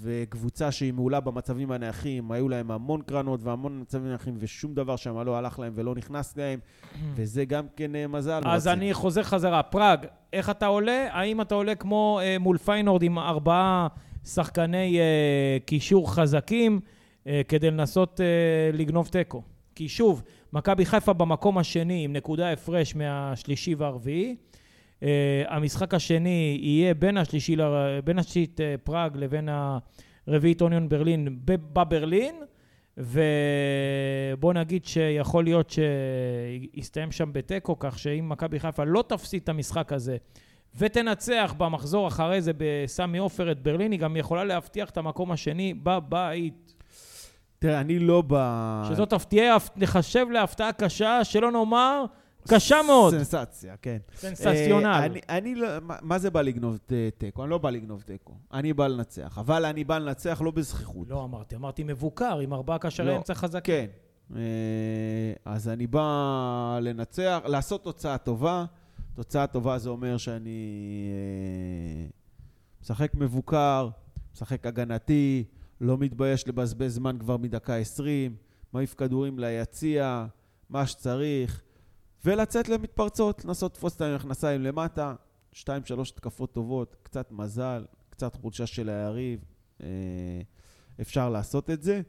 וקבוצה 0.01 0.71
שהיא 0.71 0.93
מעולה 0.93 1.19
במצבים 1.19 1.71
הנייחים, 1.71 2.31
היו 2.31 2.49
להם 2.49 2.71
המון 2.71 3.01
קרנות 3.01 3.43
והמון 3.43 3.81
מצבים 3.81 4.07
נייחים, 4.07 4.33
ושום 4.39 4.73
דבר 4.73 4.95
שם 4.95 5.19
לא 5.19 5.37
הלך 5.37 5.59
להם 5.59 5.73
ולא 5.75 5.95
נכנס 5.95 6.37
להם, 6.37 6.59
וזה 7.15 7.45
גם 7.45 7.65
כן 7.75 7.95
אה, 7.95 8.07
מזל. 8.07 8.41
אז. 8.45 8.67
אני 8.67 8.93
חוזר 8.93 9.23
חזרה. 9.23 9.63
פראג, 9.63 10.05
איך 10.33 10.49
אתה 10.49 10.65
עולה? 10.65 11.07
האם 11.11 11.41
אתה 11.41 11.55
עולה 11.55 11.75
כמו 11.75 12.19
אה, 12.23 12.39
מול 12.39 12.57
פיינורד 12.57 13.03
עם 13.03 13.19
ארבעה 13.19 13.87
שחקני 14.25 14.99
אה, 14.99 15.57
קישור 15.65 16.13
חזקים 16.13 16.79
אה, 17.27 17.41
כדי 17.47 17.71
לנסות 17.71 18.21
אה, 18.21 18.77
לגנוב 18.77 19.07
תיקו? 19.07 19.41
כי 19.75 19.89
שוב, 19.89 20.23
מכבי 20.55 20.85
חיפה 20.85 21.13
במקום 21.13 21.57
השני 21.57 22.03
עם 22.03 22.13
נקודה 22.13 22.51
הפרש 22.51 22.95
מהשלישי 22.95 23.75
והרביעי. 23.75 24.35
אה, 24.99 25.05
המשחק 25.47 25.93
השני 25.93 26.59
יהיה 26.61 26.93
בין 26.93 27.17
השלישי, 27.17 27.55
ל- 27.55 27.99
בין 28.03 28.19
השלישית 28.19 28.59
אה, 28.59 28.63
פראג 28.83 29.17
לבין 29.17 29.49
הרביעית 30.27 30.61
אוניון 30.61 30.89
ברלין 30.89 31.39
בברלין, 31.45 32.35
ובוא 32.97 34.53
נגיד 34.53 34.85
שיכול 34.85 35.43
להיות 35.43 35.69
שיסתיים 35.69 37.11
שם 37.11 37.33
בתיקו, 37.33 37.79
כך 37.79 37.99
שאם 37.99 38.29
מכבי 38.29 38.59
חיפה 38.59 38.83
לא 38.83 39.03
תפסיד 39.07 39.41
את 39.41 39.49
המשחק 39.49 39.93
הזה 39.93 40.17
ותנצח 40.77 41.53
במחזור 41.57 42.07
אחרי 42.07 42.41
זה 42.41 42.51
בסמי 42.57 43.17
עופר 43.17 43.51
את 43.51 43.63
ברלין, 43.63 43.91
היא 43.91 43.99
גם 43.99 44.17
יכולה 44.17 44.43
להבטיח 44.43 44.89
את 44.89 44.97
המקום 44.97 45.31
השני 45.31 45.73
בבית. 45.83 46.64
תראה, 47.65 47.81
אני 47.81 47.99
לא 47.99 48.23
ב... 48.27 48.35
שזאת 48.89 49.13
תהיה, 49.13 49.57
נחשב 49.75 50.25
להפתעה 50.31 50.71
קשה, 50.71 51.23
שלא 51.23 51.51
נאמר, 51.51 52.05
קשה 52.47 52.77
מאוד. 52.87 53.13
סנסציה, 53.13 53.75
כן. 53.81 53.97
סנסציונל. 54.15 54.85
אה, 54.85 55.05
אני, 55.05 55.19
אני 55.29 55.55
לא, 55.55 55.67
מה, 55.81 56.19
זה 56.19 56.29
בא 56.29 56.41
לגנוב 56.41 56.79
תיקו? 57.17 57.43
אני 57.43 57.49
לא 57.51 57.57
בא 57.57 57.69
לגנוב 57.69 58.01
תיקו. 58.01 58.33
אני 58.53 58.73
בא 58.73 58.87
לנצח. 58.87 59.37
אבל 59.37 59.65
אני 59.65 59.83
בא 59.83 59.97
לנצח 59.97 60.41
לא 60.41 60.51
בזכיחות. 60.51 61.09
לא 61.09 61.23
אמרתי, 61.23 61.55
אמרתי 61.55 61.83
מבוקר, 61.83 62.39
עם 62.39 62.53
ארבעה 62.53 62.77
קשרי 62.77 63.07
לא. 63.07 63.17
אמצע 63.17 63.33
חזקים. 63.33 63.85
כן. 63.85 63.85
אה, 64.35 64.41
אז 65.45 65.69
אני 65.69 65.87
בא 65.87 66.79
לנצח, 66.81 67.39
לעשות 67.45 67.83
תוצאה 67.83 68.17
טובה. 68.17 68.65
תוצאה 69.13 69.47
טובה 69.47 69.77
זה 69.77 69.89
אומר 69.89 70.17
שאני 70.17 70.69
אה, 71.11 72.07
משחק 72.81 73.11
מבוקר, 73.15 73.89
משחק 74.33 74.65
הגנתי, 74.65 75.43
לא 75.81 75.97
מתבייש 75.97 76.47
לבזבז 76.47 76.95
זמן 76.95 77.17
כבר 77.19 77.37
מדקה 77.37 77.75
20, 77.75 78.35
מעיף 78.73 78.93
כדורים 78.93 79.39
ליציע, 79.39 80.25
מה 80.69 80.87
שצריך, 80.87 81.61
ולצאת 82.25 82.69
למתפרצות, 82.69 83.45
לנסות 83.45 83.71
לתפוס 83.71 83.95
את 83.95 84.01
המכנסיים 84.01 84.61
למטה, 84.61 85.15
שתיים, 85.51 85.85
שלוש 85.85 86.11
התקפות 86.11 86.53
טובות, 86.53 86.95
קצת 87.03 87.31
מזל, 87.31 87.85
קצת 88.09 88.35
חולשה 88.35 88.65
של 88.65 88.89
היריב, 88.89 89.39
אה, 89.81 89.87
אפשר 91.01 91.29
לעשות 91.29 91.69
את 91.69 91.83
זה. 91.83 92.01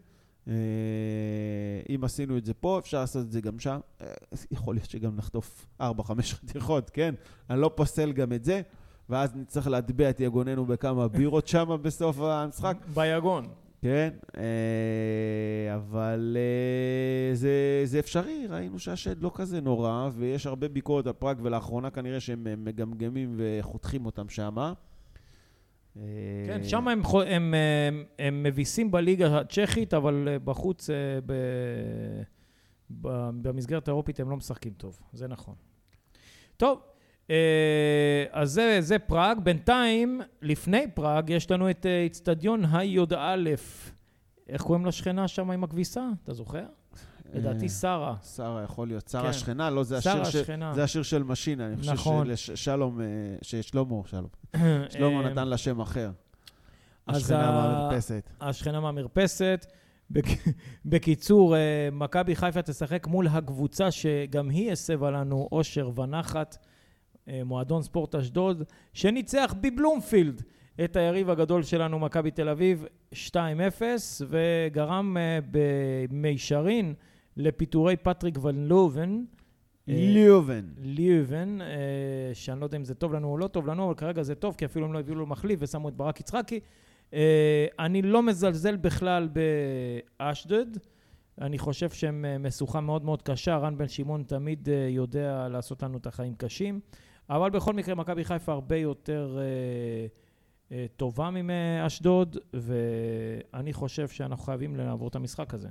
אה, 0.49 0.53
אם 1.95 2.05
עשינו 2.05 2.39
את 2.39 2.45
זה 2.45 2.55
פה, 2.55 2.79
אפשר 2.79 3.01
לעשות 3.01 3.27
את 3.27 3.33
זה 3.33 3.41
גם 3.41 3.59
שם. 3.59 3.81
אה, 4.01 4.07
יכול 4.51 4.75
להיות 4.75 4.91
שגם 4.91 5.17
נחטוף 5.17 5.67
4-5 5.81 5.85
חתיכות, 6.35 6.91
כן? 6.95 7.15
אני 7.51 7.61
לא 7.61 7.71
פוסל 7.75 8.13
גם 8.13 8.33
את 8.33 8.45
זה, 8.45 8.63
ואז 9.11 9.37
נצטרך 9.37 9.67
להטביע 9.67 10.11
את 10.11 10.21
יגוננו 10.21 10.67
בכמה 10.67 11.09
בירות 11.09 11.49
שם 11.49 11.77
בסוף 11.83 12.21
המשחק. 12.21 12.77
ביגון. 12.95 13.49
כן, 13.83 14.11
אה, 14.37 15.75
אבל 15.75 16.37
אה, 16.37 17.35
זה, 17.35 17.83
זה 17.85 17.99
אפשרי, 17.99 18.47
ראינו 18.47 18.79
שהשד 18.79 19.23
לא 19.23 19.31
כזה 19.35 19.61
נורא, 19.61 20.09
ויש 20.15 20.47
הרבה 20.47 20.69
ביקורת 20.69 21.07
על 21.07 21.13
פראג, 21.13 21.39
ולאחרונה 21.43 21.91
כנראה 21.91 22.21
שהם 22.21 22.47
אה, 22.47 22.57
מגמגמים 22.57 23.35
וחותכים 23.39 24.07
אותם 24.07 24.29
שמה. 24.29 24.73
כן, 26.47 26.61
שם 26.63 26.89
הם, 26.89 27.03
הם, 27.05 27.25
הם, 27.27 27.55
הם 28.19 28.43
מביסים 28.43 28.91
בליגה 28.91 29.39
הצ'כית, 29.39 29.95
אבל 29.95 30.29
בחוץ, 30.45 30.91
ב, 31.27 31.33
ב, 33.03 33.31
במסגרת 33.43 33.89
האירופית 33.89 34.21
הם 34.21 34.31
לא 34.31 34.37
משחקים 34.37 34.73
טוב, 34.77 35.01
זה 35.13 35.29
נכון. 35.29 35.55
טוב, 36.57 36.81
אז 38.33 38.51
זה, 38.53 38.77
זה 38.81 38.99
פראג. 38.99 39.39
בינתיים, 39.41 40.21
לפני 40.43 40.85
פראג, 40.95 41.31
יש 41.31 41.51
לנו 41.51 41.71
את 41.71 41.87
אה, 41.87 42.03
איצטדיון 42.03 42.65
הי"א. 42.73 43.37
איך 44.49 44.63
קוראים 44.63 44.87
לשכנה 44.87 45.29
שם 45.29 45.51
עם 45.51 45.65
הכביסה? 45.65 46.09
אתה 46.23 46.35
זוכר? 46.35 46.65
לדעתי 47.35 47.65
אה, 47.65 47.69
שרה. 47.69 48.15
שרה 48.37 48.63
יכול 48.63 48.89
להיות, 48.89 49.09
שרה 49.09 49.23
כן. 49.23 49.29
השכנה, 49.29 49.71
לא, 49.71 49.83
זה 49.83 49.97
השיר, 49.99 50.25
ש... 50.25 50.37
זה 50.75 50.85
השיר 50.85 51.03
של 51.03 51.23
משינה, 51.23 51.67
אני 51.67 51.77
חושב 51.77 51.93
נכון. 51.93 52.37
ששלום, 52.37 53.01
אה, 53.01 53.07
ששלמה, 53.43 53.95
שלום, 54.07 54.27
שלמה 54.91 55.25
אה, 55.25 55.31
נתן 55.31 55.49
לה 55.49 55.57
שם 55.57 55.81
אחר. 55.81 56.11
השכנה 57.09 57.51
מהמרפסת. 57.53 58.31
השכנה 58.41 58.81
מהמרפסת. 58.81 59.67
בק- 60.11 60.25
בקיצור, 60.85 61.57
אה, 61.57 61.89
מכבי 61.93 62.37
חיפה 62.37 62.63
תשחק 62.63 63.07
מול 63.07 63.27
הקבוצה 63.27 63.91
שגם 63.91 64.49
היא 64.51 64.73
הסבה 64.73 65.11
לנו 65.11 65.49
אושר 65.53 65.91
ונחת, 66.01 66.57
אה, 66.61 66.67
מועדון 67.45 67.83
ספורט 67.83 68.15
אשדוד, 68.15 68.63
שניצח 68.93 69.55
בבלומפילד 69.61 70.43
את 70.85 70.97
היריב 70.97 71.31
הגדול 71.31 71.63
שלנו, 71.63 71.99
מכבי 71.99 72.31
תל 72.31 72.49
אביב, 72.49 72.87
2-0, 73.15 73.37
וגרם 74.29 75.17
אה, 75.17 75.39
במישרין 75.51 76.95
לפיטורי 77.37 77.97
פטריק 77.97 78.39
ון 78.43 78.67
לובן. 78.69 79.25
אה, 79.89 79.95
ליובן. 79.97 80.65
ליובן, 80.79 81.59
אה, 81.61 81.67
שאני 82.35 82.61
לא 82.61 82.65
יודע 82.65 82.77
אם 82.77 82.85
זה 82.85 82.95
טוב 82.95 83.13
לנו 83.13 83.29
או 83.29 83.39
לא 83.39 83.47
טוב 83.47 83.67
לנו, 83.67 83.87
אבל 83.87 83.95
כרגע 83.95 84.23
זה 84.23 84.35
טוב, 84.35 84.55
כי 84.59 84.65
אפילו 84.65 84.87
הם 84.87 84.93
לא 84.93 84.99
הביאו 84.99 85.17
לו 85.17 85.27
מחליף 85.27 85.59
ושמו 85.63 85.89
את 85.89 85.95
ברק 85.95 86.21
יצחקי. 86.21 86.61
אה, 87.15 87.67
אני 87.79 88.03
לא 88.03 88.23
מזלזל 88.23 88.77
בכלל 88.77 89.29
באשדוד. 90.19 90.79
אני 91.41 91.59
חושב 91.59 91.91
שהם 91.91 92.25
אה, 92.25 92.39
משוכה 92.39 92.81
מאוד 92.81 93.05
מאוד 93.05 93.23
קשה. 93.23 93.57
רן 93.57 93.79
בן 93.79 93.89
שמעון 93.89 94.23
תמיד 94.23 94.69
אה, 94.69 94.89
יודע 94.91 95.49
לעשות 95.49 95.83
לנו 95.83 95.99
את 95.99 96.07
החיים 96.07 96.35
קשים. 96.35 96.81
אבל 97.31 97.51
בכל 97.51 97.73
מקרה, 97.73 97.95
מכבי 97.95 98.25
חיפה 98.25 98.53
הרבה 98.53 98.77
יותר 98.77 99.39
אה, 99.39 100.07
אה, 100.73 100.87
טובה 100.97 101.31
מאשדוד, 101.31 102.37
ואני 102.53 103.73
חושב 103.73 104.09
שאנחנו 104.09 104.45
חייבים 104.45 104.77
לעבור 104.77 105.09
את 105.09 105.15
המשחק 105.15 105.55
הזה. 105.55 105.69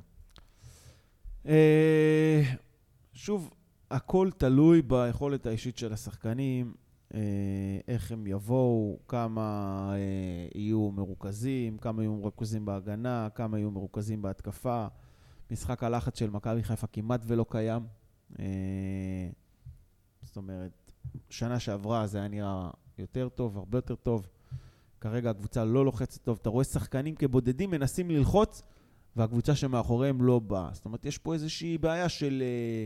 אה, 1.46 2.42
שוב, 3.14 3.54
הכל 3.92 4.30
תלוי 4.38 4.82
ביכולת 4.82 5.46
האישית 5.46 5.78
של 5.78 5.94
השחקנים, 5.94 6.74
אה, 7.14 7.20
איך 7.88 8.12
הם 8.12 8.28
יבואו, 8.28 9.00
כמה 9.08 9.90
אה, 9.94 10.48
יהיו 10.56 10.92
מרוכזים, 10.92 11.78
כמה 11.78 12.04
יהיו 12.04 12.14
מרוכזים 12.14 12.66
בהגנה, 12.66 13.28
כמה 13.36 13.58
יהיו 13.58 13.72
מרוכזים 13.72 14.22
בהתקפה. 14.22 14.88
משחק 15.52 15.84
הלחץ 15.84 16.20
של 16.20 16.30
מכבי 16.30 16.64
חיפה 16.64 16.88
כמעט 16.88 17.22
ולא 17.28 17.46
קיים. 17.50 17.88
אה, 18.40 19.30
זאת 20.24 20.38
אומרת, 20.38 20.85
שנה 21.30 21.60
שעברה 21.60 22.08
זה 22.08 22.18
היה 22.18 22.28
נראה 22.28 22.70
יותר 22.98 23.30
טוב, 23.30 23.58
הרבה 23.58 23.78
יותר 23.78 23.96
טוב. 23.96 24.28
כרגע 25.02 25.30
הקבוצה 25.30 25.66
לא 25.66 25.86
לוחצת 25.86 26.22
טוב. 26.24 26.38
אתה 26.42 26.50
רואה 26.50 26.64
שחקנים 26.64 27.16
כבודדים 27.16 27.72
מנסים 27.72 28.12
ללחוץ, 28.12 28.62
והקבוצה 29.16 29.56
שמאחוריהם 29.56 30.22
לא 30.22 30.40
באה. 30.40 30.70
זאת 30.74 30.86
אומרת, 30.86 31.06
יש 31.06 31.18
פה 31.18 31.34
איזושהי 31.34 31.78
בעיה 31.78 32.10
של, 32.10 32.44
אה, 32.46 32.86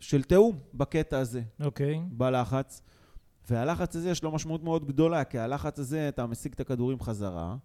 של 0.00 0.22
תיאום 0.22 0.58
בקטע 0.74 1.18
הזה, 1.18 1.42
אוקיי. 1.64 2.00
בלחץ. 2.10 2.82
והלחץ 3.50 3.96
הזה 3.96 4.10
יש 4.10 4.22
לו 4.22 4.32
משמעות 4.32 4.62
מאוד 4.62 4.86
גדולה, 4.86 5.24
כי 5.24 5.38
הלחץ 5.38 5.78
הזה, 5.78 6.08
אתה 6.08 6.26
משיג 6.26 6.52
את 6.52 6.60
הכדורים 6.60 7.00
חזרה, 7.00 7.56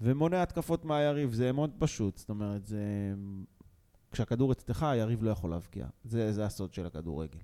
ומונע 0.00 0.42
התקפות 0.42 0.84
מהיריב, 0.84 1.32
זה 1.32 1.52
מאוד 1.52 1.70
פשוט. 1.78 2.16
זאת 2.16 2.30
אומרת, 2.30 2.66
זה... 2.66 3.14
כשהכדור 4.12 4.52
אצלך, 4.52 4.82
היריב 4.82 5.22
לא 5.22 5.30
יכול 5.30 5.50
להבקיע. 5.50 5.86
זה, 6.04 6.32
זה 6.32 6.44
הסוד 6.44 6.74
של 6.74 6.86
הכדורגל. 6.86 7.38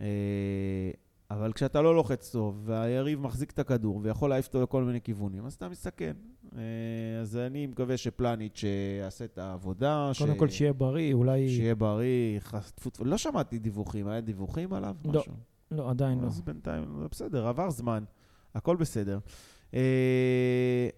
אה, 0.00 0.90
אבל 1.30 1.52
כשאתה 1.52 1.82
לא 1.82 1.94
לוחץ 1.94 2.30
טוב, 2.32 2.62
והיריב 2.64 3.20
מחזיק 3.20 3.50
את 3.50 3.58
הכדור 3.58 4.00
ויכול 4.02 4.30
להעיף 4.30 4.46
אותו 4.46 4.62
לכל 4.62 4.84
מיני 4.84 5.00
כיוונים, 5.00 5.46
אז 5.46 5.54
אתה 5.54 5.68
מסתכן. 5.68 6.12
אה, 6.56 6.62
אז 7.20 7.36
אני 7.36 7.66
מקווה 7.66 7.96
שפלניץ' 7.96 8.64
יעשה 9.00 9.24
את 9.24 9.38
העבודה. 9.38 10.10
קודם 10.18 10.34
ש... 10.34 10.38
כל 10.38 10.48
שיהיה 10.48 10.72
בריא, 10.72 11.14
אולי... 11.14 11.48
שיהיה 11.48 11.74
בריא, 11.74 12.40
חטפו... 12.40 13.04
לא 13.04 13.16
שמעתי 13.16 13.58
דיווחים, 13.58 14.08
היה 14.08 14.20
דיווחים 14.20 14.72
עליו? 14.72 14.96
לא, 15.04 15.20
משהו? 15.20 15.32
לא, 15.70 15.90
עדיין 15.90 16.20
לא. 16.20 16.26
אז 16.26 16.40
בינתיים, 16.40 16.84
זה 17.00 17.08
בסדר, 17.10 17.46
עבר 17.46 17.70
זמן, 17.70 18.04
הכל 18.54 18.76
בסדר. 18.76 19.18
אה, 19.74 20.88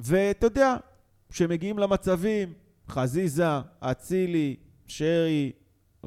ואתה 0.00 0.46
יודע, 0.46 0.76
כשמגיעים 1.28 1.78
למצבים, 1.78 2.52
חזיזה, 2.88 3.46
אצילי, 3.80 4.56
שרי, 4.86 5.52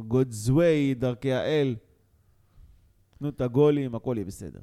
גודזווי, 0.08 0.94
דרכי 0.94 1.34
האל, 1.34 1.76
תנו 3.20 3.30
את 3.30 3.42
הגולים, 3.42 3.96
הכל 3.96 4.14
יהיה 4.18 4.26
בסדר. 4.26 4.60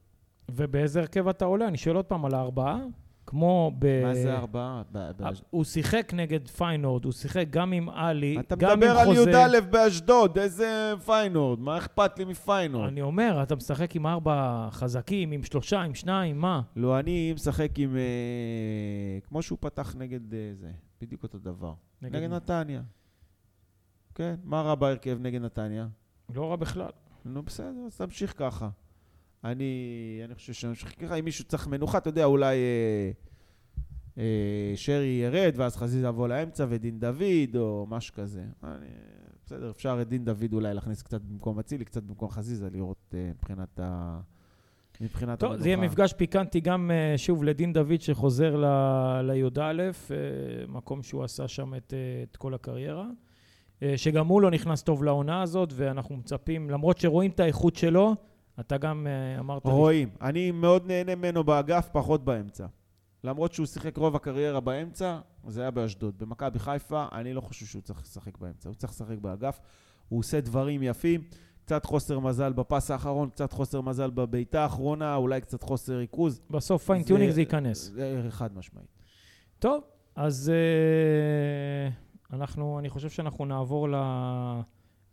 ובאיזה 0.51 1.01
הרכב 1.01 1.28
אתה 1.28 1.45
עולה? 1.45 1.68
אני 1.68 1.76
שואל 1.76 1.97
עוד 1.97 2.05
פעם 2.05 2.24
על 2.24 2.34
הארבעה. 2.34 2.78
כמו 3.26 3.72
ב... 3.78 4.03
מה 4.03 4.14
זה 4.14 4.34
ארבעה? 4.37 4.82
ב- 4.93 5.12
הוא 5.51 5.64
שיחק 5.64 6.12
נגד 6.14 6.49
פיינורד, 6.49 7.05
הוא 7.05 7.12
שיחק 7.12 7.45
גם 7.51 7.72
עם 7.72 7.89
עלי, 7.89 8.37
אתה 8.41 8.57
גם 8.57 8.70
עם 8.70 8.78
מדבר 8.78 8.91
על 8.91 9.07
חוזה. 9.07 9.30
י"א 9.30 9.61
באשדוד, 9.61 10.39
איזה 10.39 10.93
פיינורד? 11.07 11.61
מה 11.61 11.78
אכפת 11.78 12.18
לי 12.18 12.24
מפיינורד? 12.24 12.89
אני 12.89 13.03
אומר, 13.03 13.43
אתה 13.43 13.57
משחק 13.57 13.97
עם 13.97 14.07
ארבע 14.07 14.68
חזקים, 14.70 15.32
עם 15.32 15.43
שלושה, 15.43 15.82
עם 15.82 15.95
שניים, 15.95 16.39
מה? 16.39 16.62
לא, 16.76 16.99
אני 16.99 17.32
משחק 17.32 17.78
עם... 17.78 17.97
אה, 17.97 19.20
כמו 19.28 19.43
שהוא 19.43 19.59
פתח 19.61 19.95
נגד 19.99 20.34
אה, 20.34 20.51
זה, 20.55 20.70
בדיוק 21.01 21.22
אותו 21.22 21.39
דבר. 21.39 21.72
נגד 22.03 22.20
מי? 22.20 22.28
נתניה. 22.28 22.82
כן, 24.17 24.35
מה 24.45 24.62
רע 24.62 24.75
בהרכב 24.75 25.19
נגד 25.21 25.41
נתניה? 25.41 25.89
לא 26.35 26.51
רע 26.51 26.57
בכלל. 26.57 26.91
נו, 27.25 27.43
בסדר, 27.43 27.87
אז 27.87 27.97
תמשיך 27.97 28.35
ככה. 28.37 28.69
אני, 29.45 30.21
אני 30.25 30.35
חושב 30.35 30.53
שנמשיך 30.53 30.95
ככה. 31.01 31.14
אם 31.14 31.25
מישהו 31.25 31.45
צריך 31.45 31.67
מנוחה, 31.67 31.99
אתה 31.99 32.09
יודע, 32.09 32.25
אולי 32.25 32.57
אה, 32.57 33.11
אה, 34.19 34.73
שרי 34.77 35.21
ירד, 35.25 35.53
ואז 35.57 35.77
חזיזה 35.77 36.07
יבוא 36.07 36.29
לאמצע, 36.29 36.67
ודין 36.69 37.01
דוד, 37.01 37.57
או 37.57 37.87
משהו 37.89 38.14
כזה. 38.14 38.45
אני, 38.64 38.87
בסדר, 39.47 39.71
אפשר 39.71 39.99
את 40.03 40.09
דין 40.09 40.25
דוד 40.25 40.53
אולי 40.53 40.75
להכניס 40.75 41.03
קצת 41.03 41.21
במקום 41.21 41.59
אצילי, 41.59 41.85
קצת 41.85 42.03
במקום 42.03 42.31
חזיזה, 42.31 42.71
לראות 42.71 43.14
אה, 43.14 43.31
מבחינת 43.35 43.81
ה... 43.81 44.21
מבחינת 45.01 45.41
טוב, 45.41 45.57
זה 45.57 45.69
יהיה 45.69 45.77
מפגש 45.77 46.12
פיקנטי 46.12 46.61
גם 46.61 46.91
אה, 46.91 47.19
שוב 47.19 47.45
לדין 47.45 47.73
דוד 47.73 48.01
שחוזר 48.01 48.57
לי"א, 49.23 49.61
אה, 49.61 49.91
מקום 50.69 51.03
שהוא 51.03 51.25
עשה 51.25 51.49
שם 51.49 51.75
את, 51.75 51.95
אה, 51.97 52.23
את 52.23 52.37
כל 52.37 52.55
הקריירה. 52.55 53.07
אה, 53.83 53.93
שגם 53.97 54.27
הוא 54.27 54.43
לא 54.43 54.51
נכנס 54.51 54.83
טוב 54.83 55.05
לעונה 55.05 55.43
הזאת, 55.43 55.72
ואנחנו 55.72 56.16
מצפים, 56.16 56.70
למרות 56.70 56.99
שרואים 56.99 57.31
את 57.31 57.41
האיכות 57.41 57.77
שלו, 57.77 58.14
אתה 58.61 58.77
גם 58.77 59.07
אה, 59.07 59.41
אמרת 59.41 59.64
לי... 59.64 59.70
רואים. 59.72 60.09
אני 60.22 60.51
מאוד 60.51 60.87
נהנה 60.87 61.14
ממנו 61.14 61.45
באגף, 61.45 61.89
פחות 61.93 62.24
באמצע. 62.24 62.66
למרות 63.24 63.53
שהוא 63.53 63.66
שיחק 63.66 63.97
רוב 63.97 64.16
הקריירה 64.16 64.61
באמצע, 64.61 65.18
זה 65.49 65.61
היה 65.61 65.70
באשדוד. 65.70 66.14
במכבי 66.18 66.59
חיפה, 66.59 67.07
אני 67.12 67.35
לא 67.35 67.41
חושב 67.41 67.66
שהוא 67.66 67.83
צריך 67.83 68.01
לשחק 68.03 68.39
באמצע, 68.39 68.68
הוא 68.68 68.77
צריך 68.77 68.93
לשחק 68.93 69.18
באגף. 69.18 69.61
הוא 70.09 70.18
עושה 70.18 70.41
דברים 70.41 70.83
יפים, 70.83 71.22
קצת 71.64 71.85
חוסר 71.85 72.18
מזל 72.18 72.53
בפס 72.53 72.91
האחרון, 72.91 73.31
קצת 73.31 73.53
חוסר 73.53 73.81
מזל 73.81 74.11
בבעיטה 74.11 74.62
האחרונה, 74.62 75.14
אולי 75.14 75.41
קצת 75.41 75.62
חוסר 75.62 75.97
ריכוז. 75.97 76.41
בסוף 76.51 76.87
fine 76.87 77.04
tuning 77.04 77.31
זה 77.31 77.41
ייכנס. 77.41 77.91
זה 77.95 78.27
חד 78.31 78.57
משמעית. 78.57 78.89
טוב, 79.59 79.83
אז 80.16 80.53
אה, 80.55 81.91
אנחנו, 82.33 82.79
אני 82.79 82.89
חושב 82.89 83.11
שאנחנו 83.11 83.45
נעבור 83.45 83.89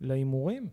להימורים. 0.00 0.68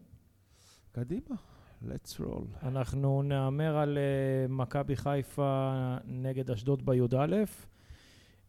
קדימה, 0.91 1.35
let's 1.83 2.19
roll. 2.19 2.65
אנחנו 2.67 3.21
נהמר 3.21 3.77
על 3.77 3.97
אה, 3.97 4.47
מכבי 4.49 4.95
חיפה 4.95 5.71
נגד 6.05 6.51
אשדוד 6.51 6.85
בי"א. 6.85 7.25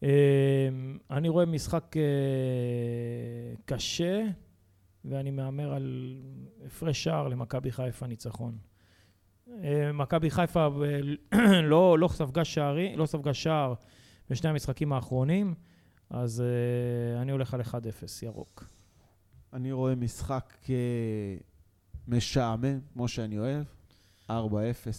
אה, 0.02 0.68
אני 1.10 1.28
רואה 1.28 1.46
משחק 1.46 1.96
אה, 1.96 2.02
קשה, 3.64 4.22
ואני 5.04 5.30
מהמר 5.30 5.74
על 5.74 6.16
הפרש 6.66 7.04
שער 7.04 7.28
למכבי 7.28 7.72
חיפה 7.72 8.06
ניצחון. 8.06 8.58
אה, 9.64 9.92
מכבי 9.92 10.30
חיפה 10.30 10.68
אה, 11.32 11.62
לא, 11.62 11.98
לא 11.98 12.08
ספגה 12.08 12.44
שערי, 12.44 12.96
לא 12.96 13.06
ספגה 13.06 13.34
שער 13.34 13.74
בשני 14.30 14.50
המשחקים 14.50 14.92
האחרונים, 14.92 15.54
אז 16.12 16.40
אה, 16.40 17.22
אני 17.22 17.32
הולך 17.32 17.54
על 17.54 17.60
1-0, 17.60 17.64
ירוק. 18.22 18.64
אני 19.52 19.72
רואה 19.72 19.94
משחק 19.94 20.54
אה, 20.70 20.74
משעמם, 22.08 22.80
כמו 22.92 23.08
שאני 23.08 23.38
אוהב. 23.38 23.64
4-0, 24.30 24.32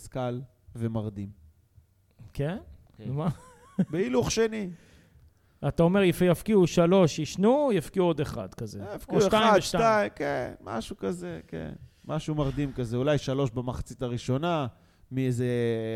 קל 0.09 0.41
ומרדים. 0.75 1.29
כן? 2.33 2.57
כן. 2.97 3.03
נו, 3.07 3.13
מה? 3.13 3.29
בהילוך 3.91 4.31
שני. 4.31 4.69
אתה 5.67 5.83
אומר, 5.83 6.01
יפ- 6.03 6.21
יפקיעו 6.31 6.67
שלוש, 6.67 7.19
ישנו, 7.19 7.69
יפקיעו 7.73 8.05
עוד 8.05 8.19
אחד 8.21 8.53
כזה. 8.53 8.83
או 9.09 9.21
שתיים 9.21 9.43
אחד, 9.43 9.57
ושתיים. 9.57 9.61
שתיים, 9.83 10.09
כן, 10.15 10.53
משהו 10.61 10.97
כזה, 10.97 11.39
כן. 11.47 11.71
משהו 12.05 12.35
מרדים 12.35 12.73
כזה, 12.73 12.97
אולי 12.97 13.17
שלוש 13.17 13.51
במחצית 13.51 14.01
הראשונה, 14.01 14.67
מאיזה 15.11 15.47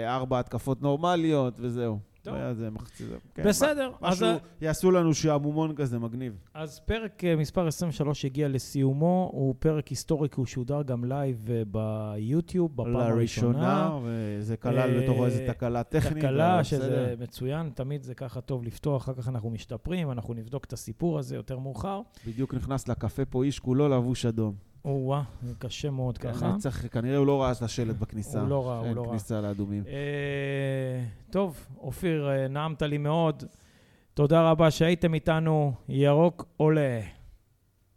ארבע 0.07 0.39
התקפות 0.39 0.81
נורמליות, 0.81 1.53
וזהו. 1.59 1.99
טוב. 2.27 2.35
היה 2.35 2.53
זה 2.53 2.69
מחצית, 2.69 3.07
כן, 3.33 3.43
בסדר, 3.43 3.91
מה- 4.01 4.07
אז, 4.09 4.23
משהו, 4.23 4.37
יעשו 4.61 4.91
לנו 4.91 5.13
שעמומון 5.13 5.75
כזה 5.75 5.99
מגניב. 5.99 6.33
אז 6.53 6.79
פרק 6.79 7.23
אה, 7.23 7.35
מספר 7.35 7.67
23 7.67 8.25
הגיע 8.25 8.47
לסיומו, 8.47 9.29
הוא 9.33 9.55
פרק 9.59 9.87
היסטורי, 9.87 10.29
כי 10.29 10.35
הוא 10.37 10.45
שודר 10.45 10.81
גם 10.81 11.05
live 11.05 11.49
אה, 11.51 11.63
ביוטיוב, 12.15 12.71
בפעם 12.75 12.95
הראשונה. 12.95 13.09
לראשונה, 13.59 13.99
וזה 14.39 14.57
כלל 14.57 14.79
אה, 14.79 15.01
בתוכו 15.01 15.25
איזה 15.25 15.47
תקלה 15.47 15.83
טכנית. 15.83 16.23
תקלה, 16.23 16.63
שזה. 16.63 17.13
מצוין, 17.19 17.69
תמיד 17.75 18.03
זה 18.03 18.15
ככה 18.15 18.41
טוב 18.41 18.63
לפתוח, 18.63 19.03
אחר 19.03 19.13
כך 19.13 19.27
אנחנו 19.27 19.49
משתפרים, 19.49 20.11
אנחנו 20.11 20.33
נבדוק 20.33 20.65
את 20.65 20.73
הסיפור 20.73 21.19
הזה 21.19 21.35
יותר 21.35 21.59
מאוחר. 21.59 22.01
בדיוק 22.27 22.53
נכנס 22.53 22.87
לקפה 22.87 23.25
פה 23.25 23.43
איש 23.43 23.59
כולו 23.59 23.89
לבוש 23.89 24.25
אדום. 24.25 24.53
או-אה, 24.87 25.21
זה 25.43 25.53
קשה 25.59 25.89
מאוד 25.89 26.17
ככה. 26.17 26.49
אני 26.49 26.59
צריך, 26.59 26.87
כנראה 26.91 27.17
הוא 27.17 27.27
לא 27.27 27.41
ראה 27.41 27.51
את 27.51 27.61
השלט 27.61 27.95
בכניסה. 27.95 28.39
הוא 28.41 28.47
לא 28.49 28.67
ראה, 28.67 28.77
הוא 28.77 28.85
אין 28.85 28.95
לא 28.95 29.01
ראה. 29.01 29.09
כניסה 29.09 29.41
לאדומים. 29.41 29.83
אה, 29.87 31.03
טוב, 31.31 31.65
אופיר, 31.79 32.29
אה, 32.29 32.47
נעמת 32.47 32.81
לי 32.81 32.97
מאוד. 32.97 33.43
תודה 34.13 34.51
רבה 34.51 34.71
שהייתם 34.71 35.13
איתנו. 35.13 35.73
ירוק 35.89 36.45
עולה. 36.57 36.99